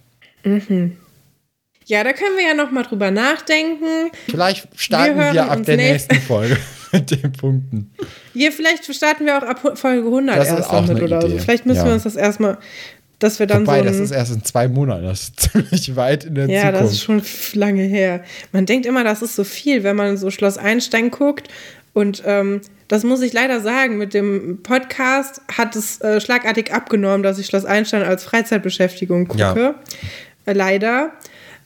[1.87, 4.09] Ja, da können wir ja noch mal drüber nachdenken.
[4.29, 6.57] Vielleicht starten Wir wir, ab der nächst- nächsten Folge
[6.91, 7.91] mit den Punkten.
[8.33, 11.27] Hier, vielleicht starten wir auch ab Folge 100 Das ist erst auch damit oder so.
[11.27, 11.39] Idee.
[11.39, 11.85] Vielleicht müssen Ja.
[11.85, 12.57] wir uns das erstmal,
[13.25, 15.03] dass wir dann Wobei, so das ein, ist erst in zwei Monaten.
[15.03, 17.27] Das ist ziemlich weit in der Ja, das ist Zukunft.
[17.27, 18.23] schon lange her.
[18.51, 21.47] Man denkt immer, das ist so viel, wenn man so Schloss Einstein guckt.
[21.93, 27.23] Und ähm, das muss ich leider sagen, mit dem Podcast hat es äh, schlagartig abgenommen,
[27.23, 29.39] dass ich Schloss Einstein als Freizeitbeschäftigung gucke.
[29.39, 29.75] Ja.
[30.45, 31.11] Äh, leider.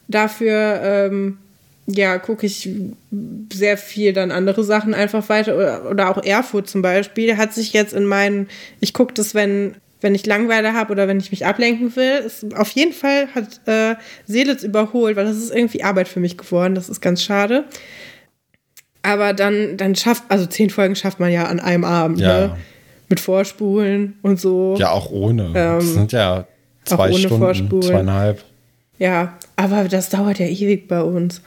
[0.08, 1.40] Dafür, ähm,
[1.88, 2.70] ja, gucke ich
[3.52, 5.58] sehr viel dann andere Sachen einfach weiter.
[5.58, 7.36] Oder, oder auch Erfurt zum Beispiel.
[7.36, 8.48] Hat sich jetzt in meinen,
[8.80, 12.20] ich gucke das, wenn, wenn ich Langeweile habe oder wenn ich mich ablenken will.
[12.26, 13.96] Ist, auf jeden Fall hat äh,
[14.26, 16.76] Seelitz überholt, weil das ist irgendwie Arbeit für mich geworden.
[16.76, 17.66] Das ist ganz schade.
[19.02, 22.48] Aber dann, dann schafft, also zehn Folgen schafft man ja an einem Abend, Ja.
[22.48, 22.58] ne?
[23.08, 24.76] Mit Vorspulen und so.
[24.78, 25.46] Ja, auch ohne.
[25.46, 26.46] Ähm, das sind ja
[26.84, 27.82] zwei ohne Stunden, Vorspulen.
[27.82, 28.44] zweieinhalb.
[29.00, 31.42] Ja, aber das dauert ja ewig bei uns.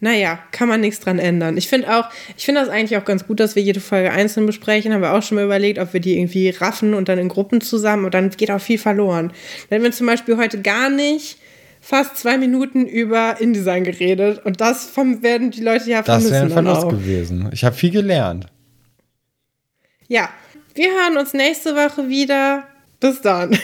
[0.00, 1.56] Naja, kann man nichts dran ändern.
[1.56, 4.46] Ich finde auch, ich finde das eigentlich auch ganz gut, dass wir jede Folge einzeln
[4.46, 4.92] besprechen.
[4.92, 7.60] Haben wir auch schon mal überlegt, ob wir die irgendwie raffen und dann in Gruppen
[7.60, 9.32] zusammen und dann geht auch viel verloren.
[9.70, 11.38] Wenn wir zum Beispiel heute gar nicht
[11.80, 16.30] fast zwei Minuten über InDesign geredet und das vom, werden die Leute ja Das vermissen.
[16.32, 16.90] wäre ein dann Verlust auch.
[16.90, 17.48] gewesen.
[17.52, 18.46] Ich habe viel gelernt.
[20.08, 20.28] Ja,
[20.74, 22.64] wir hören uns nächste Woche wieder.
[23.00, 23.50] Bis dann.